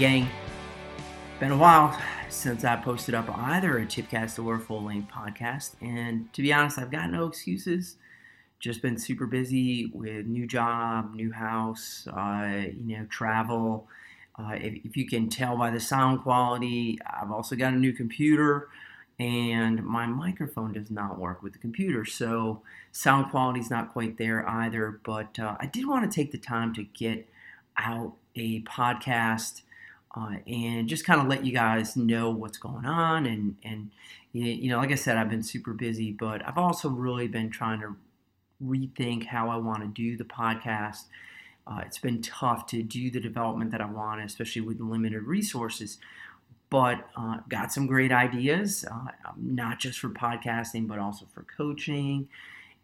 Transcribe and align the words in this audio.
gang. 0.00 0.26
Been 1.40 1.52
a 1.52 1.58
while 1.58 1.94
since 2.30 2.64
I 2.64 2.74
posted 2.76 3.14
up 3.14 3.28
either 3.36 3.76
a 3.76 3.84
Tipcast 3.84 4.42
or 4.42 4.54
a 4.54 4.58
full 4.58 4.82
length 4.82 5.12
podcast. 5.12 5.72
And 5.82 6.32
to 6.32 6.40
be 6.40 6.54
honest, 6.54 6.78
I've 6.78 6.90
got 6.90 7.10
no 7.10 7.26
excuses. 7.26 7.96
Just 8.60 8.80
been 8.80 8.96
super 8.96 9.26
busy 9.26 9.90
with 9.92 10.24
new 10.24 10.46
job, 10.46 11.14
new 11.14 11.32
house, 11.32 12.08
uh, 12.16 12.62
you 12.82 12.96
know, 12.96 13.04
travel. 13.10 13.88
Uh, 14.38 14.52
if, 14.52 14.86
if 14.86 14.96
you 14.96 15.06
can 15.06 15.28
tell 15.28 15.58
by 15.58 15.70
the 15.70 15.80
sound 15.80 16.22
quality, 16.22 16.98
I've 17.06 17.30
also 17.30 17.54
got 17.54 17.74
a 17.74 17.76
new 17.76 17.92
computer 17.92 18.70
and 19.18 19.84
my 19.84 20.06
microphone 20.06 20.72
does 20.72 20.90
not 20.90 21.18
work 21.18 21.42
with 21.42 21.52
the 21.52 21.58
computer. 21.58 22.06
So 22.06 22.62
sound 22.90 23.30
quality 23.30 23.60
is 23.60 23.68
not 23.68 23.92
quite 23.92 24.16
there 24.16 24.48
either. 24.48 24.98
But 25.04 25.38
uh, 25.38 25.58
I 25.60 25.66
did 25.66 25.86
want 25.86 26.10
to 26.10 26.14
take 26.14 26.32
the 26.32 26.38
time 26.38 26.72
to 26.76 26.84
get 26.84 27.28
out 27.76 28.14
a 28.34 28.62
podcast 28.62 29.60
uh, 30.14 30.36
and 30.46 30.88
just 30.88 31.04
kind 31.04 31.20
of 31.20 31.28
let 31.28 31.44
you 31.44 31.52
guys 31.52 31.96
know 31.96 32.30
what's 32.30 32.58
going 32.58 32.84
on. 32.84 33.26
And, 33.26 33.56
and, 33.62 33.90
you 34.32 34.68
know, 34.68 34.78
like 34.78 34.92
I 34.92 34.96
said, 34.96 35.16
I've 35.16 35.30
been 35.30 35.42
super 35.42 35.72
busy, 35.72 36.12
but 36.12 36.46
I've 36.46 36.58
also 36.58 36.88
really 36.88 37.28
been 37.28 37.50
trying 37.50 37.80
to 37.80 37.96
rethink 38.64 39.26
how 39.26 39.48
I 39.48 39.56
want 39.56 39.82
to 39.82 39.88
do 39.88 40.16
the 40.16 40.24
podcast. 40.24 41.04
Uh, 41.66 41.80
it's 41.86 41.98
been 41.98 42.20
tough 42.22 42.66
to 42.66 42.82
do 42.82 43.10
the 43.10 43.20
development 43.20 43.70
that 43.70 43.80
I 43.80 43.86
want, 43.86 44.22
especially 44.22 44.62
with 44.62 44.80
limited 44.80 45.22
resources 45.22 45.98
but 46.70 47.08
uh, 47.16 47.38
got 47.48 47.72
some 47.72 47.88
great 47.88 48.12
ideas, 48.12 48.84
uh, 48.90 49.08
not 49.36 49.80
just 49.80 49.98
for 49.98 50.08
podcasting, 50.08 50.86
but 50.86 51.00
also 51.00 51.26
for 51.34 51.42
coaching 51.56 52.28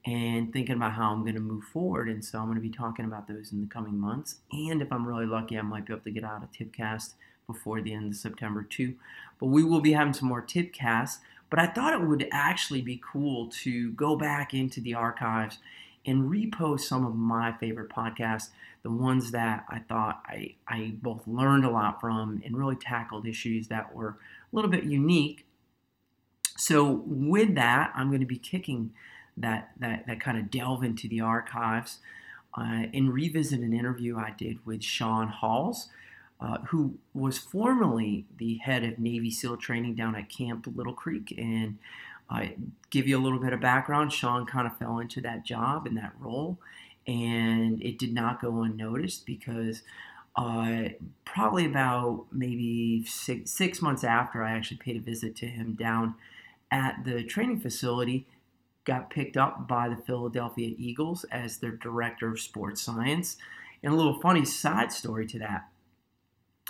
and 0.06 0.52
thinking 0.52 0.76
about 0.76 0.92
how 0.92 1.12
I'm 1.12 1.22
going 1.22 1.34
to 1.34 1.40
move 1.40 1.64
forward. 1.64 2.08
And 2.08 2.24
so 2.24 2.38
I'm 2.38 2.46
going 2.46 2.54
to 2.54 2.62
be 2.62 2.70
talking 2.70 3.04
about 3.04 3.26
those 3.26 3.52
in 3.52 3.60
the 3.60 3.66
coming 3.66 3.98
months. 3.98 4.36
And 4.52 4.80
if 4.80 4.92
I'm 4.92 5.06
really 5.06 5.26
lucky, 5.26 5.58
I 5.58 5.62
might 5.62 5.84
be 5.84 5.92
able 5.92 6.04
to 6.04 6.10
get 6.12 6.24
out 6.24 6.44
a 6.44 6.64
tipcast 6.64 7.14
before 7.48 7.82
the 7.82 7.92
end 7.92 8.12
of 8.12 8.16
September 8.16 8.62
too. 8.62 8.94
But 9.40 9.46
we 9.46 9.64
will 9.64 9.80
be 9.80 9.92
having 9.92 10.14
some 10.14 10.28
more 10.28 10.42
tipcasts. 10.42 11.18
But 11.50 11.58
I 11.58 11.66
thought 11.66 11.92
it 11.92 12.06
would 12.06 12.28
actually 12.30 12.82
be 12.82 13.02
cool 13.04 13.48
to 13.62 13.92
go 13.92 14.16
back 14.16 14.54
into 14.54 14.80
the 14.80 14.94
archives 14.94 15.58
and 16.04 16.30
repost 16.30 16.80
some 16.80 17.04
of 17.04 17.16
my 17.16 17.52
favorite 17.52 17.90
podcasts, 17.90 18.50
the 18.84 18.90
ones 18.90 19.32
that 19.32 19.64
I 19.68 19.80
thought 19.80 20.22
I, 20.26 20.54
I 20.68 20.94
both 21.02 21.26
learned 21.26 21.64
a 21.64 21.70
lot 21.70 22.00
from 22.00 22.42
and 22.44 22.56
really 22.56 22.76
tackled 22.76 23.26
issues 23.26 23.68
that 23.68 23.92
were 23.92 24.10
a 24.10 24.16
little 24.56 24.70
bit 24.70 24.84
unique. 24.84 25.46
So 26.56 27.02
with 27.06 27.56
that, 27.56 27.92
I'm 27.94 28.08
going 28.08 28.20
to 28.20 28.26
be 28.26 28.38
kicking 28.38 28.92
that 29.36 29.70
that 29.78 30.06
that 30.06 30.20
kind 30.20 30.38
of 30.38 30.50
delve 30.50 30.82
into 30.82 31.08
the 31.08 31.20
archives 31.20 31.98
uh, 32.56 32.86
and 32.94 33.12
revisit 33.12 33.60
an 33.60 33.72
interview 33.72 34.16
I 34.16 34.34
did 34.36 34.64
with 34.64 34.82
Shaun 34.82 35.28
Huls, 35.28 35.88
uh, 36.40 36.58
who 36.68 36.98
was 37.14 37.38
formerly 37.38 38.26
the 38.38 38.56
head 38.58 38.82
of 38.84 38.98
Navy 38.98 39.30
SEAL 39.30 39.58
training 39.58 39.94
down 39.94 40.14
at 40.14 40.28
Camp 40.28 40.66
Little 40.74 40.94
Creek 40.94 41.34
and 41.36 41.78
I 42.28 42.56
give 42.90 43.06
you 43.06 43.18
a 43.18 43.22
little 43.22 43.38
bit 43.38 43.52
of 43.52 43.60
background. 43.60 44.12
Shaun 44.12 44.46
kind 44.46 44.66
of 44.66 44.76
fell 44.78 44.98
into 44.98 45.20
that 45.20 45.44
job 45.44 45.86
and 45.86 45.96
that 45.96 46.12
role, 46.18 46.58
and 47.06 47.80
it 47.82 47.98
did 47.98 48.12
not 48.12 48.40
go 48.40 48.62
unnoticed 48.62 49.26
because 49.26 49.82
uh, 50.34 50.88
probably 51.24 51.64
about 51.64 52.26
maybe 52.32 53.04
six, 53.06 53.50
six 53.50 53.80
months 53.80 54.04
after 54.04 54.42
I 54.42 54.52
actually 54.52 54.78
paid 54.78 54.96
a 54.96 55.00
visit 55.00 55.36
to 55.36 55.46
him 55.46 55.74
down 55.74 56.14
at 56.70 57.04
the 57.04 57.22
training 57.22 57.60
facility, 57.60 58.26
got 58.86 59.10
picked 59.10 59.36
up 59.36 59.68
by 59.68 59.88
the 59.88 59.96
Philadelphia 59.96 60.74
Eagles 60.78 61.24
as 61.24 61.58
their 61.58 61.72
director 61.72 62.30
of 62.30 62.40
sports 62.40 62.80
science. 62.80 63.36
And 63.82 63.92
a 63.92 63.96
little 63.96 64.20
funny 64.20 64.44
side 64.44 64.92
story 64.92 65.26
to 65.26 65.38
that. 65.40 65.68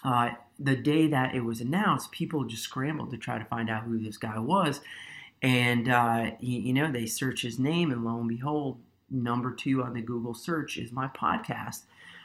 Uh, 0.05 0.31
the 0.59 0.77
day 0.77 1.07
that 1.07 1.35
it 1.35 1.45
was 1.45 1.61
announced, 1.61 2.11
people 2.11 2.45
just 2.45 2.65
scrambled 2.65 3.11
to 3.11 3.17
try 3.17 3.39
to 3.39 3.45
find 3.45 3.71
out 3.71 3.85
who 3.85 3.99
this 3.99 4.17
guy 4.17 4.39
was. 4.39 4.81
And, 5.43 5.89
uh, 5.89 6.33
you, 6.41 6.61
you 6.61 6.73
know, 6.73 6.91
they 6.91 7.07
search 7.07 7.43
his 7.43 7.59
name, 7.59 7.93
and 7.93 8.05
lo 8.05 8.19
and 8.19 8.29
behold, 8.29 8.79
number 9.11 9.53
two 9.53 9.83
on 9.83 9.93
the 9.93 10.01
Google 10.01 10.35
search 10.35 10.77
is 10.77 10.91
my 10.93 11.09
podcast. 11.09 11.83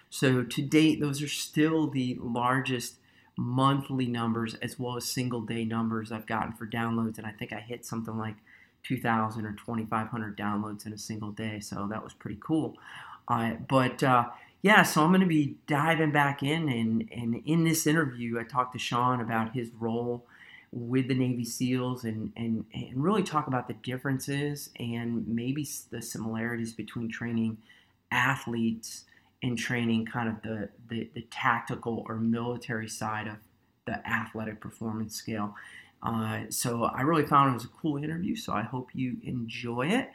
So 0.09 0.44
to 0.44 0.62
date, 0.62 1.00
those 1.00 1.22
are 1.22 1.28
still 1.28 1.88
the 1.88 2.18
largest 2.22 2.96
monthly 3.38 4.08
numbers 4.08 4.56
as 4.56 4.78
well 4.78 4.97
as 4.97 5.06
single 5.06 5.41
day 5.41 5.66
numbers 5.66 6.12
I've 6.12 6.28
gotten 6.28 6.53
for 6.53 6.68
downloads. 6.68 7.18
And 7.18 7.28
I 7.28 7.31
think 7.31 7.53
I 7.53 7.59
hit 7.59 7.85
something 7.85 8.18
like 8.18 8.35
2,000 8.84 9.46
or 9.46 9.52
2,500 9.53 10.38
downloads 10.38 10.86
in 10.86 10.94
a 10.94 10.97
single 10.97 11.31
day. 11.31 11.59
So 11.59 11.88
that 11.90 12.03
was 12.03 12.14
pretty 12.14 12.40
cool. 12.42 12.78
Uh, 13.28 13.53
but 13.68 14.02
uh, 14.03 14.25
yeah, 14.62 14.84
so 14.84 15.03
I'm 15.03 15.09
going 15.09 15.22
to 15.22 15.28
be 15.28 15.56
diving 15.68 16.12
back 16.12 16.44
in. 16.44 16.69
And, 16.69 17.09
and 17.12 17.41
in 17.46 17.64
this 17.64 17.88
interview, 17.88 18.40
I 18.40 18.44
talked 18.44 18.74
to 18.74 18.80
Shaun 18.80 19.22
about 19.22 19.53
his 19.53 19.70
role 19.80 20.25
with 20.72 21.08
the 21.08 21.16
Navy 21.16 21.44
SEALs 21.44 22.06
and, 22.06 22.31
and, 22.36 22.66
and 22.74 23.03
really 23.03 23.24
talk 23.24 23.47
about 23.47 23.68
the 23.68 23.74
differences 23.74 24.70
and 24.80 25.28
maybe 25.28 25.68
the 25.90 26.02
similarities 26.02 26.74
between 26.74 27.09
training 27.09 27.58
athletes 28.12 29.06
and 29.44 29.58
training 29.58 30.06
kind 30.06 30.30
of 30.30 30.41
the, 30.44 30.70
the, 30.90 31.09
the 31.14 31.22
tactical 31.31 32.06
or 32.08 32.16
military 32.16 32.88
side 32.88 33.28
of 33.28 33.36
the 33.86 34.08
athletic 34.08 34.62
performance 34.62 35.16
scale. 35.16 35.56
Uh, 36.04 36.42
so 36.50 36.84
I 36.86 37.02
really 37.02 37.26
found 37.26 37.52
it 37.52 37.56
was 37.56 37.66
a 37.66 37.70
cool 37.70 37.98
interview. 37.98 38.36
So 38.36 38.54
I 38.54 38.62
hope 38.64 38.90
you 38.94 39.18
enjoy 39.24 39.88
it. 39.88 40.10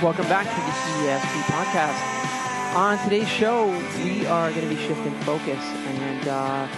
Welcome 0.02 0.28
back 0.28 0.46
to 0.46 0.54
the 0.54 1.08
ESP 1.08 1.42
podcast. 1.50 2.76
On 2.76 2.96
today's 3.02 3.26
show, 3.26 3.66
we 4.04 4.24
are 4.26 4.48
going 4.50 4.62
to 4.62 4.72
be 4.72 4.80
shifting 4.80 5.12
focus 5.22 5.58
and 5.58 6.28
uh, 6.28 6.68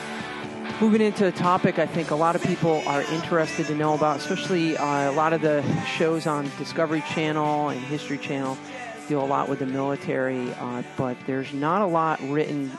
moving 0.81 1.03
into 1.03 1.27
a 1.27 1.33
topic 1.33 1.79
I 1.79 1.85
think 1.85 2.13
a 2.13 2.15
lot 2.15 2.35
of 2.35 2.43
people 2.43 2.83
are 2.87 3.03
interested 3.03 3.67
to 3.67 3.75
know 3.75 3.93
about, 3.93 4.17
especially 4.17 4.75
uh, 4.75 5.11
a 5.11 5.13
lot 5.13 5.35
of 5.35 5.43
the 5.43 5.63
shows 5.85 6.27
on 6.27 6.51
Discovery 6.57 7.03
Channel 7.13 7.69
and 7.69 7.79
History 7.79 8.17
Channel 8.17 8.57
deal 9.07 9.23
a 9.23 9.27
lot 9.27 9.51
with 9.51 9.59
the 9.59 9.67
military, 9.67 10.51
uh, 10.55 10.83
but 10.97 11.19
there's 11.27 11.53
not 11.53 11.83
a 11.83 11.87
lot 11.87 12.23
written 12.23 12.73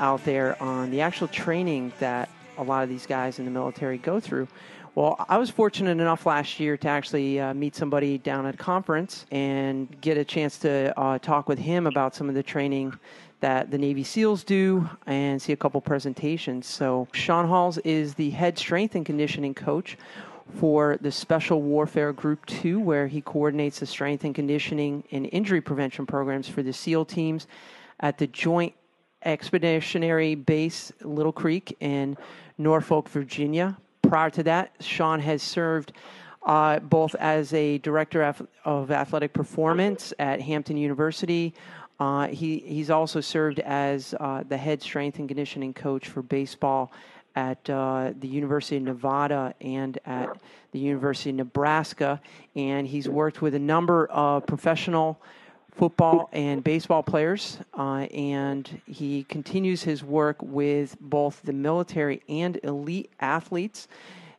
out 0.00 0.24
there 0.24 0.60
on 0.62 0.90
the 0.90 1.02
actual 1.02 1.28
training 1.28 1.92
that 1.98 2.30
a 2.56 2.62
lot 2.62 2.82
of 2.82 2.88
these 2.88 3.04
guys 3.04 3.38
in 3.38 3.44
the 3.44 3.50
military 3.50 3.98
go 3.98 4.20
through. 4.20 4.48
Well, 4.94 5.24
I 5.26 5.38
was 5.38 5.48
fortunate 5.48 5.92
enough 5.92 6.26
last 6.26 6.60
year 6.60 6.76
to 6.76 6.88
actually 6.88 7.40
uh, 7.40 7.54
meet 7.54 7.74
somebody 7.74 8.18
down 8.18 8.44
at 8.44 8.56
a 8.56 8.58
conference 8.58 9.24
and 9.30 9.88
get 10.02 10.18
a 10.18 10.24
chance 10.24 10.58
to 10.58 10.92
uh, 11.00 11.18
talk 11.18 11.48
with 11.48 11.58
him 11.58 11.86
about 11.86 12.14
some 12.14 12.28
of 12.28 12.34
the 12.34 12.42
training 12.42 12.92
that 13.40 13.70
the 13.70 13.78
Navy 13.78 14.04
SEALs 14.04 14.44
do 14.44 14.86
and 15.06 15.40
see 15.40 15.54
a 15.54 15.56
couple 15.56 15.80
presentations. 15.80 16.66
So, 16.66 17.08
Shaun 17.14 17.48
Huls 17.48 17.78
is 17.78 18.12
the 18.12 18.28
head 18.30 18.58
strength 18.58 18.94
and 18.94 19.06
conditioning 19.06 19.54
coach 19.54 19.96
for 20.56 20.98
the 21.00 21.10
Special 21.10 21.62
Warfare 21.62 22.12
Group 22.12 22.44
2, 22.44 22.78
where 22.78 23.06
he 23.06 23.22
coordinates 23.22 23.80
the 23.80 23.86
strength 23.86 24.24
and 24.24 24.34
conditioning 24.34 25.04
and 25.10 25.26
injury 25.32 25.62
prevention 25.62 26.04
programs 26.04 26.48
for 26.48 26.62
the 26.62 26.72
SEAL 26.72 27.06
teams 27.06 27.46
at 28.00 28.18
the 28.18 28.26
Joint 28.26 28.74
Expeditionary 29.24 30.34
Base 30.34 30.92
Little 31.00 31.32
Creek 31.32 31.74
in 31.80 32.18
Norfolk, 32.58 33.08
Virginia 33.08 33.78
prior 34.12 34.28
to 34.28 34.42
that, 34.42 34.74
Shaun 34.78 35.20
has 35.20 35.42
served 35.42 35.94
uh, 36.42 36.80
both 36.80 37.14
as 37.14 37.54
a 37.54 37.78
director 37.78 38.22
of 38.62 38.90
athletic 38.90 39.32
performance 39.32 40.12
at 40.18 40.38
Hampton 40.38 40.76
University, 40.76 41.54
Uh, 42.02 42.26
he 42.26 42.58
he's 42.66 42.90
also 42.90 43.20
served 43.20 43.60
as 43.60 44.12
uh, 44.18 44.42
the 44.48 44.56
head 44.56 44.82
strength 44.82 45.20
and 45.20 45.28
conditioning 45.28 45.72
coach 45.72 46.08
for 46.08 46.20
baseball 46.20 46.90
at 47.36 47.70
uh, 47.70 48.12
the 48.18 48.26
University 48.26 48.76
of 48.76 48.82
Nevada 48.82 49.54
and 49.60 49.98
at 50.04 50.36
the 50.72 50.80
University 50.80 51.30
of 51.30 51.36
Nebraska, 51.36 52.20
and 52.56 52.88
he's 52.88 53.08
worked 53.08 53.40
with 53.40 53.54
a 53.54 53.58
number 53.58 54.06
of 54.06 54.44
professional 54.46 55.20
football 55.72 56.28
and 56.32 56.62
baseball 56.62 57.02
players, 57.02 57.58
uh, 57.76 58.06
and 58.12 58.80
he 58.86 59.24
continues 59.24 59.82
his 59.82 60.04
work 60.04 60.36
with 60.40 60.96
both 61.00 61.40
the 61.42 61.52
military 61.52 62.22
and 62.28 62.60
elite 62.62 63.10
athletes, 63.20 63.88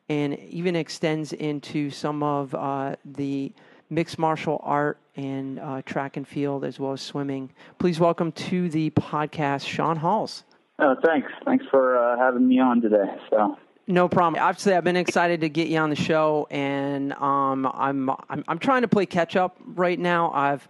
and 0.10 0.38
even 0.40 0.76
extends 0.76 1.34
into 1.34 1.90
some 1.90 2.24
of 2.24 2.54
uh, 2.56 2.96
the 3.04 3.52
mixed 3.90 4.18
martial 4.18 4.60
art 4.64 4.98
and 5.16 5.60
uh, 5.60 5.82
track 5.86 6.18
and 6.18 6.28
field 6.28 6.64
as 6.64 6.80
well 6.80 6.94
as 6.94 7.02
swimming. 7.02 7.50
Please 7.78 8.00
welcome 8.00 8.32
to 8.32 8.70
the 8.70 8.90
podcast 8.92 9.68
Shaun 9.68 9.98
Huls. 9.98 10.44
Oh, 10.80 10.96
thanks. 11.06 11.32
Thanks 11.46 11.66
for 11.70 11.98
uh, 11.98 12.18
having 12.18 12.48
me 12.48 12.60
on 12.60 12.82
today. 12.82 13.06
So. 13.30 13.58
No 13.86 14.08
problem. 14.08 14.42
Obviously, 14.42 14.74
I've 14.74 14.84
been 14.84 14.96
excited 14.96 15.42
to 15.42 15.50
get 15.50 15.68
you 15.68 15.78
on 15.78 15.90
the 15.90 15.96
show, 15.96 16.48
and 16.50 17.12
um, 17.14 17.66
I'm, 17.74 18.10
I'm 18.30 18.44
I'm 18.48 18.58
trying 18.58 18.84
to 18.84 18.88
play 18.88 19.06
catch 19.06 19.36
up 19.36 19.58
right 19.66 20.00
now. 20.00 20.32
I've 20.32 20.68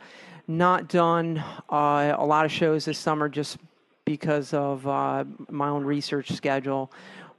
not 0.48 0.90
done 0.90 1.38
uh, 1.70 2.16
a 2.18 2.26
lot 2.26 2.46
of 2.46 2.52
shows 2.52 2.86
this 2.86 2.98
summer 2.98 3.30
just 3.30 3.58
because 4.06 4.54
of 4.54 4.86
uh, 4.86 5.24
my 5.50 5.70
own 5.70 5.86
research 5.86 6.32
schedule. 6.32 6.92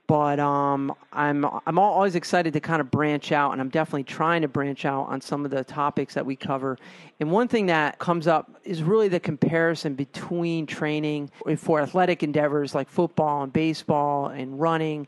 But 0.06 0.38
um, 0.38 0.94
I'm 1.12 1.46
I'm 1.66 1.78
always 1.78 2.14
excited 2.14 2.52
to 2.52 2.60
kind 2.60 2.80
of 2.80 2.90
branch 2.90 3.32
out, 3.32 3.52
and 3.52 3.60
I'm 3.60 3.70
definitely 3.70 4.04
trying 4.04 4.42
to 4.42 4.48
branch 4.48 4.84
out 4.84 5.04
on 5.04 5.20
some 5.22 5.46
of 5.46 5.50
the 5.50 5.64
topics 5.64 6.12
that 6.14 6.26
we 6.26 6.36
cover. 6.36 6.76
And 7.20 7.30
one 7.30 7.48
thing 7.48 7.66
that 7.66 7.98
comes 7.98 8.26
up 8.26 8.50
is 8.64 8.82
really 8.82 9.08
the 9.08 9.20
comparison 9.20 9.94
between 9.94 10.66
training 10.66 11.30
for 11.56 11.80
athletic 11.80 12.22
endeavors 12.22 12.74
like 12.74 12.90
football 12.90 13.44
and 13.44 13.52
baseball 13.52 14.28
and 14.28 14.60
running. 14.60 15.06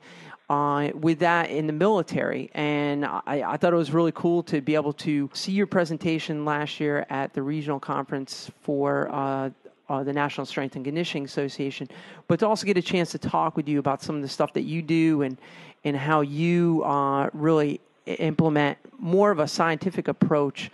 Uh, 0.48 0.92
with 0.94 1.18
that 1.18 1.50
in 1.50 1.66
the 1.66 1.72
military. 1.72 2.48
And 2.54 3.04
I, 3.04 3.42
I, 3.44 3.56
thought 3.56 3.72
it 3.72 3.76
was 3.76 3.90
really 3.90 4.12
cool 4.12 4.44
to 4.44 4.60
be 4.60 4.76
able 4.76 4.92
to 4.92 5.28
see 5.34 5.50
your 5.50 5.66
presentation 5.66 6.44
last 6.44 6.78
year 6.78 7.04
at 7.10 7.34
the 7.34 7.42
regional 7.42 7.80
conference 7.80 8.48
for 8.62 9.08
uh, 9.12 9.50
uh, 9.88 10.02
the 10.02 10.12
National 10.12 10.46
Strength 10.46 10.76
and 10.76 10.84
Conditioning 10.84 11.24
Association, 11.24 11.88
but 12.28 12.38
to 12.40 12.46
also 12.46 12.66
get 12.66 12.76
a 12.76 12.82
chance 12.82 13.12
to 13.12 13.18
talk 13.18 13.56
with 13.56 13.68
you 13.68 13.78
about 13.78 14.02
some 14.02 14.16
of 14.16 14.22
the 14.22 14.28
stuff 14.28 14.52
that 14.54 14.62
you 14.62 14.82
do 14.82 15.22
and 15.22 15.36
and 15.84 15.96
how 15.96 16.20
you 16.20 16.82
uh, 16.84 17.30
really 17.32 17.80
implement 18.06 18.76
more 18.98 19.30
of 19.30 19.38
a 19.38 19.46
scientific 19.46 20.08
approach 20.08 20.70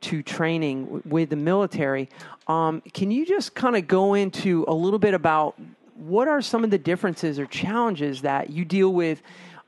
to 0.00 0.22
training 0.22 0.84
w- 0.84 1.02
with 1.06 1.30
the 1.30 1.36
military. 1.36 2.08
Um, 2.48 2.82
can 2.92 3.10
you 3.10 3.24
just 3.24 3.54
kind 3.54 3.76
of 3.76 3.86
go 3.86 4.14
into 4.14 4.64
a 4.68 4.74
little 4.74 4.98
bit 4.98 5.14
about 5.14 5.54
what 5.94 6.28
are 6.28 6.42
some 6.42 6.64
of 6.64 6.70
the 6.70 6.78
differences 6.78 7.38
or 7.38 7.46
challenges 7.46 8.22
that 8.22 8.50
you 8.50 8.64
deal 8.64 8.92
with 8.92 9.22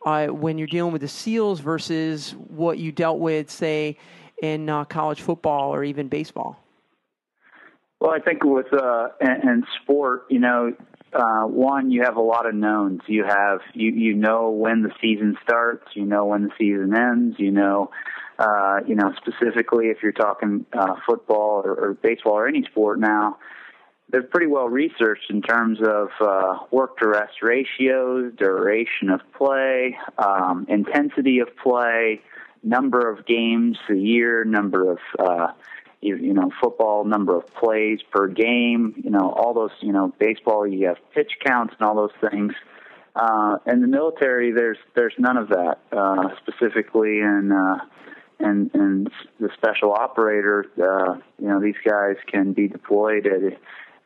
uh, 0.05 0.27
when 0.27 0.59
you're 0.59 0.67
dealing 0.67 0.93
with 0.93 1.03
the 1.03 1.09
SEALs 1.09 1.61
versus 1.61 2.33
what 2.49 2.79
you 2.79 2.93
dealt 2.93 3.19
with, 3.19 3.51
say, 3.51 3.97
in 4.43 4.69
uh, 4.69 4.85
college 4.85 5.23
football 5.23 5.75
or 5.75 5.85
even 5.85 6.09
baseball? 6.09 6.63
Well, 8.01 8.13
I 8.13 8.21
think 8.21 8.45
with 8.45 8.73
uh, 8.73 9.09
in, 9.21 9.49
in 9.49 9.65
sport, 9.83 10.27
you 10.31 10.39
know, 10.39 10.73
uh, 11.13 11.45
one 11.45 11.91
you 11.91 12.03
have 12.05 12.17
a 12.17 12.23
lot 12.23 12.47
of 12.47 12.55
knowns. 12.55 13.01
You 13.07 13.25
have 13.25 13.61
you 13.75 13.91
you 13.91 14.15
know 14.15 14.51
when 14.51 14.83
the 14.83 14.91
season 15.01 15.37
starts. 15.43 15.85
You 15.95 16.05
know 16.05 16.27
when 16.27 16.45
the 16.45 16.51
season 16.59 16.95
ends. 16.95 17.37
You 17.39 17.51
know, 17.51 17.91
uh, 18.39 18.81
you 18.87 18.95
know 18.95 19.13
specifically 19.17 19.87
if 19.87 19.99
you're 20.03 20.13
talking 20.13 20.65
uh, 20.73 20.95
football 21.07 21.63
or, 21.65 21.75
or 21.75 21.95
baseball 21.95 22.35
or 22.35 22.47
any 22.47 22.63
sport 22.71 23.01
now. 23.01 23.39
They're 24.11 24.23
pretty 24.23 24.47
well 24.47 24.69
researched 24.69 25.29
in 25.29 25.43
terms 25.43 25.81
of 25.87 26.09
uh, 26.19 26.61
work 26.71 26.97
to 26.99 27.09
rest 27.09 27.43
ratios, 27.43 28.33
duration 28.39 29.11
of 29.11 29.21
play, 29.37 29.99
um, 30.17 30.65
intensity 30.67 31.41
of 31.41 31.49
play, 31.63 32.23
number 32.63 33.11
of 33.11 33.27
games 33.27 33.77
a 33.91 33.95
year, 33.95 34.45
number 34.45 34.93
of 34.93 34.99
uh, 35.19 35.49
you, 36.01 36.17
you 36.17 36.33
know, 36.33 36.51
football 36.61 37.05
number 37.05 37.37
of 37.37 37.47
plays 37.55 38.01
per 38.11 38.29
game, 38.29 38.95
you 39.03 39.11
know, 39.11 39.33
all 39.33 39.55
those, 39.55 39.73
you 39.81 39.93
know, 39.93 40.13
baseball, 40.19 40.67
you 40.67 40.87
have 40.87 40.97
pitch 41.15 41.33
counts 41.45 41.75
and 41.79 41.87
all 41.87 41.97
those 41.97 42.31
things. 42.31 42.53
Uh, 43.17 43.59
in 43.67 43.81
the 43.81 43.89
military, 43.89 44.53
there's 44.53 44.79
there's 44.95 45.15
none 45.19 45.37
of 45.37 45.49
that. 45.49 45.79
Uh, 45.91 46.29
specifically 46.43 47.19
in 47.19 47.51
uh, 47.53 47.85
and 48.39 48.71
and 48.75 49.11
the 49.41 49.49
special 49.55 49.93
operator, 49.93 50.67
uh, 50.81 51.15
you 51.41 51.49
know, 51.49 51.61
these 51.61 51.75
guys 51.85 52.17
can 52.31 52.53
be 52.53 52.69
deployed 52.69 53.27
at 53.27 53.59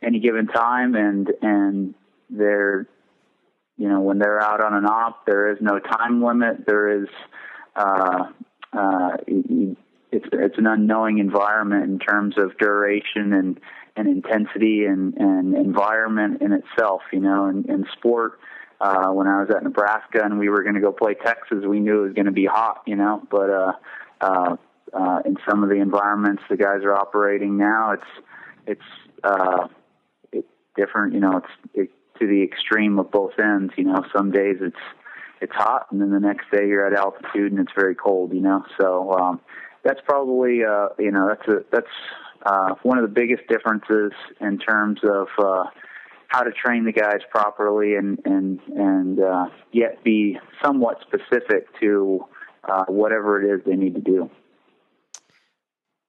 any 0.02 0.18
given 0.18 0.46
time, 0.46 0.94
and 0.94 1.30
and 1.42 1.94
they're, 2.30 2.86
you 3.76 3.88
know, 3.88 4.00
when 4.00 4.18
they're 4.18 4.40
out 4.40 4.62
on 4.62 4.72
an 4.74 4.86
op, 4.86 5.26
there 5.26 5.52
is 5.52 5.58
no 5.60 5.78
time 5.78 6.24
limit. 6.24 6.64
There 6.66 7.02
is, 7.02 7.08
uh, 7.76 8.24
uh, 8.72 9.16
you, 9.26 9.76
it's 10.12 10.26
it's 10.32 10.58
an 10.58 10.66
unknowing 10.66 11.18
environment 11.18 11.84
in 11.84 11.98
terms 11.98 12.36
of 12.36 12.56
duration 12.58 13.32
and 13.32 13.58
and 13.96 14.06
intensity 14.06 14.84
and 14.84 15.14
and 15.16 15.56
environment 15.56 16.42
in 16.42 16.52
itself. 16.52 17.02
You 17.12 17.20
know, 17.20 17.46
in, 17.48 17.86
sport. 17.92 18.38
Uh, 18.80 19.10
when 19.12 19.28
I 19.28 19.40
was 19.40 19.48
at 19.54 19.62
Nebraska 19.62 20.24
and 20.24 20.40
we 20.40 20.48
were 20.48 20.64
going 20.64 20.74
to 20.74 20.80
go 20.80 20.90
play 20.90 21.14
Texas, 21.14 21.58
we 21.64 21.78
knew 21.78 22.00
it 22.00 22.06
was 22.08 22.14
going 22.14 22.26
to 22.26 22.32
be 22.32 22.46
hot, 22.46 22.82
you 22.84 22.96
know. 22.96 23.22
But 23.30 23.48
uh, 23.48 23.72
uh, 24.20 24.56
uh, 24.92 25.18
in 25.24 25.36
some 25.48 25.62
of 25.62 25.68
the 25.68 25.76
environments 25.76 26.42
the 26.50 26.56
guys 26.56 26.82
are 26.82 26.94
operating 26.94 27.56
now, 27.56 27.92
it's 27.92 28.26
it's 28.66 28.80
uh, 29.22 29.68
it's 30.32 30.48
different. 30.76 31.14
You 31.14 31.20
know, 31.20 31.36
it's 31.38 31.70
it, 31.74 31.90
to 32.18 32.26
the 32.26 32.42
extreme 32.42 32.98
of 32.98 33.10
both 33.12 33.38
ends. 33.38 33.72
You 33.76 33.84
know, 33.84 34.04
some 34.14 34.32
days 34.32 34.56
it's 34.60 34.76
it's 35.40 35.54
hot, 35.54 35.86
and 35.90 36.00
then 36.00 36.10
the 36.10 36.20
next 36.20 36.50
day 36.50 36.66
you're 36.66 36.86
at 36.86 36.92
altitude 36.92 37.52
and 37.52 37.60
it's 37.60 37.72
very 37.76 37.94
cold. 37.94 38.32
You 38.32 38.40
know, 38.40 38.64
so 38.80 39.12
um, 39.12 39.40
that's 39.84 40.00
probably 40.04 40.64
uh, 40.64 40.88
you 40.98 41.10
know 41.10 41.28
that's 41.28 41.48
a 41.48 41.64
that's 41.70 41.86
uh, 42.44 42.74
one 42.82 42.98
of 42.98 43.02
the 43.02 43.14
biggest 43.14 43.46
differences 43.48 44.12
in 44.40 44.58
terms 44.58 45.00
of 45.04 45.28
uh, 45.38 45.64
how 46.28 46.42
to 46.42 46.50
train 46.50 46.84
the 46.84 46.92
guys 46.92 47.20
properly 47.30 47.94
and 47.94 48.18
and 48.24 48.60
and 48.74 49.20
uh, 49.20 49.46
yet 49.72 50.02
be 50.04 50.38
somewhat 50.62 50.98
specific 51.02 51.66
to 51.80 52.24
uh, 52.64 52.84
whatever 52.88 53.42
it 53.42 53.54
is 53.54 53.64
they 53.66 53.76
need 53.76 53.94
to 53.94 54.00
do. 54.00 54.30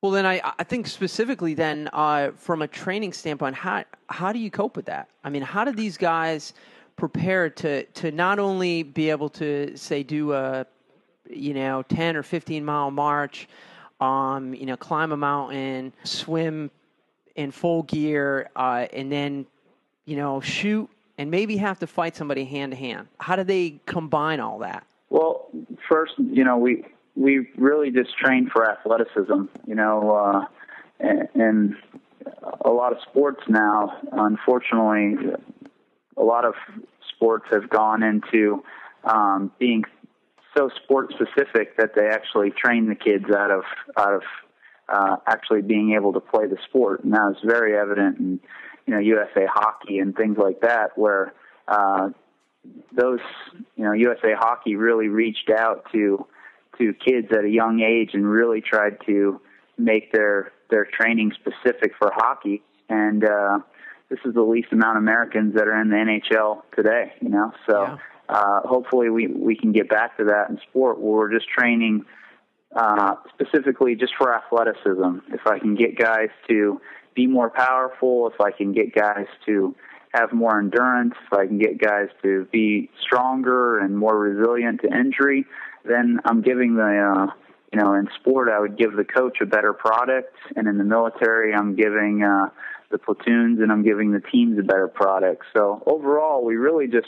Well, 0.01 0.11
then 0.11 0.25
I, 0.25 0.41
I 0.59 0.65
think 0.65 0.87
specifically 0.87 1.53
then 1.53 1.89
uh, 1.93 2.31
from 2.35 2.61
a 2.61 2.67
training 2.67 3.13
standpoint, 3.13 3.55
how 3.55 3.85
how 4.07 4.33
do 4.33 4.39
you 4.39 4.51
cope 4.51 4.75
with 4.75 4.85
that? 4.85 5.09
I 5.23 5.29
mean, 5.29 5.43
how 5.43 5.63
do 5.63 5.71
these 5.71 5.97
guys 5.97 6.53
prepare 6.95 7.49
to 7.49 7.83
to 7.83 8.11
not 8.11 8.37
only 8.37 8.83
be 8.83 9.09
able 9.09 9.29
to 9.29 9.75
say 9.75 10.03
do 10.03 10.33
a 10.33 10.65
you 11.29 11.53
know, 11.53 11.83
10 11.83 12.15
or 12.15 12.23
15 12.23 12.63
mile 12.63 12.91
march, 12.91 13.47
um, 13.99 14.53
you 14.53 14.65
know, 14.65 14.77
climb 14.77 15.11
a 15.11 15.17
mountain, 15.17 15.93
swim 16.03 16.69
in 17.35 17.51
full 17.51 17.83
gear, 17.83 18.49
uh, 18.55 18.87
and 18.93 19.11
then, 19.11 19.45
you 20.05 20.15
know, 20.17 20.41
shoot 20.41 20.89
and 21.17 21.29
maybe 21.29 21.57
have 21.57 21.79
to 21.79 21.87
fight 21.87 22.15
somebody 22.15 22.43
hand 22.45 22.71
to 22.71 22.77
hand. 22.77 23.07
How 23.19 23.35
do 23.35 23.43
they 23.43 23.79
combine 23.85 24.39
all 24.39 24.59
that? 24.59 24.85
Well, 25.09 25.47
first, 25.87 26.13
you 26.17 26.43
know, 26.43 26.57
we 26.57 26.85
we 27.15 27.47
really 27.57 27.91
just 27.91 28.17
train 28.17 28.49
for 28.51 28.69
athleticism, 28.69 29.43
you 29.67 29.75
know, 29.75 30.11
uh, 30.15 30.45
and, 30.99 31.75
a 32.65 32.69
lot 32.69 32.93
of 32.93 32.99
sports 33.09 33.41
now, 33.49 33.97
unfortunately, 34.13 35.33
a 36.15 36.23
lot 36.23 36.45
of 36.45 36.53
sports 37.09 37.45
have 37.51 37.69
gone 37.69 38.01
into 38.01 38.63
um, 39.03 39.51
being 39.59 39.83
so 40.55 40.69
sport 40.83 41.13
specific 41.13 41.77
that 41.77 41.95
they 41.95 42.07
actually 42.07 42.51
train 42.51 42.87
the 42.87 42.95
kids 42.95 43.25
out 43.35 43.51
of 43.51 43.63
out 43.97 44.13
of 44.15 44.21
uh, 44.89 45.15
actually 45.27 45.61
being 45.61 45.93
able 45.93 46.13
to 46.13 46.19
play 46.19 46.47
the 46.47 46.57
sport, 46.67 47.03
and 47.03 47.13
that 47.13 47.21
was 47.21 47.37
very 47.43 47.77
evident 47.77 48.19
in 48.19 48.39
you 48.85 48.93
know 48.93 48.99
USA 48.99 49.45
Hockey 49.47 49.99
and 49.99 50.15
things 50.15 50.37
like 50.37 50.61
that, 50.61 50.97
where 50.97 51.33
uh, 51.67 52.09
those 52.95 53.19
you 53.75 53.83
know 53.83 53.93
USA 53.93 54.33
Hockey 54.37 54.75
really 54.75 55.07
reached 55.07 55.49
out 55.49 55.85
to 55.91 56.25
to 56.79 56.93
kids 56.93 57.27
at 57.31 57.43
a 57.43 57.49
young 57.49 57.81
age 57.81 58.11
and 58.13 58.25
really 58.25 58.61
tried 58.61 58.97
to 59.05 59.39
make 59.77 60.11
their 60.11 60.51
their 60.69 60.85
training 60.85 61.31
specific 61.39 61.93
for 61.97 62.11
hockey. 62.13 62.61
And 62.89 63.23
uh 63.23 63.59
this 64.09 64.19
is 64.25 64.35
the 64.35 64.43
least 64.43 64.67
amount 64.71 64.97
of 64.97 65.03
Americans 65.03 65.55
that 65.55 65.67
are 65.67 65.81
in 65.81 65.89
the 65.89 65.95
NHL 65.95 66.61
today, 66.75 67.13
you 67.21 67.29
know. 67.29 67.51
So 67.67 67.81
yeah 67.81 67.97
uh, 68.29 68.61
hopefully 68.61 69.09
we, 69.09 69.27
we 69.27 69.55
can 69.55 69.71
get 69.71 69.89
back 69.89 70.17
to 70.17 70.25
that 70.25 70.49
in 70.49 70.59
sport 70.69 70.99
where 70.99 71.13
we're 71.13 71.33
just 71.33 71.49
training 71.49 72.05
uh, 72.75 73.15
specifically 73.33 73.95
just 73.95 74.13
for 74.17 74.33
athleticism. 74.33 75.33
If 75.33 75.45
I 75.45 75.59
can 75.59 75.75
get 75.75 75.97
guys 75.97 76.29
to 76.49 76.81
be 77.15 77.27
more 77.27 77.49
powerful, 77.49 78.31
if 78.33 78.41
I 78.41 78.51
can 78.51 78.73
get 78.73 78.95
guys 78.95 79.27
to 79.45 79.75
have 80.13 80.31
more 80.31 80.59
endurance, 80.59 81.13
if 81.27 81.37
I 81.37 81.47
can 81.47 81.57
get 81.57 81.79
guys 81.79 82.07
to 82.23 82.47
be 82.51 82.89
stronger 83.01 83.79
and 83.79 83.97
more 83.97 84.17
resilient 84.17 84.81
to 84.81 84.87
injury, 84.87 85.45
then 85.85 86.19
I'm 86.25 86.41
giving 86.41 86.75
the, 86.75 87.15
uh, 87.15 87.33
you 87.71 87.79
know, 87.79 87.93
in 87.93 88.07
sport, 88.19 88.49
I 88.49 88.59
would 88.59 88.77
give 88.77 88.95
the 88.95 89.03
coach 89.03 89.39
a 89.41 89.45
better 89.45 89.73
product, 89.73 90.35
and 90.55 90.67
in 90.67 90.77
the 90.77 90.83
military, 90.83 91.53
I'm 91.53 91.75
giving 91.75 92.23
uh, 92.23 92.49
the 92.91 92.99
platoons 92.99 93.59
and 93.59 93.71
I'm 93.71 93.83
giving 93.83 94.11
the 94.11 94.21
teams 94.21 94.57
a 94.59 94.61
better 94.61 94.87
product. 94.87 95.43
So 95.55 95.83
overall, 95.85 96.45
we 96.45 96.55
really 96.55 96.87
just 96.87 97.07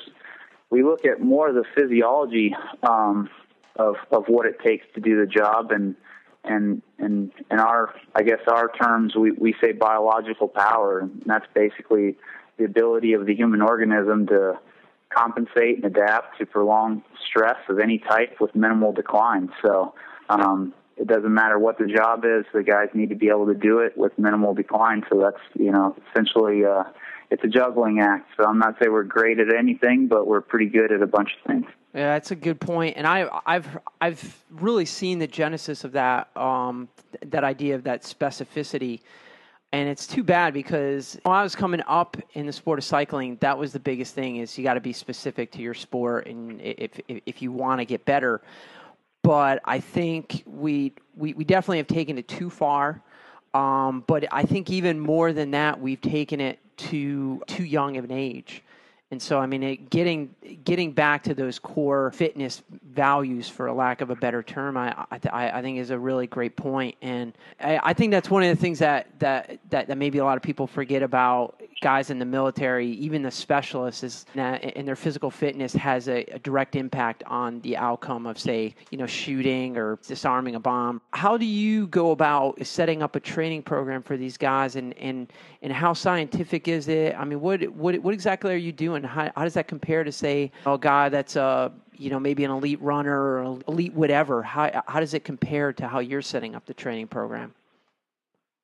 we 0.69 0.83
look 0.83 1.05
at 1.05 1.21
more 1.21 1.49
of 1.49 1.55
the 1.55 1.65
physiology 1.75 2.55
um, 2.83 3.29
of 3.75 3.95
of 4.11 4.25
what 4.27 4.45
it 4.45 4.59
takes 4.63 4.85
to 4.95 5.01
do 5.01 5.19
the 5.19 5.27
job 5.27 5.71
and 5.71 5.95
and 6.43 6.81
and 6.99 7.31
in 7.51 7.59
our 7.59 7.93
I 8.15 8.23
guess 8.23 8.39
our 8.47 8.71
terms 8.71 9.15
we, 9.15 9.31
we 9.31 9.55
say 9.61 9.71
biological 9.71 10.47
power 10.47 10.99
and 10.99 11.23
that's 11.25 11.45
basically 11.53 12.17
the 12.57 12.65
ability 12.65 13.13
of 13.13 13.25
the 13.25 13.35
human 13.35 13.61
organism 13.61 14.27
to 14.27 14.59
compensate 15.15 15.77
and 15.77 15.85
adapt 15.85 16.37
to 16.37 16.45
prolonged 16.45 17.01
stress 17.27 17.57
of 17.69 17.79
any 17.79 17.99
type 17.99 18.37
with 18.39 18.55
minimal 18.55 18.91
decline. 18.91 19.49
So 19.63 19.93
um, 20.29 20.73
it 20.97 21.07
doesn't 21.07 21.33
matter 21.33 21.59
what 21.59 21.77
the 21.77 21.87
job 21.87 22.23
is; 22.25 22.45
the 22.53 22.63
guys 22.63 22.89
need 22.93 23.09
to 23.09 23.15
be 23.15 23.29
able 23.29 23.45
to 23.47 23.53
do 23.53 23.79
it 23.79 23.97
with 23.97 24.17
minimal 24.17 24.53
decline. 24.53 25.03
So 25.09 25.19
that's 25.19 25.41
you 25.53 25.71
know 25.71 25.95
essentially 26.11 26.65
uh, 26.65 26.83
it's 27.29 27.43
a 27.43 27.47
juggling 27.47 27.99
act. 27.99 28.29
So 28.37 28.45
I'm 28.47 28.59
not 28.59 28.75
saying 28.79 28.91
we're 28.91 29.03
great 29.03 29.39
at 29.39 29.53
anything, 29.53 30.07
but 30.07 30.27
we're 30.27 30.41
pretty 30.41 30.67
good 30.67 30.91
at 30.91 31.01
a 31.01 31.07
bunch 31.07 31.31
of 31.39 31.51
things. 31.51 31.65
Yeah, 31.93 32.13
that's 32.13 32.31
a 32.31 32.35
good 32.35 32.59
point, 32.59 32.97
and 32.97 33.07
I, 33.07 33.41
I've 33.45 33.77
I've 34.01 34.43
really 34.51 34.83
seen 34.83 35.17
the 35.17 35.27
genesis 35.27 35.85
of 35.85 35.93
that 35.93 36.35
um, 36.35 36.89
that 37.25 37.45
idea 37.45 37.75
of 37.75 37.83
that 37.85 38.03
specificity, 38.03 38.99
and 39.71 39.87
it's 39.87 40.05
too 40.05 40.21
bad 40.21 40.53
because 40.53 41.17
when 41.23 41.33
I 41.33 41.41
was 41.41 41.55
coming 41.55 41.81
up 41.87 42.17
in 42.33 42.47
the 42.47 42.51
sport 42.51 42.79
of 42.79 42.83
cycling, 42.83 43.37
that 43.39 43.57
was 43.57 43.71
the 43.71 43.79
biggest 43.79 44.13
thing 44.13 44.37
is 44.37 44.57
you 44.57 44.63
got 44.65 44.73
to 44.73 44.81
be 44.81 44.91
specific 44.91 45.53
to 45.53 45.61
your 45.61 45.73
sport, 45.73 46.27
and 46.27 46.59
if 46.61 46.99
if, 47.07 47.21
if 47.25 47.41
you 47.41 47.53
want 47.53 47.79
to 47.79 47.85
get 47.85 48.03
better 48.03 48.41
but 49.25 49.59
I 49.65 49.79
think 49.79 50.43
we, 50.45 50.93
we, 51.15 51.33
we 51.33 51.43
definitely 51.45 51.77
have 51.77 51.87
taken 51.87 52.19
it 52.19 52.27
too 52.27 52.51
far. 52.51 53.01
Um, 53.55 54.03
but 54.05 54.25
I 54.31 54.43
think 54.43 54.69
even 54.69 54.99
more 54.99 55.33
than 55.33 55.49
that, 55.51 55.81
we've 55.81 55.99
taken 55.99 56.39
it 56.39 56.59
to 56.77 57.41
too 57.47 57.63
young 57.63 57.97
of 57.97 58.03
an 58.03 58.11
age. 58.11 58.63
And 59.11 59.21
so, 59.21 59.39
I 59.39 59.45
mean, 59.45 59.61
it, 59.61 59.89
getting 59.91 60.33
getting 60.63 60.91
back 60.91 61.23
to 61.23 61.35
those 61.35 61.59
core 61.59 62.11
fitness 62.11 62.63
values, 62.91 63.47
for 63.47 63.67
a 63.67 63.73
lack 63.73 64.01
of 64.01 64.09
a 64.09 64.15
better 64.15 64.41
term, 64.41 64.77
I 64.77 65.05
I, 65.11 65.51
I 65.51 65.61
think 65.61 65.77
is 65.77 65.91
a 65.91 65.99
really 65.99 66.25
great 66.25 66.55
point, 66.55 66.95
and 67.03 67.31
I, 67.59 67.79
I, 67.83 67.93
think 67.93 68.11
that's 68.11 68.31
one 68.31 68.41
of 68.41 68.49
the 68.49 68.59
things 68.59 68.79
that, 68.79 69.07
that 69.19 69.59
that 69.69 69.87
that 69.87 69.97
maybe 69.97 70.17
a 70.17 70.25
lot 70.25 70.37
of 70.37 70.43
people 70.43 70.65
forget 70.65 71.03
about 71.03 71.61
guys 71.81 72.09
in 72.09 72.19
the 72.19 72.25
military, 72.25 72.87
even 72.91 73.21
the 73.21 73.31
specialists, 73.31 74.03
is 74.03 74.25
that 74.35 74.63
in 74.63 74.85
their 74.85 74.95
physical 74.95 75.29
fitness 75.29 75.73
has 75.73 76.07
a, 76.07 76.23
a 76.25 76.39
direct 76.39 76.75
impact 76.75 77.23
on 77.27 77.59
the 77.61 77.75
outcome 77.75 78.25
of, 78.25 78.39
say, 78.39 78.73
you 78.91 78.97
know, 78.97 79.05
shooting 79.05 79.77
or 79.77 79.99
disarming 80.07 80.55
a 80.55 80.59
bomb. 80.59 81.01
How 81.11 81.37
do 81.37 81.45
you 81.45 81.87
go 81.87 82.11
about 82.11 82.65
setting 82.65 83.03
up 83.03 83.15
a 83.15 83.19
training 83.19 83.63
program 83.63 84.01
for 84.01 84.17
these 84.17 84.37
guys, 84.37 84.75
and 84.75 84.97
and 84.97 85.31
and 85.61 85.73
how 85.73 85.93
scientific 85.93 86.67
is 86.67 86.87
it? 86.87 87.15
I 87.17 87.25
mean, 87.25 87.41
what 87.41 87.61
what 87.69 87.97
what 87.99 88.13
exactly 88.13 88.53
are 88.53 88.57
you 88.57 88.71
doing? 88.71 89.03
How, 89.03 89.31
how 89.35 89.43
does 89.43 89.55
that 89.55 89.67
compare 89.67 90.03
to 90.03 90.11
say 90.11 90.51
a 90.65 90.77
guy 90.77 91.09
that's 91.09 91.35
a 91.35 91.71
you 91.97 92.09
know 92.09 92.19
maybe 92.19 92.43
an 92.45 92.51
elite 92.51 92.81
runner 92.81 93.19
or 93.19 93.59
elite 93.67 93.93
whatever? 93.93 94.41
How 94.43 94.83
how 94.87 94.99
does 94.99 95.13
it 95.13 95.23
compare 95.23 95.73
to 95.73 95.87
how 95.87 95.99
you're 95.99 96.21
setting 96.21 96.55
up 96.55 96.65
the 96.65 96.73
training 96.73 97.07
program? 97.07 97.53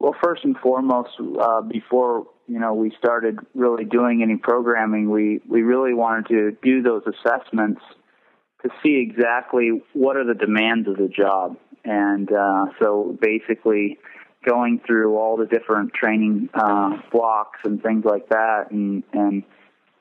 Well, 0.02 0.16
first 0.24 0.44
and 0.44 0.58
foremost, 0.58 1.12
uh, 1.40 1.62
before 1.62 2.26
you 2.52 2.60
know 2.60 2.74
we 2.74 2.92
started 3.00 3.40
really 3.56 3.86
doing 3.86 4.22
any 4.22 4.36
programming, 4.36 5.10
we 5.10 5.40
we 5.48 5.62
really 5.62 5.94
wanted 5.94 6.28
to 6.28 6.58
do 6.62 6.82
those 6.82 7.04
assessments 7.08 7.82
to 8.62 8.70
see 8.84 8.98
exactly 8.98 9.82
what 9.94 10.18
are 10.18 10.26
the 10.26 10.34
demands 10.34 10.86
of 10.90 10.98
the 10.98 11.08
job, 11.08 11.56
and 11.86 12.30
uh, 12.30 12.66
so 12.78 13.18
basically 13.22 13.98
going 14.46 14.82
through 14.86 15.18
all 15.18 15.38
the 15.38 15.46
different 15.46 15.94
training 15.94 16.50
uh, 16.54 16.98
blocks 17.10 17.60
and 17.64 17.82
things 17.82 18.04
like 18.04 18.28
that, 18.28 18.66
and 18.70 19.04
and 19.14 19.44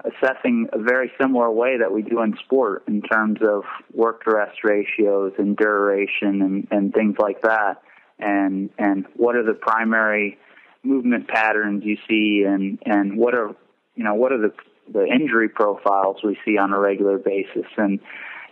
assessing 0.05 0.67
a 0.73 0.79
very 0.83 1.13
similar 1.21 1.53
way 1.53 1.79
that 1.79 1.93
we 1.93 2.03
do 2.03 2.21
in 2.21 2.35
sport 2.45 2.83
in 2.89 3.01
terms 3.01 3.39
of 3.43 3.63
work 3.95 4.25
to 4.25 4.35
rest 4.35 4.65
ratios 4.65 5.33
and 5.39 5.57
duration 5.57 6.43
and, 6.43 6.67
and 6.73 6.93
things 6.93 7.15
like 7.21 7.43
that, 7.43 7.77
and 8.19 8.71
and 8.77 9.07
what 9.15 9.37
are 9.37 9.45
the 9.45 9.55
primary 9.55 10.37
movement 10.83 11.29
patterns 11.29 11.85
you 11.85 11.97
see, 12.09 12.45
and 12.47 12.79
and 12.85 13.17
what 13.17 13.35
are 13.35 13.55
you 13.95 14.05
know 14.05 14.15
what 14.15 14.33
are 14.33 14.39
the 14.39 14.53
the 14.93 15.07
injury 15.07 15.49
profiles 15.49 16.17
we 16.25 16.39
see 16.45 16.59
on 16.59 16.73
a 16.73 16.79
regular 16.79 17.19
basis, 17.19 17.67
and 17.77 18.01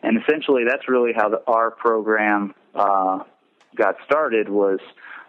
and 0.03 0.19
essentially 0.23 0.65
that's 0.69 0.89
really 0.89 1.13
how 1.15 1.29
the, 1.29 1.43
our 1.47 1.71
program 1.71 2.55
uh, 2.75 3.21
got 3.77 3.97
started 4.05 4.49
was 4.49 4.79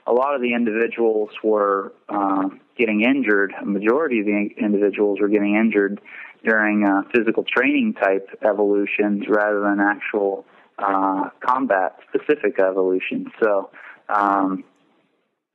a 0.08 0.14
lot 0.14 0.36
of 0.36 0.42
the 0.42 0.54
individuals 0.54 1.30
were 1.44 1.94
uh, 2.10 2.50
getting 2.78 3.02
injured. 3.02 3.54
A 3.62 3.66
majority 3.66 4.20
of 4.20 4.26
the 4.26 4.50
individuals 4.58 5.20
were 5.22 5.28
getting 5.28 5.56
injured 5.56 6.02
during 6.44 6.86
uh, 6.86 7.02
physical 7.14 7.44
training 7.44 7.94
type 7.94 8.30
evolutions 8.44 9.26
rather 9.28 9.62
than 9.62 9.80
actual 9.80 10.46
uh, 10.78 11.30
combat 11.46 11.98
specific 12.08 12.60
evolutions. 12.60 13.28
So 13.42 13.70
um, 14.08 14.64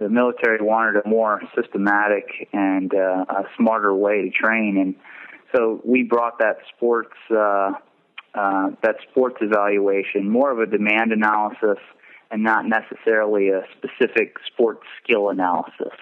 the 0.04 0.11
military 0.11 0.58
wanted 0.61 1.02
a 1.02 1.08
more 1.08 1.40
systematic 1.56 2.26
and 2.52 2.92
uh, 2.94 3.25
a 3.26 3.44
smarter 3.56 3.94
way 3.94 4.23
to 4.23 4.30
train, 4.30 4.76
and 4.76 4.94
so 5.54 5.80
we 5.82 6.02
brought 6.02 6.38
that 6.40 6.58
sports 6.76 7.16
uh, 7.30 7.73
uh, 8.34 8.70
that 8.82 8.96
sports 9.11 9.37
evaluation, 9.40 10.28
more 10.28 10.50
of 10.50 10.58
a 10.58 10.66
demand 10.66 11.12
analysis 11.12 11.78
and 12.30 12.42
not 12.42 12.66
necessarily 12.66 13.49
a 13.49 13.62
specific 13.78 14.37
sports 14.52 14.82
skill 15.02 15.30
analysis. 15.30 15.96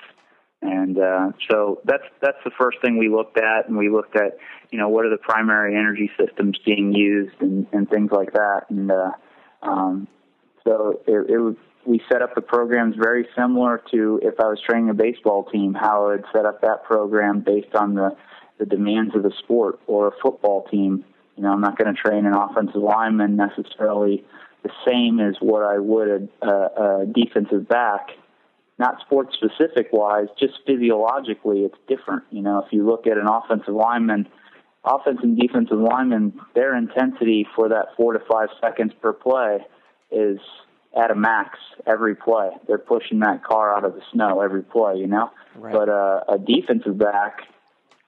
And 0.63 0.99
uh, 0.99 1.33
so 1.49 1.81
that's 1.85 2.05
that's 2.21 2.43
the 2.45 2.51
first 2.59 2.79
thing 2.83 2.99
we 2.99 3.09
looked 3.09 3.39
at, 3.39 3.69
and 3.69 3.77
we 3.77 3.89
looked 3.89 4.17
at 4.17 4.39
you 4.71 4.79
know 4.79 4.89
what 4.89 5.05
are 5.05 5.11
the 5.11 5.19
primary 5.19 5.77
energy 5.77 6.11
systems 6.19 6.59
being 6.65 6.93
used 6.93 7.41
and, 7.41 7.69
and 7.73 7.89
things 7.89 8.11
like 8.11 8.33
that. 8.33 8.63
And 8.69 8.91
uh, 8.91 9.11
um, 9.63 10.09
so 10.65 11.01
it, 11.07 11.31
it 11.31 11.39
was 11.39 11.57
we 11.85 12.01
set 12.11 12.23
up 12.23 12.35
the 12.35 12.41
programs 12.41 12.95
very 12.97 13.27
similar 13.37 13.83
to 13.91 14.21
if 14.23 14.39
I 14.39 14.45
was 14.45 14.61
training 14.61 14.91
a 14.91 14.95
baseball 14.95 15.45
team, 15.45 15.75
how 15.75 16.07
I 16.07 16.17
would 16.17 16.25
set 16.33 16.45
up 16.47 16.61
that 16.63 16.85
program 16.85 17.41
based 17.41 17.75
on 17.75 17.95
the 17.95 18.17
the 18.59 18.67
demands 18.67 19.17
of 19.17 19.23
the 19.23 19.33
sport, 19.43 19.81
or 19.87 20.09
a 20.09 20.13
football 20.23 20.67
team. 20.71 21.05
You 21.37 21.43
know, 21.43 21.51
I'm 21.51 21.61
not 21.61 21.77
going 21.79 21.93
to 21.93 22.01
train 22.01 22.27
an 22.27 22.35
offensive 22.35 22.81
lineman 22.81 23.35
necessarily 23.35 24.25
the 24.63 24.71
same 24.87 25.19
as 25.19 25.35
what 25.41 25.65
I 25.65 25.79
would 25.79 26.29
a, 26.43 26.47
a, 26.47 27.07
defensive 27.13 27.69
back. 27.69 28.11
Not 28.79 29.01
sports 29.01 29.35
specific 29.35 29.89
wise, 29.93 30.29
just 30.39 30.55
physiologically, 30.67 31.61
it's 31.61 31.77
different. 31.89 32.25
You 32.31 32.43
know, 32.43 32.63
if 32.65 32.73
you 32.73 32.87
look 32.87 33.07
at 33.07 33.17
an 33.17 33.27
offensive 33.27 33.75
lineman, 33.75 34.29
offense 34.85 35.19
and 35.23 35.39
defensive 35.39 35.79
linemen, 35.79 36.39
their 36.55 36.77
intensity 36.77 37.47
for 37.57 37.69
that 37.69 37.89
four 37.97 38.13
to 38.13 38.21
five 38.31 38.49
seconds 38.61 38.93
per 39.01 39.13
play 39.13 39.59
is 40.11 40.39
at 40.97 41.11
a 41.11 41.15
max 41.15 41.59
every 41.87 42.15
play. 42.15 42.51
They're 42.67 42.79
pushing 42.79 43.21
that 43.21 43.45
car 43.45 43.75
out 43.75 43.85
of 43.85 43.95
the 43.95 44.03
snow 44.13 44.41
every 44.41 44.63
play, 44.63 44.97
you 44.97 45.07
know. 45.07 45.31
Right. 45.55 45.73
But 45.73 45.89
uh, 45.89 46.21
a 46.29 46.39
defensive 46.39 46.99
back, 46.99 47.43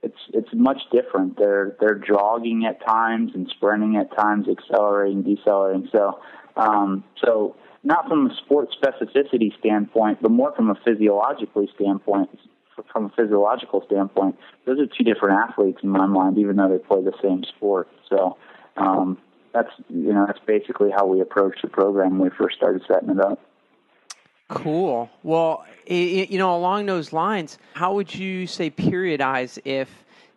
it's 0.02 0.18
it's 0.32 0.50
much 0.52 0.82
different. 0.92 1.38
They're 1.38 1.76
they're 1.80 1.98
jogging 1.98 2.66
at 2.66 2.84
times 2.86 3.32
and 3.34 3.48
sprinting 3.48 3.96
at 3.96 4.14
times, 4.14 4.46
accelerating, 4.48 5.22
decelerating. 5.22 5.88
So 5.90 6.20
um, 6.56 7.04
so 7.24 7.56
not 7.82 8.08
from 8.08 8.30
a 8.30 8.36
sports 8.36 8.74
specificity 8.82 9.56
standpoint, 9.58 10.18
but 10.20 10.30
more 10.30 10.54
from 10.54 10.70
a 10.70 10.74
physiologically 10.84 11.68
standpoint. 11.74 12.30
From 12.92 13.04
a 13.04 13.10
physiological 13.10 13.84
standpoint, 13.86 14.36
those 14.66 14.80
are 14.80 14.86
two 14.86 15.04
different 15.04 15.38
athletes 15.48 15.78
in 15.84 15.90
my 15.90 16.06
mind, 16.06 16.38
even 16.38 16.56
though 16.56 16.68
they 16.68 16.78
play 16.78 17.04
the 17.04 17.12
same 17.22 17.44
sport. 17.44 17.86
So 18.10 18.36
um, 18.76 19.16
that's 19.54 19.70
you 19.88 20.12
know 20.12 20.26
that's 20.26 20.40
basically 20.40 20.90
how 20.90 21.06
we 21.06 21.20
approached 21.20 21.62
the 21.62 21.68
program 21.68 22.18
when 22.18 22.30
we 22.30 22.36
first 22.36 22.56
started 22.56 22.82
setting 22.86 23.10
it 23.10 23.20
up. 23.20 23.40
Cool. 24.48 25.08
Well, 25.22 25.64
you 25.86 26.38
know, 26.38 26.54
along 26.54 26.86
those 26.86 27.12
lines, 27.12 27.58
how 27.72 27.94
would 27.94 28.14
you 28.14 28.46
say 28.46 28.70
periodize 28.70 29.58
if 29.64 29.88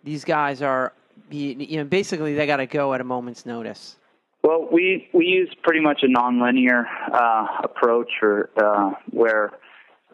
these 0.03 0.23
guys 0.23 0.61
are, 0.61 0.93
you 1.29 1.77
know, 1.77 1.83
basically 1.83 2.33
they 2.33 2.47
got 2.47 2.57
to 2.57 2.67
go 2.67 2.93
at 2.93 3.01
a 3.01 3.03
moment's 3.03 3.45
notice? 3.45 3.97
Well, 4.43 4.69
we 4.71 5.09
we 5.13 5.25
use 5.25 5.53
pretty 5.61 5.81
much 5.81 6.03
a 6.03 6.07
nonlinear 6.07 6.85
uh, 7.11 7.47
approach, 7.63 8.11
or 8.21 8.49
uh, 8.55 8.93
where 9.09 9.51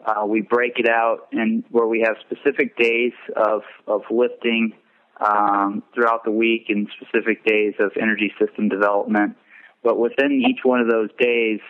uh, 0.04 0.26
we 0.26 0.40
break 0.40 0.78
it 0.78 0.88
out 0.88 1.28
and 1.30 1.62
where 1.70 1.86
we 1.86 2.00
have 2.00 2.16
specific 2.20 2.76
days 2.76 3.12
of 3.36 3.62
of 3.86 4.02
lifting 4.10 4.72
um, 5.20 5.82
throughout 5.94 6.24
the 6.24 6.30
week 6.30 6.66
and 6.68 6.88
specific 7.00 7.44
days 7.44 7.74
of 7.78 7.92
energy 8.00 8.32
system 8.38 8.68
development. 8.68 9.36
But 9.82 9.98
within 9.98 10.32
each 10.48 10.60
one 10.64 10.80
of 10.80 10.88
those 10.88 11.10
days, 11.18 11.60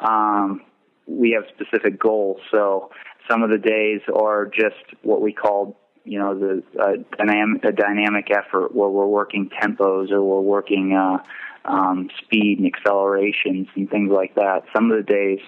um, 0.00 0.62
we 1.06 1.32
have 1.32 1.44
specific 1.54 1.98
goals. 1.98 2.40
So 2.50 2.90
some 3.30 3.42
of 3.42 3.50
the 3.50 3.58
days 3.58 4.00
are 4.14 4.46
just 4.46 5.02
what 5.02 5.20
we 5.20 5.32
call 5.32 5.78
you 6.04 6.18
know 6.18 6.36
the 6.38 6.62
uh, 6.80 6.92
dynamic 7.16 7.64
a 7.64 7.72
dynamic 7.72 8.28
effort 8.30 8.74
where 8.74 8.88
we're 8.88 9.06
working 9.06 9.50
tempos 9.60 10.10
or 10.10 10.22
we're 10.22 10.40
working 10.40 10.94
uh, 10.94 11.18
um, 11.64 12.08
speed 12.24 12.58
and 12.58 12.66
accelerations 12.66 13.68
and 13.76 13.88
things 13.88 14.10
like 14.10 14.34
that. 14.34 14.62
Some 14.74 14.90
of 14.90 14.96
the 14.96 15.12
days 15.12 15.38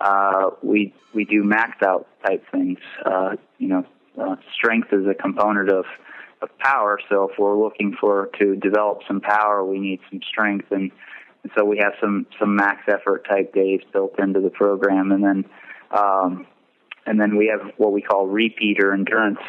uh, 0.00 0.50
we 0.62 0.92
we 1.14 1.24
do 1.24 1.44
maxed 1.44 1.86
out 1.86 2.06
type 2.26 2.44
things, 2.50 2.78
uh, 3.04 3.36
you 3.58 3.68
know, 3.68 3.84
uh, 4.20 4.36
strength 4.54 4.88
is 4.92 5.06
a 5.06 5.14
component 5.14 5.70
of 5.70 5.84
of 6.42 6.56
power. 6.58 6.98
So 7.08 7.28
if 7.30 7.38
we're 7.38 7.58
looking 7.58 7.96
for 8.00 8.28
to 8.38 8.56
develop 8.56 9.00
some 9.06 9.20
power, 9.20 9.64
we 9.64 9.78
need 9.78 10.00
some 10.10 10.20
strength, 10.28 10.66
and, 10.70 10.90
and 11.42 11.52
so 11.56 11.64
we 11.64 11.78
have 11.78 11.92
some 12.00 12.26
some 12.38 12.56
max 12.56 12.82
effort 12.88 13.26
type 13.28 13.52
days 13.54 13.80
built 13.92 14.18
into 14.18 14.40
the 14.40 14.50
program, 14.50 15.12
and 15.12 15.24
then 15.24 15.44
um, 15.90 16.46
and 17.06 17.20
then 17.20 17.36
we 17.36 17.46
have 17.46 17.72
what 17.76 17.92
we 17.92 18.02
call 18.02 18.26
repeat 18.26 18.78
or 18.82 18.92
endurance 18.92 19.40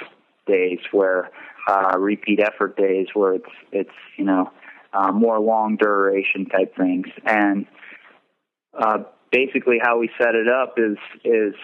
days, 0.48 0.80
where 0.92 1.30
uh, 1.68 1.98
repeat 1.98 2.40
effort 2.40 2.78
days, 2.78 3.08
where 3.14 3.34
it's 3.34 3.54
it's 3.72 3.98
you 4.18 4.26
know 4.26 4.52
uh, 4.94 5.12
more 5.12 5.40
long 5.40 5.76
duration 5.76 6.46
type 6.46 6.76
things, 6.76 7.08
and 7.26 7.66
uh, 8.78 9.00
basically 9.34 9.80
how 9.82 9.98
we 9.98 10.10
set 10.18 10.36
it 10.36 10.48
up 10.48 10.76
is 10.78 10.98
is 11.26 11.56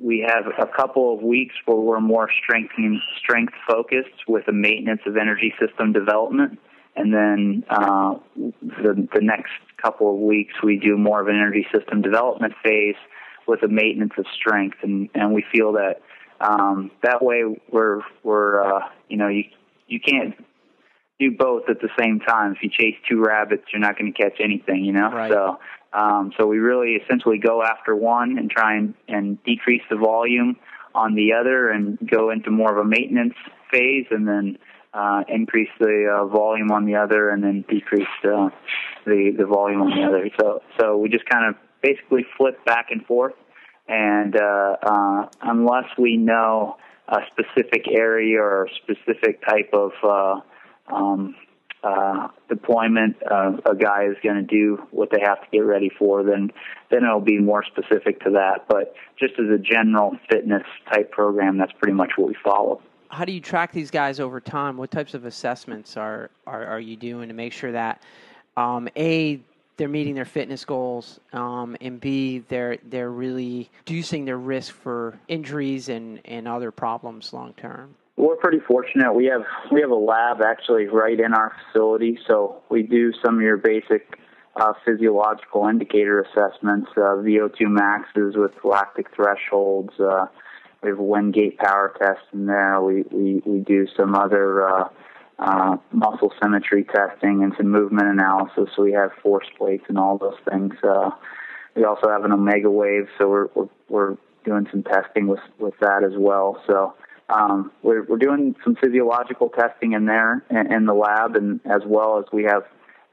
we 0.00 0.26
have 0.28 0.52
a 0.58 0.66
couple 0.66 1.14
of 1.14 1.22
weeks 1.22 1.54
where 1.64 1.78
we're 1.78 2.00
more 2.00 2.28
strength 2.42 2.74
strength 3.18 3.54
focused 3.66 4.26
with 4.26 4.46
a 4.48 4.52
maintenance 4.52 5.00
of 5.06 5.16
energy 5.16 5.54
system 5.64 5.92
development, 5.92 6.58
and 6.96 7.14
then 7.14 7.64
uh, 7.70 8.14
the 8.60 9.08
the 9.14 9.20
next 9.22 9.52
couple 9.80 10.12
of 10.12 10.20
weeks 10.20 10.54
we 10.62 10.76
do 10.76 10.98
more 10.98 11.20
of 11.20 11.28
an 11.28 11.36
energy 11.36 11.66
system 11.72 12.02
development 12.02 12.52
phase 12.62 12.96
with 13.46 13.62
a 13.62 13.68
maintenance 13.68 14.12
of 14.18 14.26
strength, 14.34 14.78
and 14.82 15.08
and 15.14 15.32
we 15.32 15.44
feel 15.52 15.72
that 15.72 16.02
um, 16.40 16.90
that 17.04 17.22
way 17.22 17.44
we're 17.70 18.00
we're 18.24 18.62
uh, 18.62 18.80
you 19.08 19.16
know 19.16 19.28
you 19.28 19.44
you 19.86 20.00
can't 20.00 20.34
do 21.20 21.30
both 21.38 21.64
at 21.68 21.80
the 21.80 21.88
same 21.96 22.18
time. 22.18 22.52
If 22.52 22.62
you 22.62 22.70
chase 22.70 22.96
two 23.08 23.22
rabbits, 23.22 23.62
you're 23.72 23.80
not 23.80 23.96
going 23.96 24.12
to 24.12 24.22
catch 24.22 24.40
anything, 24.42 24.84
you 24.84 24.92
know. 24.92 25.10
Right. 25.12 25.30
So 25.30 25.58
um, 25.92 26.32
so 26.38 26.46
we 26.46 26.58
really 26.58 26.92
essentially 26.92 27.38
go 27.38 27.62
after 27.62 27.94
one 27.94 28.38
and 28.38 28.50
try 28.50 28.76
and, 28.76 28.94
and 29.08 29.42
decrease 29.44 29.82
the 29.90 29.96
volume 29.96 30.56
on 30.94 31.14
the 31.14 31.32
other 31.32 31.70
and 31.70 31.98
go 32.10 32.30
into 32.30 32.50
more 32.50 32.70
of 32.72 32.84
a 32.84 32.88
maintenance 32.88 33.34
phase 33.70 34.06
and 34.10 34.26
then 34.26 34.58
uh, 34.94 35.22
increase 35.28 35.70
the 35.78 36.06
uh, 36.14 36.26
volume 36.26 36.70
on 36.70 36.84
the 36.84 36.96
other 36.96 37.30
and 37.30 37.42
then 37.42 37.64
decrease 37.68 38.06
uh, 38.24 38.50
the 39.06 39.32
the 39.36 39.46
volume 39.46 39.80
on 39.80 39.90
the 39.90 40.06
other. 40.06 40.28
So 40.38 40.62
so 40.78 40.96
we 40.98 41.08
just 41.08 41.24
kind 41.26 41.48
of 41.48 41.56
basically 41.82 42.26
flip 42.36 42.62
back 42.66 42.88
and 42.90 43.04
forth, 43.06 43.34
and 43.88 44.36
uh, 44.36 44.76
uh, 44.82 45.28
unless 45.42 45.86
we 45.98 46.16
know 46.16 46.76
a 47.08 47.20
specific 47.30 47.86
area 47.90 48.38
or 48.38 48.66
a 48.66 48.74
specific 48.82 49.44
type 49.46 49.70
of 49.72 49.92
uh, 50.02 50.40
um, 50.94 51.34
uh, 51.82 52.28
deployment, 52.48 53.16
uh, 53.28 53.52
a 53.68 53.74
guy 53.74 54.04
is 54.04 54.16
going 54.22 54.36
to 54.36 54.42
do 54.42 54.82
what 54.90 55.10
they 55.10 55.20
have 55.20 55.40
to 55.40 55.46
get 55.50 55.60
ready 55.60 55.90
for, 55.98 56.22
then 56.22 56.52
then 56.90 57.04
it'll 57.04 57.20
be 57.20 57.38
more 57.38 57.64
specific 57.64 58.20
to 58.20 58.30
that. 58.30 58.66
But 58.68 58.94
just 59.18 59.34
as 59.38 59.46
a 59.48 59.58
general 59.58 60.16
fitness 60.30 60.62
type 60.92 61.10
program, 61.10 61.58
that's 61.58 61.72
pretty 61.72 61.94
much 61.94 62.12
what 62.16 62.28
we 62.28 62.36
follow. 62.44 62.80
How 63.08 63.24
do 63.24 63.32
you 63.32 63.40
track 63.40 63.72
these 63.72 63.90
guys 63.90 64.20
over 64.20 64.40
time? 64.40 64.76
What 64.76 64.90
types 64.90 65.14
of 65.14 65.24
assessments 65.24 65.96
are 65.96 66.30
are, 66.46 66.64
are 66.66 66.80
you 66.80 66.96
doing 66.96 67.28
to 67.28 67.34
make 67.34 67.52
sure 67.52 67.72
that 67.72 68.02
um, 68.56 68.88
a 68.96 69.40
they're 69.76 69.88
meeting 69.88 70.14
their 70.14 70.24
fitness 70.24 70.64
goals, 70.64 71.18
um, 71.32 71.76
and 71.80 72.00
B 72.00 72.44
they're 72.48 72.78
they're 72.88 73.10
really 73.10 73.68
reducing 73.80 74.24
their 74.24 74.38
risk 74.38 74.72
for 74.72 75.18
injuries 75.28 75.88
and, 75.88 76.20
and 76.24 76.46
other 76.46 76.70
problems 76.70 77.32
long 77.32 77.54
term? 77.54 77.96
We're 78.16 78.36
pretty 78.36 78.60
fortunate. 78.60 79.14
We 79.14 79.26
have 79.26 79.44
we 79.70 79.80
have 79.80 79.90
a 79.90 79.94
lab 79.94 80.42
actually 80.42 80.86
right 80.86 81.18
in 81.18 81.32
our 81.32 81.52
facility, 81.66 82.18
so 82.26 82.62
we 82.70 82.82
do 82.82 83.12
some 83.24 83.36
of 83.36 83.42
your 83.42 83.56
basic 83.56 84.18
uh, 84.54 84.74
physiological 84.84 85.66
indicator 85.66 86.20
assessments, 86.20 86.90
uh, 86.96 87.16
VO2 87.16 87.60
maxes 87.68 88.34
with 88.36 88.52
lactic 88.64 89.06
thresholds. 89.14 89.98
Uh, 89.98 90.26
we 90.82 90.90
have 90.90 90.98
a 90.98 91.02
Wingate 91.02 91.56
power 91.56 91.94
test 91.98 92.20
in 92.34 92.46
there. 92.46 92.82
We 92.82 93.02
we, 93.10 93.42
we 93.46 93.60
do 93.60 93.86
some 93.96 94.14
other 94.14 94.68
uh, 94.68 94.88
uh, 95.38 95.76
muscle 95.92 96.34
symmetry 96.42 96.84
testing 96.84 97.42
and 97.42 97.54
some 97.56 97.70
movement 97.70 98.08
analysis. 98.08 98.68
So 98.76 98.82
we 98.82 98.92
have 98.92 99.12
force 99.22 99.46
plates 99.56 99.84
and 99.88 99.98
all 99.98 100.18
those 100.18 100.38
things. 100.50 100.74
Uh, 100.82 101.10
we 101.74 101.84
also 101.84 102.10
have 102.10 102.26
an 102.26 102.32
Omegawave, 102.32 103.08
so 103.16 103.28
we're 103.28 103.46
we're, 103.54 103.68
we're 103.88 104.16
doing 104.44 104.66
some 104.70 104.82
testing 104.82 105.28
with 105.28 105.40
with 105.58 105.74
that 105.80 106.04
as 106.04 106.12
well. 106.18 106.62
So 106.66 106.92
um, 107.32 107.72
we're, 107.82 108.04
we're 108.04 108.18
doing 108.18 108.54
some 108.64 108.76
physiological 108.76 109.48
testing 109.48 109.92
in 109.92 110.06
there 110.06 110.44
in, 110.50 110.86
the 110.86 110.94
lab, 110.94 111.36
and 111.36 111.60
as 111.64 111.82
well 111.86 112.18
as 112.18 112.24
we 112.32 112.44
have 112.44 112.64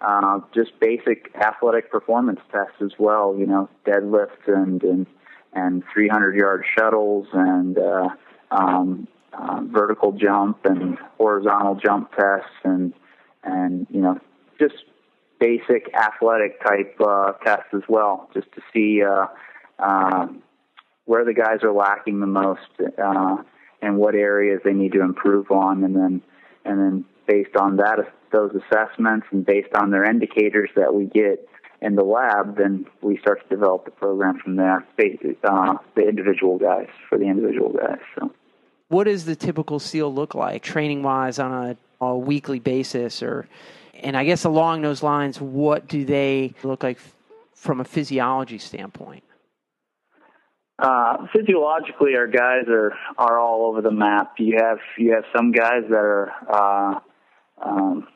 uh, 0.02 0.40
just 0.54 0.80
basic 0.80 1.32
athletic 1.36 1.92
performance 1.92 2.40
tests 2.52 2.82
as 2.82 2.92
well. 2.98 3.36
You 3.38 3.46
know, 3.46 3.70
deadlifts 3.86 4.48
and 4.48 4.84
and, 4.84 5.08
and 5.54 5.84
300 5.94 6.36
yard 6.36 6.66
shuttles 6.78 7.28
and 7.34 7.78
uh, 7.78 8.10
um, 8.52 9.08
uh, 9.34 9.62
vertical 9.64 10.12
jump 10.12 10.66
and 10.66 10.98
horizontal 11.18 11.76
jump 11.76 12.12
tests 12.12 12.52
and 12.64 12.94
and 13.44 13.88
you 13.90 14.02
know 14.02 14.20
just 14.60 14.76
basic 15.40 15.94
athletic 15.96 16.62
type 16.62 16.96
uh, 17.00 17.32
tests 17.46 17.74
as 17.74 17.84
well, 17.88 18.30
just 18.34 18.52
to 18.54 18.62
see 18.74 19.02
uh, 19.04 19.28
uh, 19.80 20.28
where 21.06 21.24
the 21.24 21.34
guys 21.34 21.60
are 21.64 21.72
lacking 21.72 22.20
the 22.20 22.28
most. 22.28 22.60
Uh, 23.02 23.38
and 23.82 23.98
what 23.98 24.16
areas 24.16 24.62
they 24.64 24.74
need 24.74 24.92
to 24.94 25.02
improve 25.02 25.52
on, 25.52 25.84
and 25.84 25.96
then 25.96 26.22
and 26.66 26.80
then 26.80 27.06
based 27.28 27.56
on 27.56 27.78
that 27.78 28.14
those 28.32 28.52
assessments 28.52 29.28
and 29.32 29.46
based 29.46 29.74
on 29.76 29.92
their 29.92 30.04
indicators 30.04 30.70
that 30.76 30.94
we 30.94 31.06
get 31.06 31.48
in 31.82 31.96
the 31.96 32.04
lab, 32.04 32.58
then 32.58 32.86
we 33.02 33.18
start 33.18 33.42
to 33.42 33.56
develop 33.56 33.86
the 33.86 33.92
program 33.92 34.38
from 34.40 34.56
there. 34.56 34.86
Uh, 35.44 35.74
the 35.96 36.08
individual 36.08 36.58
guys 36.58 36.90
for 37.08 37.18
the 37.18 37.26
individual 37.26 37.72
guys. 37.72 38.00
So, 38.18 38.32
what 38.90 39.06
does 39.06 39.26
the 39.26 39.36
typical 39.36 39.80
SEAL 39.80 40.14
look 40.14 40.36
like, 40.36 40.62
training 40.62 41.04
wise, 41.04 41.40
on 41.40 41.52
a, 41.52 41.78
a 42.06 42.18
weekly 42.18 42.60
basis, 42.60 43.24
or 43.24 43.48
and 44.02 44.18
I 44.18 44.26
guess 44.26 44.46
along 44.46 44.82
those 44.82 45.04
lines, 45.04 45.40
what 45.40 45.88
do 45.88 46.06
they 46.06 46.54
look 46.64 46.84
like 46.84 47.00
from 47.54 47.80
a 47.80 47.86
physiology 47.86 48.58
standpoint? 48.58 49.24
Uh, 50.80 51.28
physiologically, 51.36 52.16
our 52.16 52.28
guys 52.28 52.64
are 52.70 52.94
are 53.18 53.38
all 53.38 53.66
over 53.66 53.82
the 53.82 53.92
map. 53.92 54.36
You 54.38 54.58
have 54.62 54.78
you 54.98 55.14
have 55.14 55.26
some 55.36 55.52
guys 55.52 55.84
that 55.90 55.96
are, 55.96 56.32
uh, 56.50 57.00
um, 57.62 58.08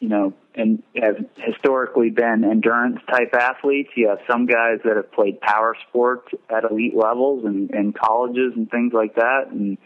you 0.00 0.08
know, 0.08 0.32
and 0.56 0.82
have 0.96 1.16
historically 1.36 2.10
been 2.10 2.42
endurance 2.42 2.98
type 3.08 3.32
athletes. 3.34 3.90
You 3.94 4.08
have 4.08 4.18
some 4.28 4.46
guys 4.46 4.78
that 4.84 4.96
have 4.96 5.12
played 5.12 5.40
power 5.40 5.76
sports 5.88 6.26
at 6.48 6.68
elite 6.68 6.96
levels 6.96 7.44
and 7.44 7.70
in 7.70 7.92
colleges 7.92 8.52
and 8.56 8.68
things 8.68 8.92
like 8.92 9.14
that. 9.14 9.44
And 9.52 9.78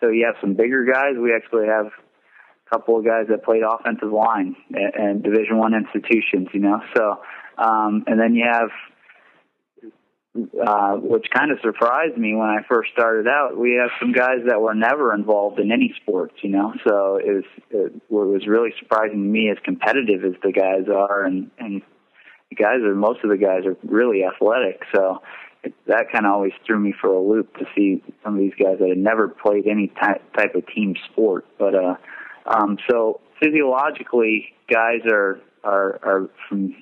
so 0.00 0.10
you 0.10 0.26
have 0.26 0.36
some 0.40 0.54
bigger 0.54 0.84
guys. 0.84 1.16
We 1.20 1.34
actually 1.34 1.66
have 1.66 1.86
a 1.86 2.70
couple 2.70 3.00
of 3.00 3.04
guys 3.04 3.26
that 3.30 3.42
played 3.42 3.62
offensive 3.68 4.12
line 4.12 4.54
and 4.70 5.24
Division 5.24 5.58
One 5.58 5.74
institutions. 5.74 6.50
You 6.52 6.60
know, 6.60 6.80
so 6.96 7.20
um, 7.58 8.04
and 8.06 8.20
then 8.20 8.36
you 8.36 8.44
have 8.48 8.70
uh, 10.34 10.94
which 10.96 11.26
kind 11.34 11.50
of 11.50 11.58
surprised 11.60 12.16
me 12.16 12.34
when 12.34 12.48
I 12.48 12.62
first 12.66 12.90
started 12.92 13.28
out. 13.28 13.58
We 13.58 13.74
have 13.80 13.90
some 14.00 14.12
guys 14.12 14.38
that 14.46 14.60
were 14.60 14.74
never 14.74 15.14
involved 15.14 15.58
in 15.58 15.70
any 15.70 15.94
sports, 16.00 16.34
you 16.42 16.48
know. 16.48 16.72
So 16.86 17.16
it 17.16 17.32
was 17.32 17.44
it, 17.70 18.02
was 18.08 18.46
really 18.46 18.72
surprising 18.78 19.22
to 19.24 19.28
me 19.28 19.50
as 19.50 19.58
competitive 19.62 20.24
as 20.24 20.40
the 20.42 20.52
guys 20.52 20.88
are, 20.88 21.24
and 21.24 21.50
and 21.58 21.82
the 22.48 22.56
guys 22.56 22.80
are 22.82 22.94
most 22.94 23.20
of 23.24 23.30
the 23.30 23.36
guys 23.36 23.66
are 23.66 23.76
really 23.84 24.24
athletic. 24.24 24.82
So 24.94 25.20
it, 25.62 25.74
that 25.86 26.06
kind 26.10 26.24
of 26.24 26.32
always 26.32 26.52
threw 26.66 26.78
me 26.78 26.94
for 26.98 27.08
a 27.08 27.20
loop 27.20 27.54
to 27.58 27.66
see 27.74 28.02
some 28.24 28.34
of 28.34 28.40
these 28.40 28.54
guys 28.58 28.78
that 28.80 28.88
had 28.88 28.98
never 28.98 29.28
played 29.28 29.66
any 29.66 29.88
type 29.88 30.22
type 30.34 30.54
of 30.54 30.66
team 30.66 30.94
sport. 31.10 31.44
But 31.58 31.74
uh, 31.74 31.96
um, 32.46 32.78
so 32.90 33.20
physiologically, 33.38 34.54
guys 34.70 35.00
are 35.10 35.40
are 35.62 36.00
are 36.02 36.30
from 36.48 36.74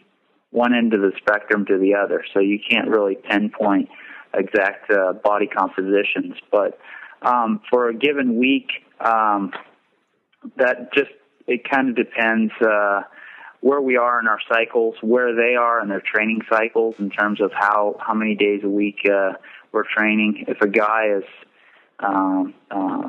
one 0.50 0.74
end 0.74 0.94
of 0.94 1.00
the 1.00 1.12
spectrum 1.18 1.64
to 1.66 1.78
the 1.78 1.94
other, 1.94 2.24
so 2.34 2.40
you 2.40 2.58
can't 2.58 2.88
really 2.88 3.14
pinpoint 3.14 3.88
exact 4.34 4.90
uh, 4.90 5.12
body 5.12 5.46
compositions. 5.46 6.34
But 6.50 6.78
um, 7.22 7.60
for 7.70 7.88
a 7.88 7.94
given 7.94 8.36
week, 8.36 8.68
um, 9.00 9.52
that 10.56 10.92
just 10.92 11.10
it 11.46 11.68
kind 11.68 11.88
of 11.88 11.96
depends 11.96 12.52
uh, 12.60 13.02
where 13.60 13.80
we 13.80 13.96
are 13.96 14.20
in 14.20 14.26
our 14.26 14.40
cycles, 14.48 14.94
where 15.02 15.34
they 15.34 15.54
are 15.54 15.82
in 15.82 15.88
their 15.88 16.02
training 16.02 16.40
cycles 16.48 16.94
in 16.98 17.10
terms 17.10 17.40
of 17.40 17.52
how 17.52 17.96
how 18.00 18.14
many 18.14 18.34
days 18.34 18.60
a 18.64 18.68
week 18.68 19.00
uh, 19.06 19.32
we're 19.72 19.84
training. 19.84 20.44
If 20.48 20.60
a 20.62 20.68
guy 20.68 21.16
is 21.18 21.24
um, 22.00 22.54
uh, 22.70 23.08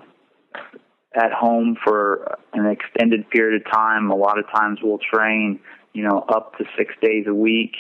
at 1.14 1.32
home 1.32 1.78
for 1.84 2.38
an 2.54 2.66
extended 2.68 3.30
period 3.30 3.62
of 3.62 3.72
time, 3.72 4.12
a 4.12 4.16
lot 4.16 4.38
of 4.38 4.46
times 4.54 4.80
we'll 4.82 5.00
train 5.00 5.60
you 5.94 6.04
know, 6.04 6.24
up 6.30 6.58
to 6.58 6.66
six 6.78 6.94
days 7.02 7.26
a 7.28 7.34
week. 7.34 7.76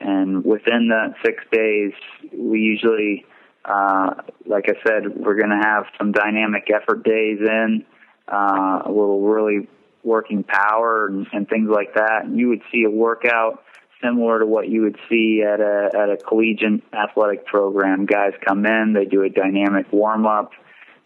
And 0.00 0.44
within 0.44 0.88
that 0.88 1.14
six 1.24 1.44
days, 1.52 1.92
we 2.32 2.60
usually, 2.60 3.26
uh, 3.64 4.14
like 4.46 4.64
I 4.68 4.74
said, 4.86 5.14
we're 5.14 5.36
going 5.36 5.50
to 5.50 5.60
have 5.62 5.84
some 5.98 6.12
dynamic 6.12 6.68
effort 6.74 7.04
days 7.04 7.38
in, 7.40 7.84
uh, 8.26 8.82
a 8.86 8.88
little 8.88 9.20
really 9.20 9.68
working 10.02 10.42
power 10.42 11.06
and, 11.06 11.26
and 11.32 11.48
things 11.48 11.68
like 11.68 11.94
that. 11.94 12.24
And 12.24 12.38
you 12.38 12.48
would 12.48 12.62
see 12.72 12.84
a 12.84 12.90
workout 12.90 13.62
similar 14.02 14.40
to 14.40 14.46
what 14.46 14.68
you 14.68 14.82
would 14.82 14.96
see 15.08 15.42
at 15.42 15.60
a 15.60 15.90
at 15.94 16.10
a 16.10 16.16
collegiate 16.16 16.82
athletic 16.92 17.46
program. 17.46 18.06
Guys 18.06 18.32
come 18.46 18.64
in, 18.66 18.94
they 18.94 19.04
do 19.04 19.22
a 19.22 19.28
dynamic 19.28 19.92
warm 19.92 20.26
up, 20.26 20.52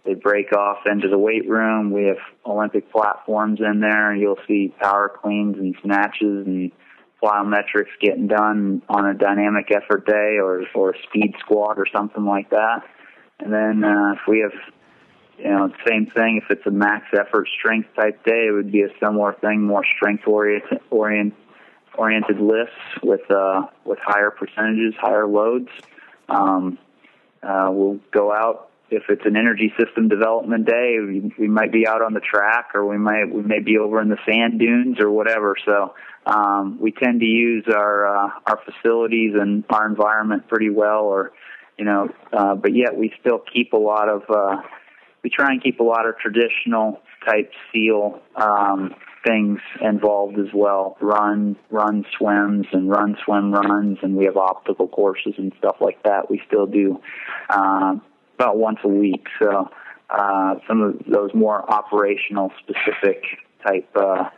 they 0.04 0.14
break 0.14 0.52
off 0.52 0.78
into 0.86 1.08
the 1.08 1.18
weight 1.18 1.48
room. 1.48 1.90
We 1.90 2.04
have 2.04 2.18
Olympic 2.44 2.90
platforms 2.92 3.60
in 3.60 3.80
there, 3.80 4.14
you'll 4.14 4.38
see 4.46 4.74
power 4.80 5.08
cleans 5.08 5.56
and 5.58 5.74
snatches 5.82 6.46
and 6.46 6.72
plyometrics 7.22 7.88
getting 8.00 8.26
done 8.26 8.82
on 8.88 9.08
a 9.08 9.14
dynamic 9.14 9.70
effort 9.70 10.06
day 10.06 10.36
or 10.38 10.64
or 10.74 10.90
a 10.90 11.02
speed 11.04 11.34
squat 11.40 11.78
or 11.78 11.86
something 11.90 12.24
like 12.24 12.50
that. 12.50 12.82
And 13.40 13.52
then 13.52 13.82
uh, 13.82 14.12
if 14.12 14.20
we 14.28 14.40
have 14.40 14.52
you 15.38 15.48
know, 15.48 15.72
same 15.86 16.06
thing. 16.06 16.40
If 16.42 16.50
it's 16.50 16.66
a 16.66 16.70
max 16.70 17.06
effort 17.18 17.48
strength 17.58 17.88
type 17.96 18.24
day, 18.24 18.46
it 18.48 18.52
would 18.52 18.70
be 18.70 18.82
a 18.82 18.88
similar 19.00 19.32
thing, 19.34 19.62
more 19.62 19.84
strength 19.96 20.26
oriented, 20.26 20.80
orient, 20.90 21.34
oriented 21.96 22.40
lifts 22.40 22.72
with 23.02 23.28
uh, 23.30 23.62
with 23.84 23.98
higher 24.00 24.30
percentages, 24.30 24.94
higher 25.00 25.26
loads. 25.26 25.68
Um, 26.28 26.78
uh, 27.42 27.68
we'll 27.70 28.00
go 28.10 28.32
out 28.32 28.70
if 28.90 29.04
it's 29.08 29.24
an 29.24 29.36
energy 29.36 29.72
system 29.78 30.08
development 30.08 30.66
day. 30.66 30.98
We, 31.00 31.32
we 31.38 31.48
might 31.48 31.72
be 31.72 31.86
out 31.86 32.02
on 32.02 32.12
the 32.12 32.20
track, 32.20 32.70
or 32.74 32.86
we 32.86 32.98
might 32.98 33.24
we 33.32 33.42
may 33.42 33.60
be 33.60 33.78
over 33.78 34.00
in 34.00 34.08
the 34.08 34.18
sand 34.26 34.58
dunes 34.58 35.00
or 35.00 35.10
whatever. 35.10 35.56
So 35.64 35.94
um, 36.26 36.78
we 36.80 36.92
tend 36.92 37.20
to 37.20 37.26
use 37.26 37.64
our 37.74 38.06
uh, 38.06 38.30
our 38.46 38.60
facilities 38.64 39.32
and 39.34 39.64
our 39.70 39.86
environment 39.86 40.48
pretty 40.48 40.70
well, 40.70 41.04
or 41.04 41.32
you 41.78 41.84
know, 41.84 42.08
uh, 42.32 42.54
but 42.54 42.74
yet 42.74 42.96
we 42.96 43.12
still 43.20 43.42
keep 43.52 43.72
a 43.72 43.78
lot 43.78 44.08
of 44.08 44.22
uh, 44.28 44.62
we 45.22 45.30
try 45.30 45.50
and 45.50 45.62
keep 45.62 45.80
a 45.80 45.84
lot 45.84 46.06
of 46.06 46.16
traditional 46.18 47.00
type 47.26 47.50
seal 47.72 48.20
um, 48.36 48.94
things 49.26 49.58
involved 49.80 50.38
as 50.38 50.52
well. 50.54 50.96
Run, 51.00 51.56
run 51.70 52.04
swims, 52.18 52.66
and 52.72 52.90
run 52.90 53.16
swim 53.24 53.52
runs, 53.52 53.98
and 54.02 54.16
we 54.16 54.26
have 54.26 54.36
optical 54.36 54.86
courses 54.86 55.34
and 55.38 55.52
stuff 55.58 55.76
like 55.80 56.02
that. 56.02 56.30
We 56.30 56.42
still 56.46 56.66
do 56.66 57.00
uh, 57.48 57.96
about 58.34 58.56
once 58.56 58.78
a 58.84 58.88
week. 58.88 59.26
So 59.40 59.68
uh, 60.10 60.54
some 60.68 60.82
of 60.82 60.98
those 61.10 61.30
more 61.34 61.68
operational 61.70 62.52
specific 62.62 63.22
type 63.66 63.88
uh, 63.96 64.28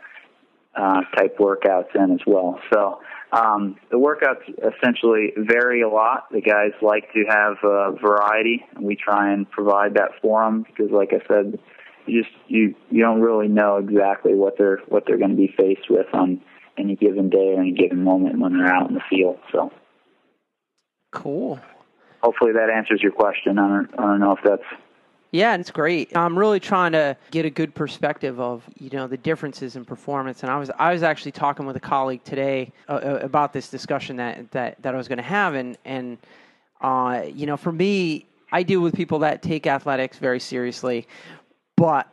uh, 0.75 1.01
type 1.15 1.37
workouts 1.39 1.95
in 1.95 2.11
as 2.11 2.19
well. 2.25 2.59
So 2.71 2.99
um, 3.31 3.77
the 3.91 3.97
workouts 3.97 4.47
essentially 4.57 5.33
vary 5.35 5.81
a 5.81 5.89
lot. 5.89 6.27
The 6.31 6.41
guys 6.41 6.71
like 6.81 7.11
to 7.13 7.25
have 7.27 7.57
uh, 7.63 7.91
variety, 7.91 8.63
and 8.75 8.85
we 8.85 8.95
try 8.95 9.33
and 9.33 9.49
provide 9.49 9.95
that 9.95 10.11
for 10.21 10.45
them 10.45 10.63
because, 10.63 10.91
like 10.91 11.09
I 11.11 11.25
said, 11.27 11.59
you 12.05 12.23
just 12.23 12.35
you 12.47 12.75
you 12.89 13.01
don't 13.01 13.19
really 13.19 13.47
know 13.47 13.77
exactly 13.77 14.33
what 14.33 14.57
they're 14.57 14.79
what 14.87 15.03
they're 15.05 15.17
going 15.17 15.31
to 15.31 15.35
be 15.35 15.53
faced 15.57 15.89
with 15.89 16.07
on 16.13 16.41
any 16.77 16.95
given 16.95 17.29
day 17.29 17.53
or 17.55 17.61
any 17.61 17.73
given 17.73 18.03
moment 18.03 18.39
when 18.39 18.57
they're 18.57 18.73
out 18.73 18.87
in 18.87 18.95
the 18.95 19.01
field. 19.09 19.39
So 19.51 19.71
cool. 21.11 21.59
Hopefully 22.21 22.51
that 22.53 22.69
answers 22.69 23.01
your 23.01 23.11
question. 23.11 23.59
I 23.59 23.67
don't 23.67 23.99
I 23.99 24.03
don't 24.03 24.19
know 24.19 24.33
if 24.33 24.39
that's 24.43 24.63
yeah, 25.31 25.55
it's 25.55 25.71
great. 25.71 26.15
I'm 26.15 26.39
really 26.39 26.59
trying 26.59 26.93
to 26.93 27.17
get 27.31 27.45
a 27.45 27.49
good 27.49 27.75
perspective 27.75 28.39
of 28.39 28.63
you 28.79 28.89
know 28.91 29.07
the 29.07 29.17
differences 29.17 29.75
in 29.75 29.83
performance, 29.83 30.43
and 30.43 30.51
I 30.51 30.57
was 30.57 30.71
I 30.77 30.93
was 30.93 31.03
actually 31.03 31.33
talking 31.33 31.65
with 31.65 31.75
a 31.75 31.81
colleague 31.81 32.23
today 32.23 32.71
uh, 32.87 32.93
uh 32.93 33.19
about 33.21 33.51
this 33.51 33.69
discussion 33.69 34.15
that 34.17 34.49
that 34.51 34.81
that 34.81 34.93
I 34.93 34.97
was 34.97 35.07
going 35.07 35.17
to 35.17 35.23
have, 35.23 35.53
and 35.53 35.77
and 35.83 36.17
uh, 36.81 37.23
you 37.33 37.45
know 37.45 37.57
for 37.57 37.71
me, 37.71 38.25
I 38.51 38.63
deal 38.63 38.79
with 38.79 38.95
people 38.95 39.19
that 39.19 39.41
take 39.41 39.67
athletics 39.67 40.17
very 40.17 40.39
seriously, 40.39 41.07
but 41.75 42.07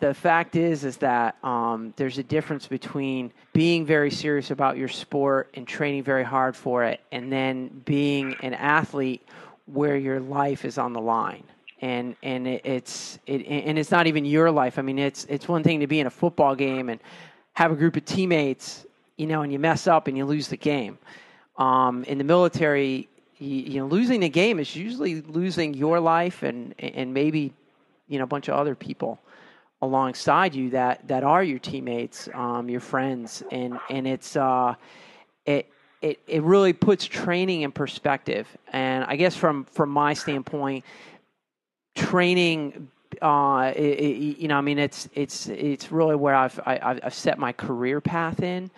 the 0.00 0.12
fact 0.12 0.56
is 0.56 0.84
is 0.84 0.96
that 0.98 1.42
um, 1.44 1.94
there's 1.96 2.18
a 2.18 2.22
difference 2.22 2.66
between 2.66 3.32
being 3.52 3.86
very 3.86 4.10
serious 4.10 4.50
about 4.50 4.76
your 4.76 4.88
sport 4.88 5.50
and 5.54 5.66
training 5.66 6.02
very 6.02 6.24
hard 6.24 6.56
for 6.56 6.84
it, 6.84 7.00
and 7.12 7.32
then 7.32 7.82
being 7.84 8.34
an 8.42 8.54
athlete 8.54 9.26
where 9.66 9.96
your 9.96 10.20
life 10.20 10.64
is 10.64 10.78
on 10.78 10.92
the 10.92 11.00
line 11.00 11.44
and 11.80 12.16
and 12.22 12.46
it, 12.46 12.62
it's 12.64 13.18
it, 13.26 13.46
and 13.46 13.78
it's 13.78 13.90
not 13.90 14.06
even 14.06 14.24
your 14.24 14.50
life. 14.50 14.78
I 14.78 14.82
mean, 14.82 14.98
it's 14.98 15.24
it's 15.26 15.48
one 15.48 15.62
thing 15.62 15.80
to 15.80 15.86
be 15.86 16.00
in 16.00 16.06
a 16.06 16.10
football 16.10 16.54
game 16.54 16.88
and 16.88 17.00
have 17.52 17.72
a 17.72 17.76
group 17.76 17.96
of 17.96 18.04
teammates, 18.04 18.86
you 19.16 19.26
know, 19.26 19.42
and 19.42 19.52
you 19.52 19.58
mess 19.58 19.86
up 19.86 20.08
and 20.08 20.16
you 20.16 20.24
lose 20.24 20.48
the 20.48 20.56
game. 20.56 20.98
Um, 21.58 22.04
in 22.04 22.18
the 22.18 22.24
military, 22.24 23.08
you, 23.38 23.48
you, 23.48 23.80
know, 23.80 23.86
losing 23.86 24.20
the 24.20 24.28
game 24.28 24.58
is 24.58 24.76
usually 24.76 25.22
losing 25.22 25.74
your 25.74 26.00
life 26.00 26.42
and 26.42 26.74
and 26.78 27.12
maybe 27.12 27.52
you 28.08 28.18
know 28.18 28.24
a 28.24 28.28
bunch 28.28 28.48
of 28.48 28.54
other 28.54 28.74
people 28.74 29.18
alongside 29.82 30.54
you 30.54 30.70
that 30.70 31.06
that 31.08 31.24
are 31.24 31.42
your 31.42 31.58
teammates, 31.58 32.28
um, 32.34 32.68
your 32.68 32.80
friends, 32.80 33.42
and 33.50 33.78
and 33.90 34.06
it's 34.06 34.36
uh, 34.36 34.74
it. 35.44 35.68
It, 36.02 36.20
it 36.26 36.42
really 36.42 36.74
puts 36.74 37.06
training 37.06 37.62
in 37.62 37.72
perspective, 37.72 38.46
and 38.70 39.02
I 39.04 39.16
guess 39.16 39.34
from 39.34 39.64
from 39.64 39.88
my 39.88 40.12
standpoint, 40.12 40.84
training 41.94 42.90
uh, 43.22 43.72
it, 43.74 43.80
it, 43.80 44.38
you 44.38 44.48
know, 44.48 44.58
I 44.58 44.60
mean, 44.60 44.78
it's 44.78 45.08
it's 45.14 45.48
it's 45.48 45.90
really 45.90 46.16
where 46.16 46.34
I've 46.34 46.60
I, 46.66 46.74
have 46.74 46.98
i 46.98 47.00
have 47.04 47.14
set 47.14 47.38
my 47.38 47.52
career 47.52 48.00
path 48.00 48.42
in. 48.42 48.70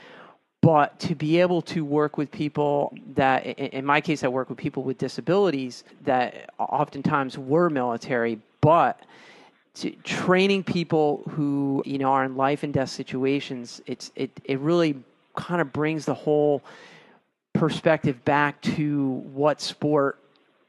But 0.60 0.98
to 1.00 1.14
be 1.14 1.40
able 1.40 1.62
to 1.62 1.84
work 1.84 2.18
with 2.18 2.32
people 2.32 2.92
that, 3.14 3.46
in 3.46 3.84
my 3.84 4.00
case, 4.00 4.24
I 4.24 4.28
work 4.28 4.48
with 4.48 4.58
people 4.58 4.82
with 4.82 4.98
disabilities 4.98 5.84
that 6.04 6.50
oftentimes 6.58 7.38
were 7.38 7.70
military, 7.70 8.40
but 8.60 9.00
training 10.04 10.64
people 10.64 11.22
who 11.30 11.82
you 11.86 11.98
know 11.98 12.08
are 12.08 12.24
in 12.24 12.36
life 12.36 12.62
and 12.62 12.72
death 12.72 12.90
situations, 12.90 13.80
it's 13.86 14.10
it 14.16 14.30
it 14.44 14.58
really 14.58 15.02
kind 15.36 15.60
of 15.60 15.72
brings 15.72 16.04
the 16.04 16.14
whole 16.14 16.62
perspective 17.52 18.24
back 18.24 18.60
to 18.60 19.22
what 19.32 19.60
sport 19.60 20.18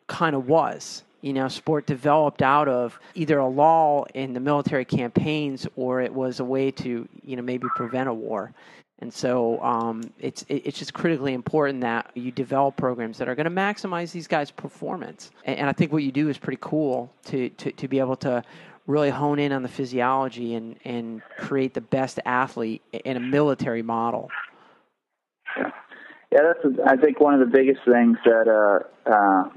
kind 0.07 0.35
of 0.35 0.47
was 0.47 1.03
you 1.21 1.33
know, 1.33 1.47
sport 1.47 1.85
developed 1.85 2.41
out 2.41 2.67
of 2.67 2.99
either 3.13 3.39
a 3.39 3.47
lull 3.47 4.07
in 4.13 4.33
the 4.33 4.39
military 4.39 4.85
campaigns 4.85 5.67
or 5.75 6.01
it 6.01 6.13
was 6.13 6.39
a 6.39 6.45
way 6.45 6.71
to, 6.71 7.07
you 7.23 7.35
know, 7.35 7.41
maybe 7.41 7.67
prevent 7.75 8.07
a 8.07 8.13
war. 8.13 8.53
And 9.01 9.13
so 9.13 9.62
um, 9.62 10.12
it's 10.19 10.45
it's 10.49 10.77
just 10.77 10.93
critically 10.93 11.33
important 11.33 11.79
that 11.81 12.12
you 12.15 12.31
develop 12.31 12.75
programs 12.75 13.17
that 13.17 13.29
are 13.29 13.35
going 13.35 13.45
to 13.45 13.51
maximize 13.51 14.12
these 14.12 14.27
guys' 14.27 14.51
performance. 14.51 15.31
And, 15.45 15.59
and, 15.59 15.69
I 15.69 15.73
think 15.73 15.93
what 15.93 16.03
you 16.03 16.12
do 16.12 16.27
is 16.27 16.38
pretty 16.38 16.59
cool 16.59 17.09
to, 17.25 17.47
to, 17.49 17.71
to 17.71 17.88
be 17.88 17.99
able 17.99 18.17
to 18.17 18.43
really 18.89 19.12
hone 19.12 19.38
in 19.38 19.52
on 19.52 19.62
the 19.62 19.69
physiology 19.69 20.56
and, 20.56 20.75
and 20.84 21.21
create 21.38 21.75
the 21.75 21.82
best 21.82 22.19
athlete 22.25 22.82
in 23.06 23.15
a 23.15 23.19
military 23.19 23.84
model. 23.84 24.30
Yeah, 25.56 26.41
that's 26.41 26.80
I 26.86 26.97
think 26.97 27.19
one 27.19 27.36
of 27.36 27.39
the 27.39 27.45
biggest 27.45 27.82
things 27.86 28.17
that 28.25 28.47
uh, 28.47 29.10
uh, 29.10 29.49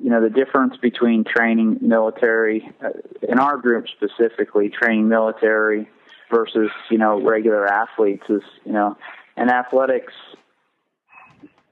you 0.00 0.10
know 0.10 0.22
the 0.22 0.30
difference 0.30 0.76
between 0.78 1.24
training 1.24 1.78
military 1.82 2.70
uh, 2.82 2.88
in 3.26 3.38
our 3.38 3.58
group 3.58 3.86
specifically 3.88 4.70
training 4.70 5.08
military 5.08 5.88
versus 6.30 6.70
you 6.90 6.98
know 6.98 7.22
regular 7.22 7.66
athletes 7.66 8.24
is 8.28 8.42
you 8.64 8.72
know 8.72 8.96
in 9.36 9.50
athletics 9.50 10.12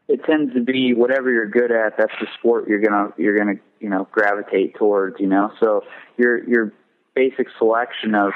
it 0.09 0.25
tends 0.25 0.55
to 0.55 0.61
be 0.61 0.95
whatever 0.95 1.31
you're 1.31 1.49
good 1.49 1.71
at 1.71 1.97
that's 1.97 2.13
the 2.21 2.27
sport 2.39 2.69
you're 2.69 2.81
gonna 2.81 3.13
you're 3.17 3.37
gonna 3.37 3.59
you 3.81 3.89
know 3.89 4.09
gravitate 4.11 4.75
towards 4.77 5.19
you 5.21 5.27
know 5.27 5.53
so 5.61 5.83
your 6.17 6.49
your 6.49 6.73
basic 7.15 7.47
selection 7.59 8.15
of 8.15 8.33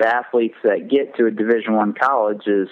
the 0.00 0.06
athletes 0.06 0.56
that 0.64 0.88
get 0.88 1.16
to 1.16 1.26
a 1.26 1.30
division 1.30 1.74
one 1.74 1.92
college 1.92 2.46
is 2.46 2.68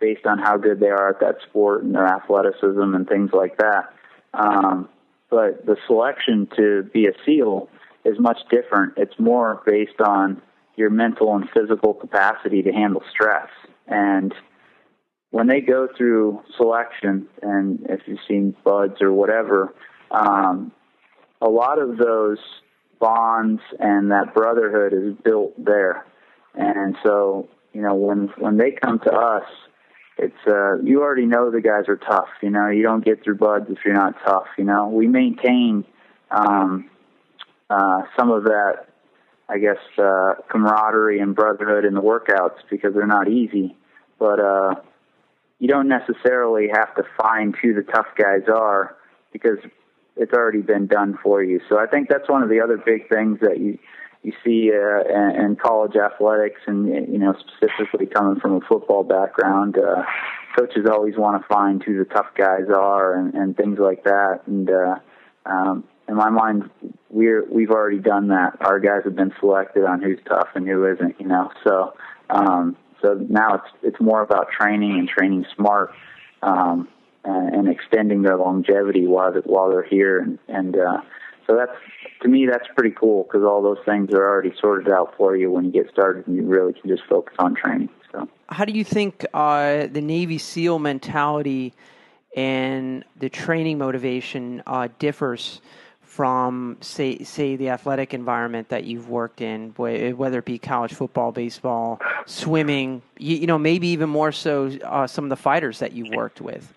based 0.00 0.26
on 0.26 0.38
how 0.38 0.56
good 0.56 0.80
they 0.80 0.88
are 0.88 1.10
at 1.10 1.20
that 1.20 1.36
sport 1.48 1.82
and 1.84 1.94
their 1.94 2.06
athleticism 2.06 2.94
and 2.94 3.08
things 3.08 3.30
like 3.32 3.56
that 3.58 3.92
um, 4.34 4.88
but 5.32 5.64
the 5.64 5.76
selection 5.86 6.46
to 6.56 6.82
be 6.92 7.06
a 7.06 7.12
SEAL 7.24 7.68
is 8.04 8.18
much 8.18 8.38
different. 8.50 8.94
It's 8.96 9.18
more 9.18 9.62
based 9.66 10.00
on 10.00 10.42
your 10.76 10.90
mental 10.90 11.34
and 11.34 11.48
physical 11.50 11.94
capacity 11.94 12.62
to 12.62 12.70
handle 12.70 13.02
stress. 13.10 13.48
And 13.86 14.34
when 15.32 15.48
they 15.48 15.60
go 15.60 15.88
through 15.96 16.40
selection, 16.56 17.26
and 17.42 17.84
if 17.88 18.00
you've 18.06 18.20
seen 18.28 18.54
BUD/S 18.64 19.00
or 19.00 19.12
whatever, 19.12 19.74
um, 20.10 20.70
a 21.40 21.48
lot 21.48 21.80
of 21.80 21.96
those 21.96 22.38
bonds 23.00 23.60
and 23.80 24.12
that 24.12 24.32
brotherhood 24.34 24.92
is 24.92 25.14
built 25.24 25.52
there. 25.62 26.06
And 26.54 26.96
so, 27.02 27.48
you 27.72 27.80
know, 27.82 27.94
when 27.94 28.28
when 28.38 28.58
they 28.58 28.72
come 28.72 29.00
to 29.00 29.10
us, 29.10 29.44
it's 30.18 30.46
uh 30.46 30.76
you 30.82 31.02
already 31.02 31.26
know 31.26 31.50
the 31.50 31.60
guys 31.60 31.88
are 31.88 31.96
tough 31.96 32.28
you 32.42 32.50
know 32.50 32.68
you 32.68 32.82
don't 32.82 33.04
get 33.04 33.24
through 33.24 33.36
BUD/S 33.36 33.68
if 33.70 33.78
you're 33.84 33.94
not 33.94 34.14
tough 34.24 34.46
you 34.58 34.64
know 34.64 34.88
we 34.88 35.06
maintain 35.06 35.84
um 36.30 36.90
uh 37.70 38.02
some 38.16 38.30
of 38.30 38.44
that 38.44 38.88
i 39.48 39.56
guess 39.56 39.78
uh 39.96 40.34
camaraderie 40.50 41.18
and 41.18 41.34
brotherhood 41.34 41.86
in 41.86 41.94
the 41.94 42.02
workouts 42.02 42.58
because 42.70 42.92
they're 42.94 43.06
not 43.06 43.26
easy 43.26 43.74
but 44.18 44.38
uh 44.38 44.74
you 45.62 45.68
don't 45.68 45.86
necessarily 45.86 46.66
have 46.74 46.92
to 46.96 47.04
find 47.16 47.54
who 47.62 47.72
the 47.72 47.82
tough 47.82 48.08
guys 48.18 48.48
are 48.52 48.96
because 49.32 49.58
it's 50.16 50.32
already 50.32 50.60
been 50.60 50.86
done 50.86 51.16
for 51.22 51.42
you 51.42 51.60
so 51.68 51.78
i 51.78 51.86
think 51.86 52.08
that's 52.08 52.28
one 52.28 52.42
of 52.42 52.48
the 52.48 52.60
other 52.60 52.76
big 52.76 53.08
things 53.08 53.38
that 53.40 53.60
you 53.60 53.78
you 54.22 54.32
see 54.44 54.70
uh, 54.72 55.44
in, 55.44 55.56
college 55.56 55.96
athletics, 55.96 56.60
and 56.66 56.86
you 56.86 57.18
know 57.18 57.34
specifically 57.56 58.06
coming 58.06 58.40
from 58.40 58.54
a 58.54 58.60
football 58.60 59.02
background, 59.02 59.76
uh, 59.76 60.04
coaches 60.56 60.86
always 60.88 61.16
want 61.16 61.40
to 61.42 61.48
find 61.48 61.82
who 61.82 61.98
the 61.98 62.04
tough 62.04 62.28
guys 62.36 62.68
are 62.72 63.14
and, 63.16 63.34
and 63.34 63.56
things 63.56 63.78
like 63.78 64.04
that. 64.04 64.40
And 64.46 64.70
uh, 64.70 64.96
um, 65.44 65.84
in 66.08 66.14
my 66.14 66.30
mind, 66.30 66.70
we're 67.10 67.44
we've 67.50 67.70
already 67.70 67.98
done 67.98 68.28
that. 68.28 68.56
Our 68.60 68.78
guys 68.78 69.02
have 69.04 69.16
been 69.16 69.32
selected 69.40 69.84
on 69.84 70.00
who's 70.00 70.20
tough 70.28 70.48
and 70.54 70.68
who 70.68 70.86
isn't. 70.86 71.20
You 71.20 71.26
know, 71.26 71.50
so 71.64 71.94
um, 72.30 72.76
so 73.02 73.14
now 73.28 73.56
it's 73.56 73.68
it's 73.82 74.00
more 74.00 74.22
about 74.22 74.48
training 74.50 74.98
and 74.98 75.08
training 75.08 75.44
smart. 75.54 75.92
Um, 76.42 76.88
and, 77.24 77.54
and 77.54 77.68
extending 77.68 78.22
their 78.22 78.36
longevity 78.36 79.06
while 79.06 79.32
while 79.44 79.70
they're 79.70 79.82
here, 79.82 80.18
and 80.18 80.38
and 80.48 80.76
uh, 80.76 81.00
so 81.46 81.56
that's 81.56 81.72
to 82.22 82.28
me 82.28 82.46
that's 82.46 82.66
pretty 82.76 82.94
cool 82.98 83.24
because 83.24 83.44
all 83.44 83.62
those 83.62 83.78
things 83.84 84.10
are 84.12 84.28
already 84.28 84.52
sorted 84.60 84.92
out 84.92 85.14
for 85.16 85.36
you 85.36 85.50
when 85.50 85.64
you 85.64 85.72
get 85.72 85.90
started, 85.90 86.26
and 86.26 86.36
you 86.36 86.42
really 86.42 86.72
can 86.72 86.88
just 86.88 87.02
focus 87.08 87.34
on 87.38 87.54
training. 87.54 87.88
So, 88.10 88.28
how 88.48 88.64
do 88.64 88.72
you 88.72 88.84
think 88.84 89.24
uh, 89.32 89.86
the 89.86 90.00
Navy 90.00 90.38
SEAL 90.38 90.78
mentality 90.78 91.72
and 92.36 93.04
the 93.18 93.28
training 93.28 93.78
motivation 93.78 94.62
uh, 94.66 94.88
differs? 94.98 95.60
From 96.12 96.76
say 96.82 97.20
say 97.24 97.56
the 97.56 97.70
athletic 97.70 98.12
environment 98.12 98.68
that 98.68 98.84
you've 98.84 99.08
worked 99.08 99.40
in, 99.40 99.70
whether 99.70 100.40
it 100.40 100.44
be 100.44 100.58
college 100.58 100.92
football, 100.92 101.32
baseball, 101.32 102.02
swimming, 102.26 103.00
you, 103.16 103.36
you 103.36 103.46
know, 103.46 103.56
maybe 103.56 103.88
even 103.88 104.10
more 104.10 104.30
so 104.30 104.66
uh, 104.84 105.06
some 105.06 105.24
of 105.24 105.30
the 105.30 105.36
fighters 105.36 105.78
that 105.78 105.92
you've 105.92 106.10
worked 106.14 106.42
with. 106.42 106.74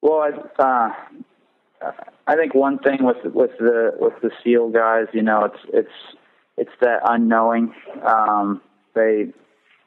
Well, 0.00 0.20
I, 0.20 0.62
uh, 0.62 1.92
I 2.28 2.36
think 2.36 2.54
one 2.54 2.78
thing 2.78 2.98
with 3.02 3.16
with 3.34 3.50
the 3.58 3.90
with 3.98 4.14
the 4.22 4.30
SEAL 4.44 4.68
guys, 4.70 5.06
you 5.12 5.22
know, 5.22 5.46
it's 5.46 5.60
it's 5.72 6.16
it's 6.56 6.70
that 6.80 7.00
unknowing. 7.02 7.74
Um, 8.06 8.60
they 8.94 9.32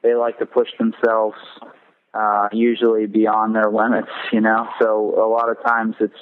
they 0.04 0.16
like 0.16 0.38
to 0.40 0.46
push 0.46 0.68
themselves 0.78 1.38
uh, 2.14 2.50
usually 2.52 3.06
beyond 3.06 3.56
their 3.56 3.72
limits, 3.72 4.12
you 4.34 4.42
know. 4.42 4.68
So 4.82 5.16
a 5.18 5.30
lot 5.32 5.50
of 5.50 5.64
times 5.64 5.96
it's 6.02 6.20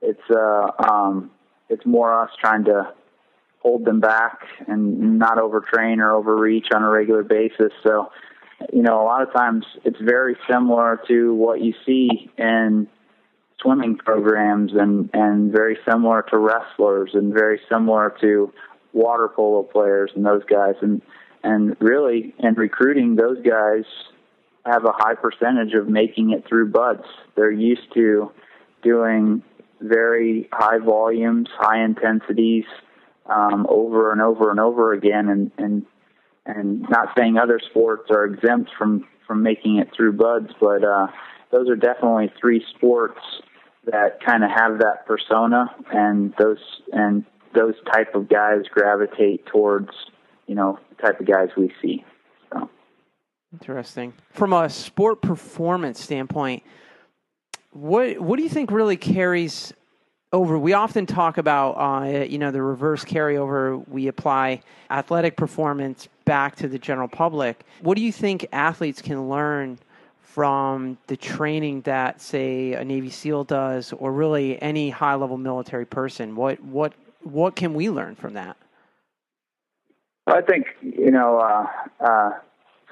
it's 0.00 0.20
uh, 0.30 0.70
um, 0.90 1.30
it's 1.68 1.84
more 1.84 2.12
us 2.22 2.30
trying 2.40 2.64
to 2.64 2.92
hold 3.60 3.84
them 3.84 4.00
back 4.00 4.40
and 4.66 5.18
not 5.18 5.38
overtrain 5.38 5.98
or 5.98 6.12
overreach 6.12 6.66
on 6.74 6.82
a 6.82 6.88
regular 6.88 7.22
basis. 7.22 7.72
So, 7.82 8.10
you 8.72 8.82
know, 8.82 9.02
a 9.02 9.04
lot 9.04 9.22
of 9.22 9.32
times 9.32 9.64
it's 9.84 10.00
very 10.00 10.36
similar 10.48 11.00
to 11.08 11.34
what 11.34 11.60
you 11.60 11.74
see 11.84 12.30
in 12.38 12.88
swimming 13.60 13.96
programs 13.96 14.72
and 14.72 15.10
and 15.12 15.50
very 15.50 15.76
similar 15.88 16.22
to 16.30 16.38
wrestlers 16.38 17.10
and 17.14 17.32
very 17.32 17.60
similar 17.68 18.14
to 18.20 18.52
water 18.92 19.28
polo 19.28 19.62
players 19.64 20.10
and 20.14 20.24
those 20.24 20.44
guys 20.44 20.74
and 20.80 21.02
and 21.42 21.76
really 21.80 22.34
in 22.38 22.54
recruiting 22.54 23.16
those 23.16 23.38
guys 23.44 23.84
have 24.64 24.84
a 24.84 24.92
high 24.92 25.14
percentage 25.14 25.74
of 25.74 25.88
making 25.88 26.30
it 26.30 26.46
through 26.46 26.70
BUD/S. 26.70 27.06
They're 27.36 27.50
used 27.50 27.92
to 27.94 28.30
doing 28.82 29.42
very 29.80 30.48
high 30.52 30.78
volumes, 30.78 31.48
high 31.58 31.84
intensities 31.84 32.64
um, 33.26 33.66
over 33.68 34.12
and 34.12 34.20
over 34.20 34.50
and 34.50 34.60
over 34.60 34.92
again, 34.92 35.28
and 35.28 35.50
and 35.58 35.86
and 36.46 36.82
not 36.88 37.08
saying 37.16 37.36
other 37.38 37.60
sports 37.70 38.10
are 38.10 38.24
exempt 38.24 38.70
from 38.76 39.06
from 39.26 39.42
making 39.42 39.76
it 39.76 39.88
through 39.94 40.12
BUD/S, 40.12 40.54
but 40.60 40.82
uh, 40.82 41.08
those 41.50 41.68
are 41.68 41.76
definitely 41.76 42.32
three 42.40 42.64
sports 42.74 43.20
that 43.84 44.22
kind 44.24 44.44
of 44.44 44.50
have 44.50 44.78
that 44.78 45.06
persona, 45.06 45.66
and 45.92 46.34
those 46.38 46.58
and 46.92 47.24
those 47.54 47.74
type 47.92 48.14
of 48.14 48.28
guys 48.28 48.62
gravitate 48.72 49.46
towards 49.46 49.90
you 50.46 50.54
know 50.54 50.78
the 50.90 51.02
type 51.02 51.20
of 51.20 51.26
guys 51.26 51.48
we 51.56 51.72
see. 51.82 52.04
So. 52.52 52.68
Interesting. 53.52 54.12
From 54.30 54.52
a 54.52 54.68
sport 54.68 55.22
performance 55.22 56.00
standpoint, 56.00 56.62
what 57.80 58.18
what 58.20 58.36
do 58.36 58.42
you 58.42 58.48
think 58.48 58.70
really 58.70 58.96
carries 58.96 59.72
over? 60.32 60.58
We 60.58 60.72
often 60.72 61.06
talk 61.06 61.38
about 61.38 61.72
uh, 61.72 62.24
you 62.24 62.38
know 62.38 62.50
the 62.50 62.62
reverse 62.62 63.04
carryover. 63.04 63.86
We 63.88 64.08
apply 64.08 64.62
athletic 64.90 65.36
performance 65.36 66.08
back 66.24 66.56
to 66.56 66.68
the 66.68 66.78
general 66.78 67.08
public. 67.08 67.64
What 67.80 67.96
do 67.96 68.02
you 68.02 68.12
think 68.12 68.46
athletes 68.52 69.00
can 69.00 69.28
learn 69.28 69.78
from 70.20 70.98
the 71.06 71.16
training 71.16 71.80
that, 71.82 72.20
say, 72.20 72.74
a 72.74 72.84
Navy 72.84 73.10
SEAL 73.10 73.44
does, 73.44 73.92
or 73.94 74.12
really 74.12 74.60
any 74.60 74.90
high-level 74.90 75.38
military 75.38 75.86
person? 75.86 76.36
What 76.36 76.62
what 76.62 76.92
what 77.22 77.56
can 77.56 77.74
we 77.74 77.90
learn 77.90 78.14
from 78.14 78.34
that? 78.34 78.56
I 80.26 80.42
think 80.42 80.66
you 80.82 81.10
know. 81.10 81.38
Uh, 81.38 81.66
uh, 82.04 82.30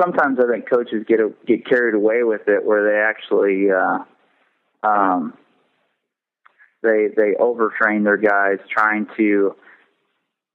sometimes 0.01 0.39
I 0.39 0.51
think 0.51 0.69
coaches 0.69 1.05
get 1.09 1.21
a, 1.21 1.33
get 1.47 1.67
carried 1.67 1.95
away 1.95 2.23
with 2.23 2.49
it, 2.49 2.65
where 2.65 2.85
they 2.85 2.99
actually 2.99 3.71
uh, 3.71 4.05
um, 4.87 5.35
they 6.83 7.09
they 7.17 7.33
overtrain 7.41 8.05
their 8.05 8.17
guys, 8.17 8.59
trying 8.71 9.07
to 9.17 9.57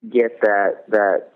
get 0.10 0.42
that 0.42 0.86
that 0.90 1.32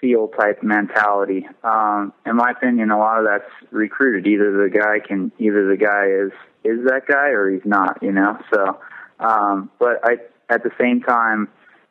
SEAL 0.00 0.28
type 0.28 0.62
mentality. 0.62 1.46
Um, 1.62 2.12
in 2.24 2.36
my 2.36 2.50
opinion, 2.50 2.90
a 2.90 2.98
lot 2.98 3.18
of 3.18 3.24
that's 3.24 3.50
recruited. 3.70 4.26
Either 4.26 4.52
the 4.52 4.70
guy 4.70 5.06
can, 5.06 5.32
either 5.38 5.68
the 5.68 5.76
guy 5.76 6.06
is 6.06 6.32
is 6.64 6.84
that 6.86 7.02
guy 7.08 7.28
or 7.28 7.50
he's 7.50 7.64
not. 7.64 8.02
You 8.02 8.12
know. 8.12 8.38
So, 8.52 8.80
um, 9.20 9.70
but 9.78 10.00
I 10.04 10.16
at 10.48 10.62
the 10.62 10.70
same 10.80 11.00
time, 11.00 11.48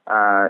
uh, 0.08 0.50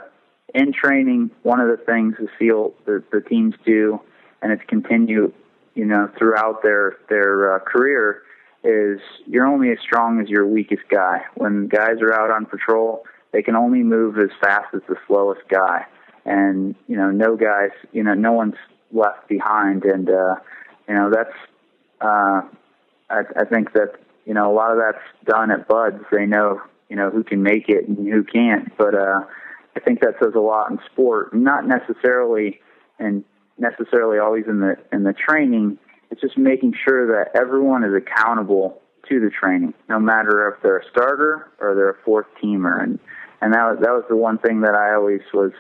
in 0.53 0.73
training, 0.73 1.31
one 1.43 1.59
of 1.59 1.67
the 1.67 1.83
things 1.83 2.15
the 2.19 2.27
SEAL 2.39 2.73
the, 2.85 3.03
the 3.11 3.21
teams 3.21 3.55
do, 3.65 3.99
and 4.41 4.51
it's 4.51 4.63
continued, 4.67 5.33
you 5.75 5.85
know, 5.85 6.09
throughout 6.17 6.63
their 6.63 6.97
their 7.09 7.55
uh, 7.55 7.59
career, 7.59 8.23
is 8.65 8.99
you're 9.27 9.45
only 9.45 9.71
as 9.71 9.77
strong 9.79 10.19
as 10.19 10.27
your 10.27 10.45
weakest 10.45 10.83
guy. 10.89 11.21
When 11.35 11.67
guys 11.67 12.01
are 12.01 12.13
out 12.13 12.31
on 12.31 12.45
patrol, 12.45 13.05
they 13.31 13.41
can 13.41 13.55
only 13.55 13.83
move 13.83 14.17
as 14.17 14.29
fast 14.41 14.73
as 14.73 14.81
the 14.89 14.95
slowest 15.07 15.47
guy. 15.47 15.85
And 16.25 16.75
you 16.87 16.97
know 16.97 17.11
no 17.11 17.35
guys 17.35 17.69
you 17.91 18.03
know 18.03 18.15
no 18.15 18.31
one's 18.31 18.55
left 18.91 19.27
behind. 19.29 19.85
And 19.85 20.09
uh 20.09 20.35
you 20.89 20.95
know 20.95 21.11
that's 21.11 21.35
uh 22.01 22.41
I, 23.09 23.21
I 23.37 23.45
think 23.45 23.73
that 23.73 23.93
you 24.25 24.33
know 24.33 24.51
a 24.51 24.53
lot 24.53 24.71
of 24.71 24.79
that's 24.79 25.05
done 25.25 25.51
at 25.51 25.67
BUD/S. 25.67 26.01
They 26.11 26.25
know 26.25 26.61
you 26.89 26.95
know 26.95 27.11
who 27.11 27.23
can 27.23 27.43
make 27.43 27.69
it 27.69 27.87
and 27.87 28.11
who 28.11 28.23
can't. 28.23 28.75
But 28.77 28.95
uh 28.95 29.19
I 29.75 29.79
think 29.81 29.99
that 30.01 30.15
says 30.23 30.33
a 30.35 30.39
lot 30.39 30.71
in 30.71 30.79
sport. 30.91 31.33
Not 31.35 31.67
necessarily 31.67 32.61
and 32.97 33.23
necessarily 33.59 34.17
always 34.17 34.45
in 34.47 34.59
the 34.59 34.75
in 34.91 35.03
the 35.03 35.13
training 35.13 35.77
it's 36.15 36.21
just 36.21 36.37
making 36.37 36.73
sure 36.87 37.07
that 37.07 37.37
everyone 37.37 37.83
is 37.83 37.91
accountable 37.93 38.81
to 39.09 39.19
the 39.19 39.29
training 39.29 39.73
no 39.89 39.99
matter 39.99 40.47
if 40.47 40.63
they're 40.63 40.77
a 40.77 40.89
starter 40.89 41.51
or 41.59 41.75
they're 41.75 41.89
a 41.89 42.03
fourth 42.05 42.25
teamer. 42.41 42.81
And 42.81 42.99
and 43.41 43.53
that 43.53 43.63
was 43.63 43.79
that 43.81 43.91
was 43.91 44.05
the 44.07 44.15
one 44.15 44.37
thing 44.37 44.61
that 44.61 44.75
I 44.75 44.95
always 44.95 45.19
was 45.33 45.51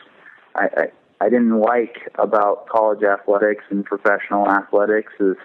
I, 0.55 0.63
I 0.77 1.25
I 1.25 1.29
didn't 1.29 1.59
like 1.59 2.09
about 2.17 2.67
college 2.69 3.03
athletics 3.03 3.65
and 3.69 3.83
professional 3.83 4.49
athletics 4.49 5.11
is 5.19 5.35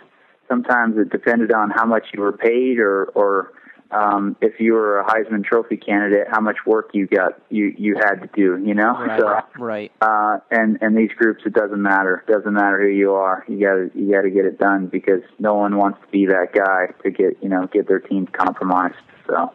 sometimes 0.48 0.96
it 0.96 1.10
depended 1.10 1.52
on 1.52 1.70
how 1.70 1.86
much 1.86 2.06
you 2.14 2.20
were 2.20 2.32
paid 2.32 2.78
or 2.78 3.06
or 3.16 3.52
um, 3.92 4.36
if 4.40 4.60
you 4.60 4.74
were 4.74 5.00
a 5.00 5.04
Heisman 5.04 5.44
Trophy 5.44 5.76
candidate, 5.76 6.28
how 6.30 6.40
much 6.40 6.58
work 6.66 6.90
you 6.92 7.06
got 7.06 7.40
you 7.50 7.74
you 7.76 7.96
had 7.96 8.16
to 8.16 8.28
do, 8.34 8.62
you 8.64 8.74
know. 8.74 8.92
Right. 8.92 9.20
So, 9.20 9.42
right. 9.58 9.92
Uh, 10.00 10.38
and 10.50 10.78
and 10.80 10.96
these 10.96 11.10
groups, 11.16 11.42
it 11.44 11.52
doesn't 11.52 11.80
matter. 11.80 12.24
It 12.26 12.30
doesn't 12.30 12.52
matter 12.52 12.80
who 12.80 12.88
you 12.88 13.12
are. 13.14 13.44
You 13.48 13.60
got 13.60 13.74
to 13.74 13.90
you 13.98 14.12
got 14.12 14.22
to 14.22 14.30
get 14.30 14.44
it 14.44 14.58
done 14.58 14.86
because 14.86 15.22
no 15.38 15.54
one 15.54 15.76
wants 15.76 16.00
to 16.04 16.08
be 16.08 16.26
that 16.26 16.52
guy 16.54 16.92
to 17.02 17.10
get 17.10 17.42
you 17.42 17.48
know 17.48 17.66
get 17.72 17.88
their 17.88 18.00
team 18.00 18.26
compromised. 18.26 18.94
So. 19.26 19.52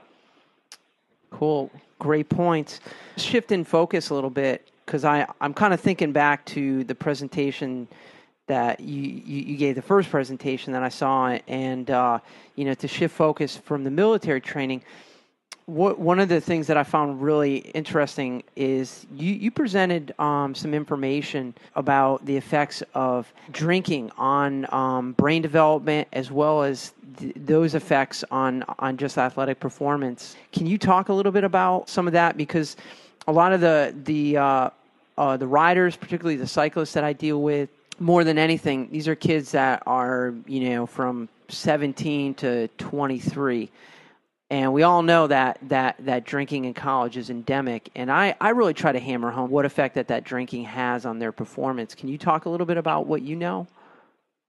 Cool. 1.32 1.72
Great 2.00 2.30
points. 2.30 2.80
Shift 3.18 3.52
in 3.52 3.64
focus 3.64 4.10
a 4.10 4.16
little 4.16 4.30
bit 4.30 4.70
because 4.86 5.06
I 5.06 5.28
I'm 5.40 5.54
kind 5.54 5.74
of 5.74 5.80
thinking 5.80 6.12
back 6.12 6.46
to 6.48 6.84
the 6.84 6.96
presentation 6.96 7.88
that 8.48 8.80
you, 8.80 9.02
you, 9.02 9.42
you, 9.42 9.58
gave 9.58 9.76
the 9.76 9.82
first 9.82 10.10
presentation 10.10 10.74
that 10.74 10.84
I 10.84 10.90
saw, 10.90 11.38
and 11.48 11.90
uh, 11.90 12.20
you 12.56 12.66
know 12.66 12.74
to 12.76 12.88
shift 12.88 13.16
focus 13.16 13.58
from 13.58 13.84
the 13.84 13.92
military 13.92 14.42
training. 14.42 14.84
What, 15.68 15.98
one 15.98 16.20
of 16.20 16.30
the 16.30 16.40
things 16.40 16.68
that 16.68 16.78
I 16.78 16.84
found 16.84 17.24
really 17.24 17.58
interesting 17.58 18.44
is 18.56 19.08
you, 19.16 19.34
you 19.34 19.50
presented 19.50 20.14
um, 20.20 20.54
some 20.54 20.76
information 20.76 21.56
about 21.76 22.24
the 22.24 22.38
effects 22.38 22.84
of 22.94 23.34
drinking 23.52 24.12
on 24.16 24.72
um, 24.72 25.14
brain 25.14 25.42
development 25.42 26.08
as 26.14 26.30
well 26.30 26.62
as 26.62 26.94
th- 27.18 27.34
those 27.36 27.74
effects 27.74 28.24
on 28.30 28.64
on 28.78 28.98
just 28.98 29.18
athletic 29.18 29.60
performance. 29.60 30.36
Can 30.54 30.68
you 30.68 30.78
talk 30.78 31.10
a 31.10 31.14
little 31.14 31.32
bit 31.32 31.44
about 31.44 31.90
some 31.90 32.06
of 32.06 32.14
that 32.14 32.38
because 32.38 32.78
a 33.28 33.32
lot 33.32 33.52
of 33.52 33.60
the 33.60 33.96
the 34.04 34.38
uh, 34.38 34.70
uh, 35.18 35.38
the 35.38 35.48
riders, 35.48 35.96
particularly 35.96 36.36
the 36.36 36.48
cyclists 36.48 36.94
that 36.94 37.04
I 37.04 37.14
deal 37.14 37.42
with, 37.42 37.70
more 38.00 38.24
than 38.24 38.38
anything, 38.38 38.90
these 38.92 39.08
are 39.08 39.16
kids 39.16 39.52
that 39.52 39.84
are 39.86 40.34
you 40.48 40.70
know 40.70 40.86
from 40.86 41.30
17 41.50 42.34
to 42.36 42.68
23, 42.68 43.70
and 44.50 44.74
we 44.74 44.84
all 44.84 45.02
know 45.02 45.28
that 45.28 45.60
that 45.64 45.96
that 46.00 46.26
drinking 46.26 46.66
in 46.66 46.74
college 46.74 47.18
is 47.18 47.30
endemic. 47.30 47.90
And 47.96 48.12
I 48.12 48.36
I 48.40 48.50
really 48.50 48.74
try 48.74 48.92
to 48.92 49.00
hammer 49.00 49.32
home 49.32 49.50
what 49.50 49.66
effect 49.66 49.96
that 49.96 50.10
that 50.10 50.24
drinking 50.24 50.66
has 50.66 51.06
on 51.06 51.20
their 51.20 51.32
performance. 51.32 51.96
Can 51.96 52.10
you 52.10 52.18
talk 52.18 52.46
a 52.46 52.50
little 52.50 52.68
bit 52.68 52.78
about 52.78 53.08
what 53.08 53.22
you 53.22 53.36
know? 53.36 53.68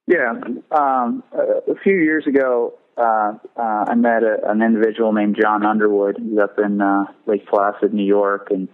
Yeah, 0.06 0.34
um, 0.70 1.24
a 1.32 1.74
few 1.82 1.96
years 1.96 2.28
ago, 2.28 2.74
uh, 2.96 3.32
uh, 3.56 3.84
I 3.88 3.94
met 3.96 4.22
a, 4.22 4.38
an 4.48 4.62
individual 4.62 5.12
named 5.12 5.36
John 5.40 5.66
Underwood. 5.66 6.16
He's 6.18 6.38
up 6.38 6.58
in 6.58 6.80
uh, 6.80 7.06
Lake 7.26 7.46
Placid, 7.48 7.92
New 7.92 8.04
York, 8.04 8.48
and 8.50 8.68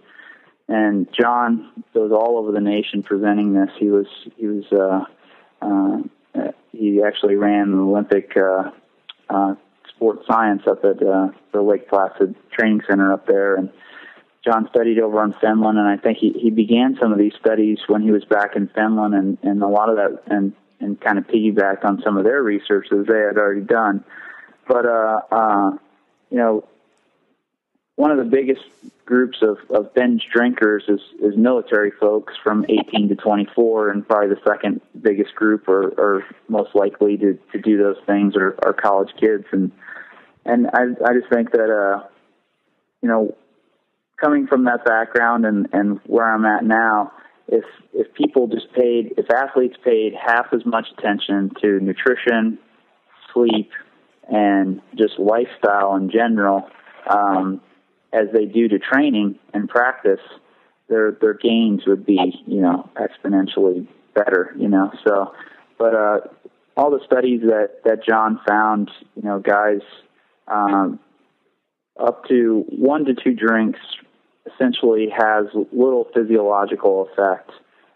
and 0.67 1.07
John 1.13 1.83
goes 1.93 2.11
all 2.11 2.37
over 2.37 2.51
the 2.51 2.61
nation 2.61 3.03
presenting 3.03 3.53
this. 3.53 3.69
He 3.77 3.89
was 3.89 4.07
he 4.37 4.47
was 4.47 4.65
uh, 4.71 5.05
uh, 5.61 6.51
he 6.71 7.01
actually 7.03 7.35
ran 7.35 7.71
the 7.71 7.77
Olympic 7.77 8.35
uh, 8.37 8.71
uh, 9.29 9.55
sports 9.89 10.25
science 10.27 10.63
up 10.67 10.83
at 10.83 11.01
uh, 11.01 11.29
the 11.51 11.61
Lake 11.61 11.87
Placid 11.89 12.35
Training 12.51 12.81
Center 12.87 13.13
up 13.13 13.27
there, 13.27 13.55
and 13.55 13.69
John 14.43 14.67
studied 14.69 14.99
over 14.99 15.23
in 15.23 15.33
Finland, 15.33 15.77
and 15.77 15.87
I 15.87 15.97
think 15.97 16.17
he, 16.17 16.31
he 16.31 16.49
began 16.49 16.97
some 17.01 17.11
of 17.11 17.17
these 17.17 17.33
studies 17.39 17.79
when 17.87 18.01
he 18.01 18.11
was 18.11 18.25
back 18.25 18.55
in 18.55 18.67
Finland, 18.67 19.13
and, 19.13 19.37
and 19.41 19.63
a 19.63 19.67
lot 19.67 19.89
of 19.89 19.95
that, 19.95 20.23
and 20.27 20.53
and 20.79 20.99
kind 20.99 21.17
of 21.17 21.25
piggybacked 21.27 21.85
on 21.85 22.01
some 22.03 22.17
of 22.17 22.25
their 22.25 22.43
research 22.43 22.87
that 22.89 23.05
they 23.07 23.19
had 23.19 23.37
already 23.37 23.61
done. 23.61 24.03
But 24.67 24.85
uh, 24.85 25.21
uh, 25.31 25.71
you 26.29 26.37
know, 26.37 26.67
one 27.95 28.11
of 28.11 28.17
the 28.17 28.23
biggest 28.23 28.63
groups 29.05 29.39
of, 29.41 29.57
of 29.69 29.93
binge 29.93 30.27
drinkers 30.31 30.83
is, 30.87 31.01
is 31.21 31.37
military 31.37 31.91
folks 31.91 32.33
from 32.41 32.65
18 32.67 33.09
to 33.09 33.15
24, 33.15 33.89
and 33.89 34.07
probably 34.07 34.29
the 34.29 34.41
second 34.47 34.81
biggest 34.99 35.35
group, 35.35 35.67
or, 35.67 35.89
or 35.97 36.25
most 36.47 36.73
likely 36.73 37.17
to, 37.17 37.37
to 37.51 37.59
do 37.59 37.77
those 37.77 37.97
things, 38.05 38.35
are, 38.35 38.57
are 38.63 38.73
college 38.73 39.11
kids. 39.19 39.45
And 39.51 39.71
and 40.45 40.67
I 40.67 40.81
I 41.05 41.13
just 41.13 41.31
think 41.31 41.51
that 41.51 41.69
uh, 41.69 42.07
you 43.01 43.09
know, 43.09 43.35
coming 44.19 44.47
from 44.47 44.65
that 44.65 44.83
background 44.85 45.45
and 45.45 45.67
and 45.71 45.99
where 46.05 46.25
I'm 46.25 46.45
at 46.45 46.63
now, 46.63 47.11
if 47.47 47.65
if 47.93 48.13
people 48.13 48.47
just 48.47 48.73
paid, 48.73 49.13
if 49.17 49.29
athletes 49.29 49.75
paid 49.83 50.13
half 50.13 50.47
as 50.51 50.65
much 50.65 50.87
attention 50.97 51.51
to 51.61 51.79
nutrition, 51.79 52.57
sleep, 53.33 53.71
and 54.27 54.81
just 54.95 55.19
lifestyle 55.19 55.95
in 55.95 56.09
general. 56.09 56.67
Um, 57.07 57.61
as 58.13 58.27
they 58.31 58.45
do 58.45 58.67
to 58.67 58.79
training 58.79 59.39
and 59.53 59.67
practice, 59.67 60.19
their 60.89 61.11
their 61.11 61.33
gains 61.33 61.81
would 61.87 62.05
be 62.05 62.43
you 62.45 62.61
know 62.61 62.89
exponentially 62.95 63.87
better. 64.13 64.53
You 64.57 64.69
know, 64.69 64.91
so 65.05 65.33
but 65.77 65.95
uh, 65.95 66.19
all 66.77 66.91
the 66.91 67.01
studies 67.05 67.41
that 67.41 67.83
that 67.85 68.05
John 68.05 68.39
found, 68.47 68.89
you 69.15 69.23
know, 69.23 69.39
guys 69.39 69.81
um, 70.47 70.99
up 71.99 72.25
to 72.25 72.65
one 72.69 73.05
to 73.05 73.13
two 73.13 73.33
drinks 73.33 73.79
essentially 74.53 75.07
has 75.09 75.45
little 75.71 76.07
physiological 76.13 77.07
effect 77.11 77.51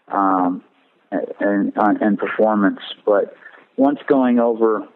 um, 0.08 0.62
and, 1.10 1.72
and, 1.76 2.02
and 2.02 2.18
performance, 2.18 2.80
but 3.04 3.34
once 3.76 3.98
going 4.08 4.38
over 4.38 4.86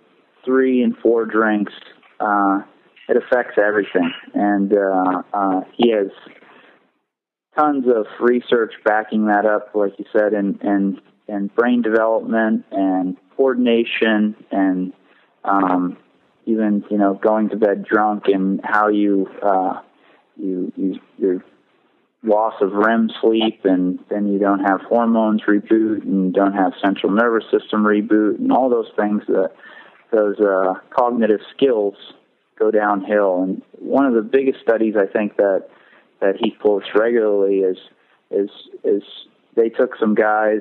three 0.44 0.82
and 0.82 0.96
four 0.96 1.24
drinks, 1.24 1.72
uh, 2.20 2.62
it 3.08 3.16
affects 3.16 3.58
everything. 3.58 4.12
And 4.34 4.72
uh, 4.72 5.22
uh, 5.32 5.60
he 5.76 5.90
has 5.92 6.08
tons 7.56 7.86
of 7.86 8.06
research 8.20 8.72
backing 8.84 9.26
that 9.26 9.46
up, 9.46 9.74
like 9.74 9.98
you 9.98 10.04
said, 10.12 10.32
and 10.32 10.60
and 10.62 11.00
and 11.28 11.54
brain 11.54 11.82
development 11.82 12.64
and 12.70 13.16
coordination 13.36 14.36
and 14.50 14.92
um, 15.44 15.96
even 16.46 16.84
you 16.90 16.98
know 16.98 17.14
going 17.14 17.48
to 17.50 17.56
bed 17.56 17.84
drunk 17.84 18.24
and 18.26 18.60
how 18.64 18.88
you 18.88 19.28
uh, 19.42 19.80
you 20.36 20.72
you 20.76 21.00
your 21.18 21.44
loss 22.24 22.54
of 22.60 22.72
REM 22.72 23.10
sleep 23.20 23.64
and 23.64 23.98
then 24.08 24.32
you 24.32 24.38
don't 24.38 24.60
have 24.60 24.80
hormones 24.82 25.42
reboot 25.42 26.02
and 26.02 26.32
don't 26.32 26.52
have 26.52 26.72
central 26.80 27.12
nervous 27.12 27.44
system 27.50 27.82
reboot 27.82 28.38
and 28.38 28.52
all 28.52 28.70
those 28.70 28.90
things 28.96 29.22
that 29.26 29.50
those 30.12 30.38
uh, 30.38 30.74
cognitive 30.90 31.40
skills 31.54 31.94
go 32.58 32.70
downhill. 32.70 33.42
And 33.42 33.62
one 33.78 34.06
of 34.06 34.14
the 34.14 34.22
biggest 34.22 34.60
studies 34.60 34.94
I 34.96 35.06
think 35.06 35.36
that 35.36 35.68
that 36.20 36.36
he 36.38 36.52
quotes 36.52 36.86
regularly 36.94 37.58
is 37.58 37.76
is 38.30 38.50
is 38.84 39.02
they 39.56 39.68
took 39.68 39.96
some 39.98 40.14
guys 40.14 40.60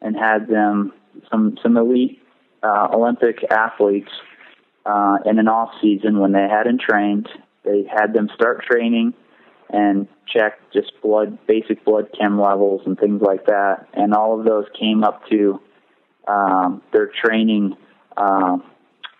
and 0.00 0.16
had 0.16 0.48
them 0.48 0.92
some 1.30 1.58
some 1.62 1.76
elite 1.76 2.20
uh, 2.62 2.88
Olympic 2.92 3.44
athletes 3.50 4.10
uh, 4.86 5.18
in 5.24 5.38
an 5.38 5.48
off 5.48 5.70
season 5.80 6.18
when 6.18 6.32
they 6.32 6.46
hadn't 6.48 6.80
trained. 6.80 7.28
They 7.64 7.84
had 7.84 8.14
them 8.14 8.28
start 8.34 8.64
training 8.64 9.14
and 9.70 10.08
check 10.26 10.58
just 10.72 10.92
blood 11.02 11.38
basic 11.46 11.84
blood 11.84 12.08
chem 12.18 12.40
levels 12.40 12.82
and 12.86 12.98
things 12.98 13.20
like 13.20 13.46
that, 13.46 13.86
and 13.92 14.14
all 14.14 14.38
of 14.38 14.46
those 14.46 14.64
came 14.78 15.04
up 15.04 15.26
to 15.28 15.60
um, 16.26 16.82
their 16.92 17.10
training. 17.24 17.76
Uh, 18.16 18.58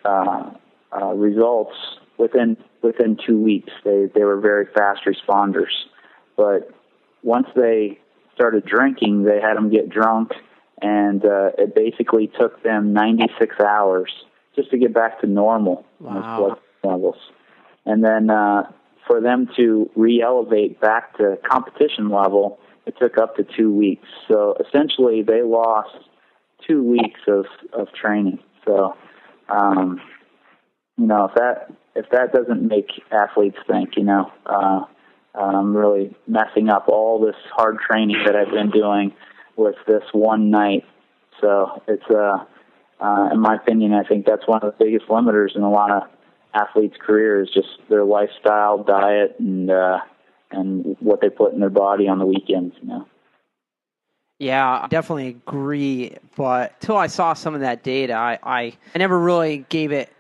uh, 0.05 0.51
uh, 0.93 1.13
results 1.15 1.75
within 2.19 2.57
within 2.83 3.19
two 3.27 3.41
weeks. 3.41 3.73
They 3.85 4.07
they 4.15 4.25
were 4.25 4.41
very 4.41 4.67
fast 4.67 5.03
responders, 5.07 5.73
but 6.37 6.71
once 7.23 7.47
they 7.55 7.99
started 8.35 8.65
drinking, 8.65 9.25
they 9.25 9.41
had 9.41 9.55
them 9.55 9.71
get 9.71 9.89
drunk, 9.89 10.33
and 10.81 11.25
uh, 11.25 11.51
it 11.59 11.75
basically 11.75 12.31
took 12.39 12.63
them 12.63 12.93
96 12.93 13.57
hours 13.61 14.13
just 14.55 14.71
to 14.71 14.79
get 14.79 14.95
back 14.95 15.21
to 15.21 15.27
normal 15.27 15.85
wow. 16.01 16.39
blood 16.39 16.59
levels, 16.85 17.17
and 17.85 18.05
then 18.05 18.31
uh, 18.31 18.71
for 19.07 19.21
them 19.21 19.49
to 19.57 19.91
re-elevate 19.97 20.81
back 20.81 21.17
to 21.17 21.39
competition 21.49 22.11
level, 22.11 22.59
it 22.87 22.95
took 23.01 23.19
up 23.19 23.37
to 23.37 23.45
two 23.57 23.73
weeks. 23.73 24.07
So 24.29 24.57
essentially, 24.67 25.23
they 25.23 25.43
lost 25.43 25.97
two 26.67 26.83
weeks 26.83 27.21
of 27.27 27.47
of 27.73 27.89
training. 27.93 28.39
So. 28.65 28.97
Um, 29.51 29.99
you 30.99 31.07
know, 31.07 31.27
if 31.27 31.35
that 31.35 31.73
if 31.95 32.11
that 32.11 32.33
doesn't 32.33 32.67
make 32.67 32.91
athletes 33.11 33.57
think, 33.67 33.97
you 33.97 34.05
know, 34.05 34.31
uh, 34.47 34.85
I'm 35.35 35.77
really 35.77 36.15
messing 36.27 36.69
up 36.69 36.89
all 36.89 37.21
this 37.21 37.37
hard 37.53 37.79
training 37.79 38.17
that 38.27 38.37
I've 38.37 38.53
been 38.53 38.71
doing 38.71 39.13
with 39.57 39.77
this 39.87 40.03
one 40.13 40.51
night. 40.51 40.85
So 41.41 41.83
it's, 41.87 42.05
uh, 42.11 42.45
uh, 43.01 43.29
in 43.33 43.41
my 43.41 43.57
opinion, 43.57 43.95
I 43.95 44.03
think 44.05 44.27
that's 44.27 44.47
one 44.47 44.63
of 44.63 44.73
the 44.77 44.85
biggest 44.85 45.07
limiters 45.09 45.55
in 45.55 45.63
a 45.63 45.71
lot 45.71 45.91
of 45.91 46.03
athletes' 46.55 46.97
careers, 47.01 47.51
just 47.53 47.69
their 47.89 48.05
lifestyle, 48.05 48.83
diet, 48.83 49.37
and 49.39 49.71
uh, 49.71 49.99
and 50.51 50.97
what 51.01 51.21
they 51.21 51.29
put 51.29 51.53
in 51.53 51.61
their 51.61 51.71
body 51.71 52.09
on 52.09 52.19
the 52.19 52.27
weekends. 52.27 52.75
You 52.81 52.89
know. 52.89 53.09
Yeah, 54.39 54.83
I 54.83 54.87
definitely 54.89 55.29
agree. 55.29 56.17
But 56.37 56.81
till 56.81 56.97
I 56.97 57.09
saw 57.09 57.35
some 57.35 57.55
of 57.55 57.61
that 57.61 57.83
data, 57.83 58.15
I, 58.15 58.39
I, 58.43 58.63
I 58.95 58.99
never 58.99 59.19
really 59.19 59.65
gave 59.69 59.93
it 59.93 60.13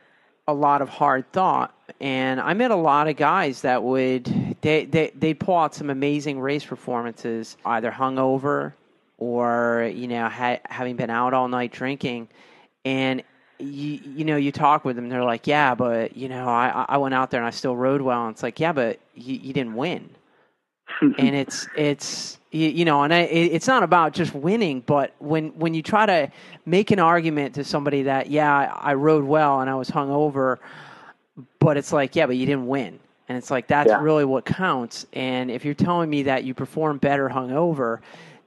a 0.48 0.54
lot 0.54 0.82
of 0.82 0.88
hard 0.88 1.30
thought. 1.32 1.74
And 2.00 2.40
I 2.40 2.54
met 2.54 2.70
a 2.70 2.76
lot 2.76 3.06
of 3.06 3.16
guys 3.16 3.62
that 3.62 3.82
would 3.82 4.56
they 4.62 4.86
they 4.86 5.12
they'd 5.14 5.38
pull 5.38 5.56
out 5.56 5.74
some 5.74 5.90
amazing 5.90 6.40
race 6.40 6.64
performances, 6.64 7.56
either 7.64 7.90
hungover 7.90 8.72
or 9.18 9.90
you 9.94 10.08
know 10.08 10.28
ha- 10.28 10.60
having 10.64 10.96
been 10.96 11.10
out 11.10 11.34
all 11.34 11.48
night 11.48 11.72
drinking, 11.72 12.28
and 12.84 13.22
you 13.58 14.00
you 14.04 14.24
know 14.24 14.36
you 14.36 14.52
talk 14.52 14.84
with 14.84 14.96
them, 14.96 15.08
they're 15.08 15.24
like, 15.24 15.46
yeah, 15.46 15.74
but 15.74 16.16
you 16.16 16.28
know 16.28 16.48
I 16.48 16.86
I 16.88 16.96
went 16.98 17.14
out 17.14 17.30
there 17.30 17.40
and 17.40 17.46
I 17.46 17.50
still 17.50 17.76
rode 17.76 18.00
well. 18.00 18.26
And 18.26 18.34
it's 18.34 18.42
like, 18.42 18.58
yeah, 18.58 18.72
but 18.72 19.00
you, 19.14 19.34
you 19.36 19.52
didn't 19.52 19.74
win. 19.74 20.08
and 21.00 21.34
it's 21.34 21.68
it's 21.76 22.37
you, 22.50 22.68
you 22.68 22.84
know, 22.84 23.02
and 23.02 23.12
I, 23.12 23.20
it's 23.20 23.66
not 23.66 23.82
about 23.82 24.14
just 24.14 24.34
winning, 24.34 24.80
but 24.80 25.14
when 25.18 25.48
when 25.58 25.74
you 25.74 25.82
try 25.82 26.06
to 26.06 26.30
make 26.64 26.90
an 26.90 26.98
argument 26.98 27.54
to 27.56 27.64
somebody 27.64 28.02
that 28.02 28.30
yeah, 28.30 28.52
I, 28.52 28.90
I 28.90 28.94
rode 28.94 29.24
well 29.24 29.60
and 29.60 29.68
I 29.68 29.74
was 29.74 29.90
hungover, 29.90 30.58
but 31.58 31.76
it's 31.76 31.92
like 31.92 32.16
yeah, 32.16 32.26
but 32.26 32.36
you 32.36 32.46
didn't 32.46 32.66
win, 32.66 32.98
and 33.28 33.36
it's 33.36 33.50
like 33.50 33.66
that's 33.66 33.88
yeah. 33.88 34.00
really 34.00 34.24
what 34.24 34.46
counts. 34.46 35.06
And 35.12 35.50
if 35.50 35.64
you're 35.64 35.74
telling 35.74 36.08
me 36.08 36.22
that 36.24 36.44
you 36.44 36.54
perform 36.54 36.96
better 36.96 37.28
hungover, 37.28 37.98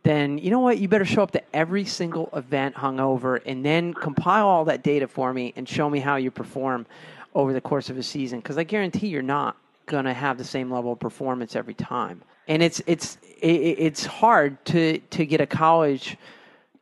then 0.01 0.39
you 0.39 0.49
know 0.49 0.61
what? 0.61 0.79
You 0.79 0.87
better 0.87 1.05
show 1.05 1.21
up 1.21 1.31
to 1.31 1.55
every 1.55 1.85
single 1.85 2.29
event 2.33 2.73
hungover 2.75 3.39
and 3.45 3.63
then 3.63 3.93
compile 3.93 4.47
all 4.47 4.65
that 4.65 4.81
data 4.81 5.07
for 5.07 5.31
me 5.31 5.53
and 5.55 5.69
show 5.69 5.87
me 5.89 5.99
how 5.99 6.15
you 6.15 6.31
perform 6.31 6.87
over 7.35 7.53
the 7.53 7.61
course 7.61 7.91
of 7.91 7.99
a 7.99 8.03
season. 8.03 8.39
Because 8.39 8.57
I 8.57 8.63
guarantee 8.63 9.07
you're 9.07 9.21
not 9.21 9.57
going 9.85 10.05
to 10.05 10.13
have 10.13 10.39
the 10.39 10.43
same 10.43 10.71
level 10.71 10.93
of 10.93 10.99
performance 10.99 11.55
every 11.55 11.75
time 11.75 12.23
and 12.47 12.61
it's 12.61 12.81
it's 12.85 13.17
it's 13.41 14.05
hard 14.05 14.63
to 14.65 14.99
to 15.09 15.25
get 15.25 15.41
a 15.41 15.47
college 15.47 16.17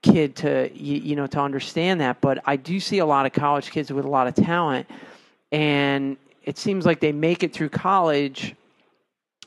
kid 0.01 0.35
to 0.35 0.69
you, 0.73 1.15
know 1.15 1.27
to 1.27 1.39
understand 1.39 1.99
that 1.99 2.21
but 2.21 2.41
i 2.45 2.55
do 2.55 2.79
see 2.79 2.99
a 2.99 3.05
lot 3.05 3.25
of 3.25 3.33
college 3.33 3.69
kids 3.71 3.91
with 3.91 4.05
a 4.05 4.09
lot 4.09 4.27
of 4.27 4.35
talent. 4.35 4.87
And 5.51 6.17
it 6.43 6.57
seems 6.59 6.85
like 6.85 6.99
they 6.99 7.11
make 7.11 7.43
it 7.43 7.53
through 7.53 7.69
college 7.69 8.55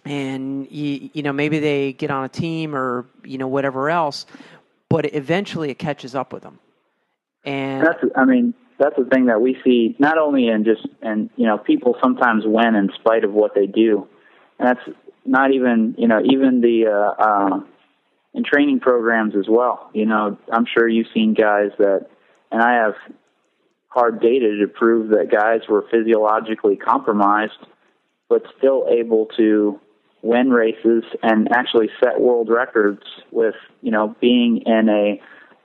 and 0.05 0.71
you, 0.71 1.11
you 1.13 1.23
know 1.23 1.33
maybe 1.33 1.59
they 1.59 1.93
get 1.93 2.11
on 2.11 2.25
a 2.25 2.29
team 2.29 2.75
or 2.75 3.07
you 3.25 3.39
know 3.39 3.47
whatever 3.49 3.89
else 3.89 4.27
but 4.89 5.15
eventually 5.15 5.71
it 5.71 5.79
catches 5.79 6.15
up 6.15 6.33
with 6.33 6.43
them. 6.43 6.59
And 7.45 7.87
that's 7.87 8.05
i 8.17 8.25
mean 8.25 8.55
that's 8.79 8.97
the 8.97 9.05
thing 9.05 9.27
that 9.27 9.41
we 9.41 9.57
see 9.65 9.95
not 9.99 10.19
only 10.19 10.49
in 10.49 10.65
just 10.65 10.87
and 11.03 11.31
you 11.37 11.47
know 11.47 11.57
people 11.57 11.97
sometimes 12.03 12.45
win 12.47 12.75
in 12.75 12.91
spite 12.95 13.25
of 13.25 13.33
what 13.33 13.55
they 13.55 13.67
do. 13.67 14.09
And 14.59 14.69
that's 14.69 14.97
not 15.25 15.53
even 15.53 15.95
you 15.99 16.09
know 16.09 16.21
even 16.25 16.61
the 16.61 16.87
uh, 16.87 17.23
uh, 17.23 17.61
in 18.35 18.45
training 18.45 18.81
programs 18.81 19.35
as 19.37 19.47
well. 19.49 19.91
You 19.93 20.07
know, 20.07 20.39
I'm 20.53 20.67
sure 20.67 20.89
you've 20.89 21.09
seen 21.15 21.35
guys 21.35 21.71
that, 21.79 22.07
and 22.51 22.63
I 22.63 22.75
have 22.75 22.95
hard 23.89 24.21
data 24.21 24.57
to 24.61 24.69
prove 24.69 25.11
that 25.11 25.31
guys 25.31 25.61
were 25.69 25.85
physiologically 25.91 26.77
compromised, 26.77 27.59
but 28.29 28.43
still 28.59 28.87
able 28.91 29.27
to 29.37 29.79
win 30.23 30.51
races 30.51 31.05
and 31.23 31.49
actually 31.53 31.91
set 32.03 32.21
world 32.21 32.49
records 32.49 33.03
with 33.31 33.55
you 33.83 33.91
know 33.91 34.17
being 34.21 34.63
in 34.67 34.89
a 34.89 35.21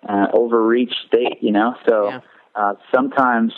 uh, 0.07 0.27
overreach 0.33 0.93
state. 1.07 1.37
You 1.41 1.51
know, 1.51 1.75
so 1.87 2.09
Yeah. 2.09 2.19
uh, 2.55 2.73
sometimes 2.93 3.53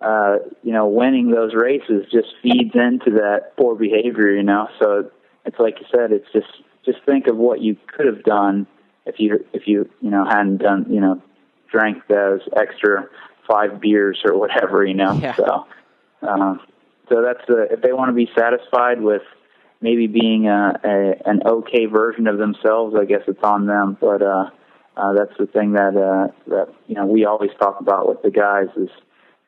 uh, 0.00 0.36
you 0.62 0.72
know 0.72 0.86
winning 0.88 1.30
those 1.30 1.54
races 1.54 2.06
just 2.12 2.28
feeds 2.42 2.74
into 2.74 3.10
that 3.12 3.56
poor 3.56 3.74
behavior. 3.74 4.30
You 4.34 4.42
know, 4.42 4.68
so 4.78 5.10
it's 5.44 5.58
like 5.58 5.78
you 5.80 5.86
said, 5.94 6.12
it's 6.12 6.30
just 6.32 6.48
just 6.84 6.98
think 7.04 7.26
of 7.26 7.36
what 7.36 7.60
you 7.60 7.76
could 7.86 8.06
have 8.06 8.22
done 8.24 8.66
if 9.06 9.16
you 9.18 9.44
if 9.52 9.66
you 9.66 9.88
you 10.00 10.10
know 10.10 10.24
hadn't 10.24 10.58
done 10.58 10.86
you 10.90 11.00
know 11.00 11.20
drank 11.70 12.06
those 12.08 12.40
extra 12.56 13.08
five 13.48 13.80
beers 13.80 14.20
or 14.24 14.38
whatever. 14.38 14.84
You 14.84 14.94
know, 14.94 15.18
Yeah. 15.18 15.34
so. 15.34 15.66
Uh, 16.22 16.54
so 17.08 17.20
that's 17.22 17.46
the 17.46 17.68
if 17.70 17.82
they 17.82 17.92
want 17.92 18.08
to 18.08 18.14
be 18.14 18.30
satisfied 18.34 19.02
with 19.02 19.22
maybe 19.82 20.06
being 20.06 20.46
a, 20.48 20.80
a 20.82 21.14
an 21.28 21.42
okay 21.46 21.84
version 21.86 22.26
of 22.26 22.38
themselves, 22.38 22.96
I 22.98 23.04
guess 23.04 23.20
it's 23.26 23.42
on 23.42 23.66
them. 23.66 23.98
But 24.00 24.22
uh, 24.22 24.50
uh, 24.96 25.12
that's 25.12 25.36
the 25.38 25.46
thing 25.46 25.72
that 25.72 25.96
uh, 25.96 26.32
that 26.48 26.68
you 26.86 26.94
know 26.94 27.04
we 27.04 27.26
always 27.26 27.50
talk 27.58 27.80
about 27.80 28.08
with 28.08 28.22
the 28.22 28.30
guys 28.30 28.68
is 28.76 28.88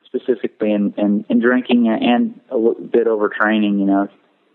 specifically 0.05 0.71
in 0.71 0.93
in, 0.97 1.25
in 1.29 1.39
drinking 1.39 1.87
and 1.87 2.39
a 2.51 2.57
little 2.57 2.83
bit 2.83 3.07
overtraining. 3.07 3.79
You 3.79 3.85
know, 3.85 4.07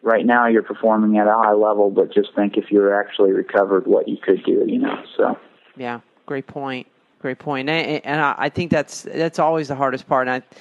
right 0.02 0.26
now 0.26 0.46
you're 0.46 0.62
performing 0.62 1.18
at 1.18 1.26
a 1.26 1.32
high 1.32 1.52
level, 1.52 1.90
but 1.90 2.12
just 2.12 2.34
think 2.34 2.56
if 2.56 2.70
you're 2.70 3.00
actually 3.00 3.32
recovered, 3.32 3.86
what 3.86 4.08
you 4.08 4.16
could 4.16 4.44
do. 4.44 4.64
You 4.66 4.78
know, 4.78 5.02
so 5.16 5.38
Yeah, 5.76 6.00
great 6.26 6.46
point. 6.46 6.86
Great 7.20 7.38
point. 7.38 7.68
And, 7.68 8.04
and 8.04 8.20
I 8.20 8.34
I 8.36 8.48
think 8.48 8.70
that's 8.70 9.02
that's 9.02 9.38
always 9.38 9.68
the 9.68 9.76
hardest 9.76 10.08
part. 10.08 10.28
And 10.28 10.42
I, 10.42 10.56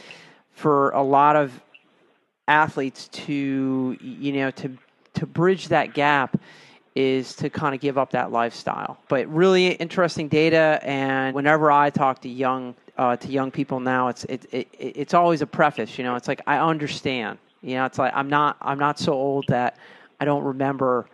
for 0.51 0.91
a 0.91 1.03
lot 1.03 1.35
of 1.35 1.59
athletes 2.47 3.07
to 3.07 3.97
you 3.99 4.33
know 4.33 4.51
to 4.51 4.77
to 5.13 5.25
bridge 5.25 5.69
that 5.69 5.93
gap 5.93 6.37
is 6.95 7.35
to 7.35 7.49
kind 7.49 7.73
of 7.73 7.81
give 7.81 7.97
up 7.97 8.11
that 8.11 8.31
lifestyle. 8.31 8.97
But 9.07 9.27
really 9.27 9.67
interesting 9.67 10.27
data. 10.27 10.79
And 10.83 11.33
whenever 11.33 11.71
I 11.71 11.89
talk 11.89 12.21
to 12.21 12.29
young 12.29 12.75
uh, 12.97 13.15
to 13.17 13.27
young 13.27 13.51
people 13.51 13.79
now, 13.79 14.09
it's 14.09 14.23
it, 14.25 14.45
it 14.51 14.67
it's 14.79 15.13
always 15.13 15.41
a 15.41 15.47
preface. 15.47 15.97
You 15.97 16.03
know, 16.03 16.15
it's 16.15 16.27
like 16.27 16.41
I 16.47 16.57
understand. 16.59 17.39
You 17.61 17.75
know, 17.75 17.85
it's 17.85 17.97
like 17.97 18.13
I'm 18.15 18.29
not 18.29 18.57
I'm 18.61 18.79
not 18.79 18.99
so 18.99 19.13
old 19.13 19.45
that 19.47 19.77
I 20.19 20.25
don't 20.25 20.43
remember 20.43 21.07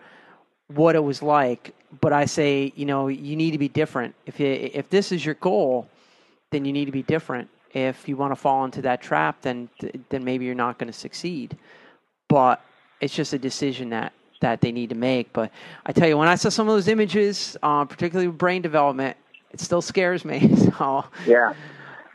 what 0.67 0.95
it 0.95 1.03
was 1.03 1.21
like. 1.21 1.73
But 2.01 2.11
I 2.13 2.25
say, 2.25 2.73
you 2.75 2.85
know, 2.85 3.07
you 3.07 3.35
need 3.35 3.51
to 3.51 3.57
be 3.57 3.69
different. 3.69 4.13
If 4.25 4.39
you, 4.39 4.47
if 4.47 4.89
this 4.89 5.11
is 5.11 5.25
your 5.25 5.35
goal, 5.35 5.87
then 6.51 6.65
you 6.65 6.73
need 6.73 6.85
to 6.85 6.91
be 6.91 7.03
different. 7.03 7.49
If 7.73 8.07
you 8.09 8.17
want 8.17 8.31
to 8.31 8.35
fall 8.35 8.65
into 8.65 8.81
that 8.83 9.01
trap, 9.01 9.41
then 9.41 9.69
then 10.09 10.23
maybe 10.23 10.45
you're 10.45 10.55
not 10.55 10.77
going 10.77 10.91
to 10.91 10.97
succeed. 10.97 11.57
But 12.27 12.61
it's 12.99 13.13
just 13.13 13.33
a 13.33 13.39
decision 13.39 13.89
that 13.91 14.13
that 14.41 14.61
they 14.61 14.71
need 14.71 14.89
to 14.89 14.95
make. 14.95 15.33
But 15.33 15.51
I 15.85 15.91
tell 15.91 16.07
you, 16.07 16.17
when 16.17 16.27
I 16.27 16.35
saw 16.35 16.49
some 16.49 16.67
of 16.67 16.75
those 16.75 16.87
images, 16.87 17.57
uh, 17.63 17.85
particularly 17.85 18.27
with 18.27 18.37
brain 18.37 18.61
development, 18.61 19.17
it 19.51 19.59
still 19.59 19.81
scares 19.81 20.23
me. 20.25 20.53
So 20.77 21.05
Yeah, 21.25 21.53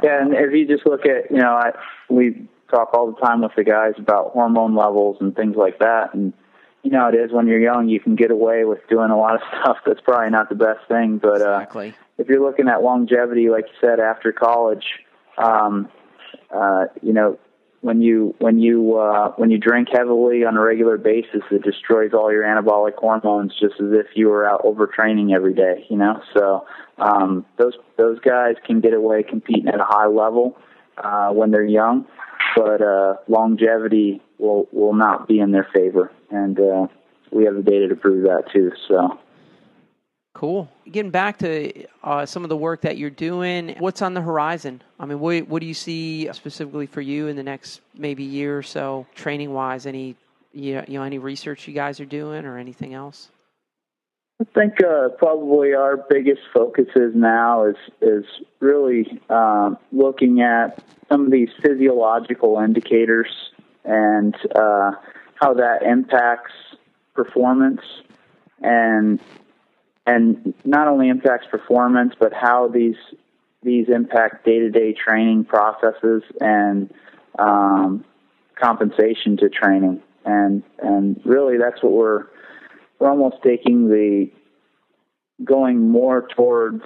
yeah, 0.03 0.22
and 0.22 0.35
if 0.35 0.53
you 0.53 0.66
just 0.66 0.87
look 0.87 1.07
at, 1.07 1.30
you 1.30 1.39
know, 1.39 1.55
I 1.55 1.72
we 2.09 2.47
talk 2.73 2.95
all 2.95 3.12
the 3.12 3.20
time 3.20 3.43
with 3.43 3.53
the 3.57 3.64
guys 3.64 3.95
about 3.99 4.33
hormone 4.33 4.75
levels 4.75 5.18
and 5.20 5.35
things 5.37 5.57
like 5.57 5.79
that, 5.79 6.14
and 6.14 6.33
you 6.83 6.91
know, 6.91 7.09
it 7.09 7.14
is 7.14 7.31
when 7.31 7.47
you're 7.47 7.61
young, 7.61 7.89
you 7.89 8.01
can 8.01 8.16
get 8.16 8.31
away 8.31 8.64
with 8.64 8.81
doing 8.89 9.11
a 9.11 9.16
lot 9.16 9.37
of 9.37 9.41
stuff 9.61 9.79
that's 9.87 10.01
probably 10.01 10.31
not 10.31 10.49
the 10.49 10.55
best 10.55 10.81
thing. 10.89 11.18
But 11.18 11.41
uh, 11.41 11.59
exactly, 11.59 11.95
if 12.18 12.29
you're 12.29 12.43
looking 12.43 12.68
at 12.68 12.83
longevity, 12.83 13.49
like 13.49 13.66
you 13.66 13.89
said, 13.89 14.01
after 14.01 14.33
college, 14.33 14.85
um, 15.39 15.89
uh, 16.51 16.87
you 17.01 17.12
know, 17.12 17.39
when 17.83 18.01
you 18.01 18.35
when 18.39 18.59
you 18.59 18.97
uh, 18.97 19.33
when 19.37 19.51
you 19.51 19.59
drink 19.59 19.89
heavily 19.93 20.45
on 20.45 20.57
a 20.57 20.61
regular 20.61 20.99
basis, 20.99 21.43
it 21.51 21.62
destroys 21.62 22.12
all 22.12 22.33
your 22.33 22.45
anabolic 22.45 22.95
hormones, 22.95 23.53
just 23.59 23.75
as 23.81 23.93
if 23.93 24.07
you 24.14 24.29
were 24.29 24.49
out 24.49 24.62
overtraining 24.64 25.35
every 25.35 25.55
day. 25.55 25.85
You 25.89 25.97
know, 25.97 26.23
so 26.35 26.66
um, 26.99 27.45
those 27.59 27.75
those 27.97 28.18
guys 28.20 28.55
can 28.64 28.81
get 28.81 28.95
away 28.95 29.23
competing 29.23 29.68
at 29.68 29.81
a 29.81 29.85
high 29.85 30.07
level 30.07 30.57
uh, 30.99 31.31
when 31.31 31.51
they're 31.51 31.64
young, 31.64 32.07
but 32.57 32.82
uh, 32.82 33.14
longevity 33.28 34.20
will 34.38 34.68
will 34.72 34.94
not 34.94 35.28
be 35.28 35.40
in 35.40 35.53
their 35.53 35.68
favor, 35.74 36.11
and 36.30 36.59
uh, 36.59 36.86
we 37.30 37.44
have 37.44 37.55
the 37.55 37.62
data 37.62 37.88
to 37.88 37.96
prove 37.96 38.24
that 38.24 38.44
too. 38.53 38.72
So. 38.88 39.18
cool. 40.34 40.68
Getting 40.90 41.11
back 41.11 41.38
to 41.38 41.86
uh, 42.03 42.26
some 42.26 42.42
of 42.42 42.48
the 42.48 42.57
work 42.57 42.82
that 42.82 42.96
you're 42.96 43.11
doing, 43.11 43.76
what's 43.78 44.03
on 44.03 44.14
the 44.14 44.20
horizon? 44.20 44.82
I 44.98 45.07
mean, 45.07 45.20
what 45.20 45.48
what 45.48 45.61
do 45.61 45.66
you 45.66 45.74
see 45.74 46.28
specifically 46.32 46.86
for 46.86 47.00
you 47.00 47.28
in 47.28 47.36
the 47.36 47.42
next 47.42 47.80
maybe 47.94 48.22
year 48.22 48.59
or 48.59 48.62
so, 48.62 49.07
training 49.14 49.53
wise? 49.53 49.86
Any 49.86 50.16
you 50.53 50.82
know, 50.88 51.03
any 51.03 51.18
research 51.18 51.66
you 51.66 51.74
guys 51.74 52.00
are 52.00 52.05
doing 52.05 52.44
or 52.44 52.59
anything 52.59 52.94
else? 52.94 53.28
I 54.41 54.45
think 54.55 54.83
uh, 54.83 55.11
probably 55.18 55.74
our 55.74 55.97
biggest 55.97 56.41
focus 56.53 56.87
is 56.97 57.14
now 57.14 57.66
is 57.66 57.76
is 58.01 58.24
really 58.61 59.20
um, 59.30 59.78
looking 59.93 60.41
at 60.41 60.83
some 61.09 61.26
of 61.26 61.30
these 61.30 61.51
physiological 61.62 62.59
indicators 62.59 63.28
and 63.85 64.35
uh, 64.55 64.93
how 65.35 65.55
that 65.55 65.83
impacts 65.83 66.53
performance 67.14 67.83
and 68.62 69.20
and 70.07 70.55
not 70.64 70.89
only 70.89 71.09
impacts 71.09 71.47
performance 71.49 72.14
but 72.18 72.33
how 72.33 72.66
these 72.68 72.97
these 73.62 73.89
impact 73.89 74.45
day 74.45 74.59
to 74.59 74.70
day 74.70 74.93
training 74.93 75.45
processes 75.45 76.22
and 76.41 76.93
um, 77.39 78.05
compensation 78.61 79.37
to 79.39 79.49
training. 79.49 80.03
And 80.24 80.62
and 80.78 81.20
really 81.24 81.59
that's 81.59 81.83
what 81.83 81.93
we're 81.93 82.26
we're 83.03 83.11
almost 83.11 83.42
taking 83.42 83.88
the 83.88 84.30
going 85.44 85.90
more 85.90 86.28
towards 86.36 86.84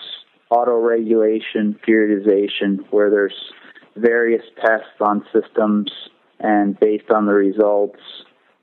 auto 0.48 0.78
regulation 0.80 1.78
periodization 1.86 2.78
where 2.90 3.10
there's 3.10 3.34
various 3.96 4.42
tests 4.64 4.96
on 4.98 5.22
systems 5.30 5.90
and 6.40 6.80
based 6.80 7.10
on 7.10 7.26
the 7.26 7.32
results 7.32 8.00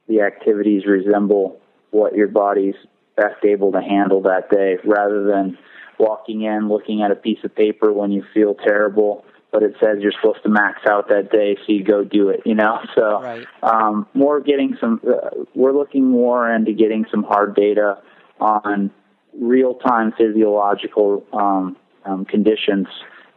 the 0.08 0.22
activities 0.22 0.88
resemble 0.88 1.60
what 1.92 2.16
your 2.16 2.28
body's 2.28 2.74
best 3.16 3.46
able 3.46 3.72
to 3.72 3.82
handle 3.82 4.24
that 4.24 4.50
day 4.50 4.78
rather 4.84 5.24
than 5.24 5.56
walking 6.00 6.42
in 6.42 6.68
looking 6.70 7.04
at 7.04 7.12
a 7.12 7.16
piece 7.16 7.38
of 7.44 7.56
paper 7.56 7.94
when 7.94 8.12
you 8.12 8.24
feel 8.34 8.56
terrible 8.56 9.24
but 9.54 9.64
it 9.64 9.76
says 9.80 10.00
you're 10.02 10.12
supposed 10.20 10.42
to 10.44 10.50
max 10.50 10.80
out 10.90 11.08
that 11.08 11.32
day 11.32 11.56
so 11.66 11.72
you 11.72 11.84
go 11.84 12.04
do 12.04 12.28
it 12.30 12.42
you 12.46 12.56
know 12.56 12.80
so 12.96 13.22
Right. 13.22 13.48
um, 13.62 14.08
more 14.14 14.42
getting 14.42 14.76
some 14.82 15.00
uh, 15.08 15.30
we're 15.56 15.72
looking 15.72 16.10
more 16.10 16.52
into 16.54 16.74
getting 16.74 17.06
some 17.12 17.24
hard 17.24 17.56
data 17.56 18.00
on 18.42 18.92
real 19.40 19.76
time 19.76 20.12
physiological 20.18 21.26
um, 21.32 21.78
um, 22.06 22.26
conditions 22.26 22.88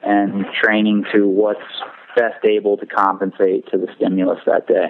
and 0.02 0.44
training 0.62 1.04
to 1.14 1.28
what's 1.28 1.60
best 2.16 2.44
able 2.48 2.76
to 2.78 2.86
compensate 2.86 3.70
to 3.70 3.78
the 3.78 3.86
stimulus 3.96 4.38
that 4.46 4.66
day 4.66 4.88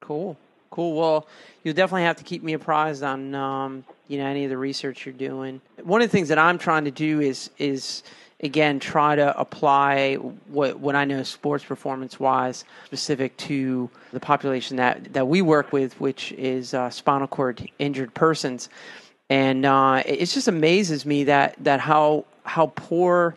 Cool, 0.00 0.36
cool. 0.70 0.98
Well, 0.98 1.26
you'll 1.62 1.74
definitely 1.74 2.02
have 2.02 2.16
to 2.16 2.24
keep 2.24 2.42
me 2.42 2.54
apprised 2.54 3.02
on 3.04 3.34
um, 3.36 3.84
you 4.08 4.18
know 4.18 4.26
any 4.26 4.42
of 4.44 4.50
the 4.50 4.58
research 4.58 5.06
you're 5.06 5.12
doing. 5.12 5.60
One 5.84 6.02
of 6.02 6.08
the 6.10 6.12
things 6.12 6.28
that 6.28 6.38
I'm 6.38 6.58
trying 6.58 6.84
to 6.86 6.90
do 6.90 7.20
is 7.20 7.50
is 7.58 8.02
again 8.42 8.80
try 8.80 9.14
to 9.14 9.38
apply 9.38 10.14
what 10.14 10.78
what 10.80 10.94
I 10.94 11.04
know 11.04 11.22
sports 11.22 11.64
performance 11.64 12.18
wise 12.18 12.64
specific 12.86 13.36
to 13.38 13.88
the 14.12 14.20
population 14.20 14.76
that 14.76 15.12
that 15.12 15.28
we 15.28 15.42
work 15.42 15.72
with, 15.72 15.98
which 16.00 16.32
is 16.32 16.74
uh, 16.74 16.90
spinal 16.90 17.28
cord 17.28 17.68
injured 17.78 18.14
persons, 18.14 18.68
and 19.30 19.64
uh, 19.64 20.02
it 20.04 20.22
it 20.22 20.26
just 20.26 20.48
amazes 20.48 21.06
me 21.06 21.24
that 21.24 21.54
that 21.60 21.80
how 21.80 22.24
how 22.44 22.72
poor 22.74 23.36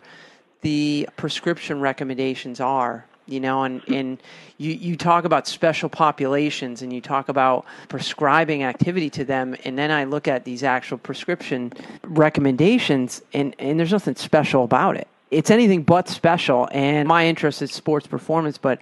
the 0.62 1.08
prescription 1.16 1.80
recommendations 1.80 2.60
are 2.60 3.04
you 3.26 3.40
know 3.40 3.64
and, 3.64 3.82
and 3.88 4.18
you, 4.58 4.72
you 4.72 4.96
talk 4.96 5.24
about 5.24 5.46
special 5.46 5.88
populations 5.88 6.82
and 6.82 6.92
you 6.92 7.00
talk 7.00 7.28
about 7.28 7.66
prescribing 7.88 8.62
activity 8.62 9.10
to 9.10 9.24
them. 9.24 9.56
And 9.64 9.78
then 9.78 9.90
i 9.90 10.04
look 10.04 10.28
at 10.28 10.44
these 10.44 10.62
actual 10.62 10.98
prescription 10.98 11.72
recommendations 12.04 13.22
and, 13.32 13.54
and 13.58 13.78
there's 13.78 13.92
nothing 13.92 14.16
special 14.16 14.64
about 14.64 14.96
it. 14.96 15.08
It's 15.30 15.50
anything 15.50 15.82
but 15.82 16.08
special. 16.08 16.68
And 16.70 17.08
my 17.08 17.26
interest 17.26 17.62
is 17.62 17.72
sports 17.72 18.06
performance 18.06 18.58
but 18.58 18.78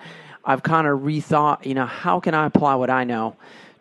i've 0.46 0.62
kind 0.62 0.86
of 0.86 1.00
rethought 1.00 1.64
you 1.64 1.74
know 1.74 1.86
how 1.86 2.20
can 2.20 2.34
i 2.34 2.44
apply 2.46 2.74
what 2.74 2.90
i 2.90 3.02
know 3.04 3.34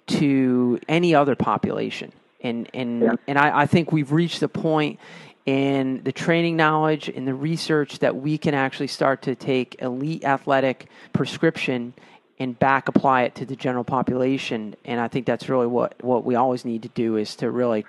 to 0.07 0.79
any 0.87 1.15
other 1.15 1.35
population? 1.35 2.11
And 2.41 2.69
and 2.73 3.01
Yeah. 3.01 3.13
and 3.27 3.37
I, 3.37 3.61
I 3.61 3.65
think 3.65 3.91
we've 3.91 4.11
reached 4.11 4.39
the 4.39 4.49
point 4.49 4.99
in 5.45 6.01
the 6.03 6.11
training 6.11 6.55
knowledge 6.55 7.09
and 7.09 7.27
the 7.27 7.33
research 7.33 7.99
that 7.99 8.15
we 8.15 8.37
can 8.37 8.53
actually 8.53 8.87
start 8.87 9.21
to 9.23 9.35
take 9.35 9.75
elite 9.81 10.23
athletic 10.23 10.87
prescription 11.11 11.93
and 12.39 12.57
back 12.59 12.87
apply 12.87 13.23
it 13.23 13.35
to 13.35 13.45
the 13.45 13.55
general 13.55 13.83
population. 13.83 14.75
And 14.85 14.99
I 14.99 15.07
think 15.07 15.25
that's 15.25 15.49
really 15.49 15.67
what, 15.67 16.01
what 16.03 16.23
we 16.23 16.35
always 16.35 16.65
need 16.65 16.83
to 16.83 16.89
do 16.89 17.17
is 17.17 17.35
to 17.37 17.51
really 17.51 17.85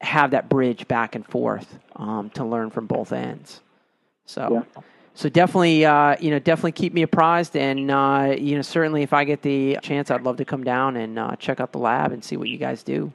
have 0.00 0.32
that 0.32 0.48
bridge 0.48 0.88
back 0.88 1.14
and 1.14 1.26
forth 1.26 1.78
um, 1.96 2.30
to 2.30 2.44
learn 2.44 2.70
from 2.70 2.86
both 2.86 3.12
ends. 3.12 3.60
So, 4.26 4.48
Yeah. 4.74 4.82
so 5.14 5.28
definitely, 5.28 5.84
uh, 5.84 6.16
you 6.20 6.30
know, 6.30 6.38
definitely 6.38 6.72
keep 6.72 6.92
me 6.92 7.02
apprised, 7.02 7.56
and 7.56 7.90
uh, 7.90 8.34
you 8.38 8.56
know, 8.56 8.62
certainly 8.62 9.02
if 9.02 9.12
I 9.12 9.24
get 9.24 9.42
the 9.42 9.78
chance, 9.82 10.10
I'd 10.10 10.22
love 10.22 10.36
to 10.38 10.44
come 10.44 10.64
down 10.64 10.96
and 10.96 11.18
uh, 11.18 11.36
check 11.36 11.60
out 11.60 11.72
the 11.72 11.78
lab 11.78 12.12
and 12.12 12.24
see 12.24 12.36
what 12.36 12.48
you 12.48 12.58
guys 12.58 12.82
do. 12.82 13.12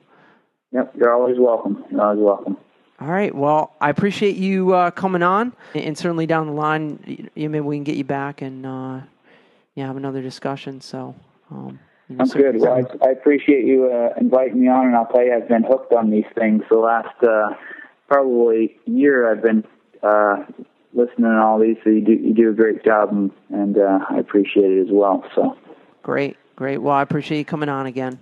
Yep, 0.74 0.94
you're 0.98 1.14
always 1.14 1.40
welcome. 1.40 1.86
You're 1.90 2.02
always 2.02 2.20
welcome. 2.20 2.58
All 3.00 3.08
right. 3.08 3.34
Well, 3.36 3.74
I 3.82 3.90
appreciate 3.90 4.38
you 4.38 4.74
uh, 4.74 4.92
coming 4.92 5.22
on, 5.22 5.54
and 5.74 5.98
certainly 5.98 6.26
down 6.26 6.48
the 6.48 6.54
line, 6.54 7.30
you, 7.36 7.50
maybe 7.50 7.60
we 7.60 7.76
can 7.76 7.84
get 7.84 7.98
you 7.98 8.06
back 8.06 8.42
and 8.42 8.66
uh, 8.66 9.02
yeah, 9.76 9.88
have 9.88 9.98
another 9.98 10.22
discussion. 10.22 10.82
So. 10.82 11.16
Um, 11.52 11.80
you 12.10 12.18
know, 12.18 12.24
I'm 12.24 12.30
good. 12.30 12.60
Well, 12.60 12.88
I, 13.02 13.08
I, 13.08 13.12
appreciate 13.12 13.66
you 13.66 13.92
uh, 13.92 14.14
inviting 14.20 14.62
me 14.62 14.68
on, 14.68 14.88
and 14.88 14.96
I'll 14.96 15.08
tell 15.08 15.24
you, 15.24 15.34
I've 15.34 15.48
been 15.48 15.64
hooked 15.64 15.92
on 15.92 16.12
these 16.12 16.26
things 16.38 16.62
the 16.70 16.78
last 16.78 17.16
uh, 17.24 17.56
probably 18.08 18.78
year. 18.86 19.32
I've 19.32 19.42
been 19.42 19.64
uh, 20.04 20.46
listening 20.94 21.32
to 21.32 21.42
all 21.42 21.60
these, 21.60 21.78
so 21.84 21.90
you 21.90 22.02
do 22.02 22.14
you 22.14 22.34
do 22.34 22.50
a 22.52 22.54
great 22.54 22.84
job, 22.84 23.12
and, 23.12 23.32
and 23.50 23.78
uh, 23.78 24.00
I 24.10 24.18
appreciate 24.18 24.72
it 24.72 24.82
as 24.82 24.92
well. 24.92 25.24
So 25.34 25.58
great, 26.04 26.38
great. 26.56 26.78
Well, 26.78 26.94
I 26.94 27.02
appreciate 27.02 27.40
you 27.40 27.46
coming 27.46 27.70
on 27.70 27.88
again. 27.88 28.20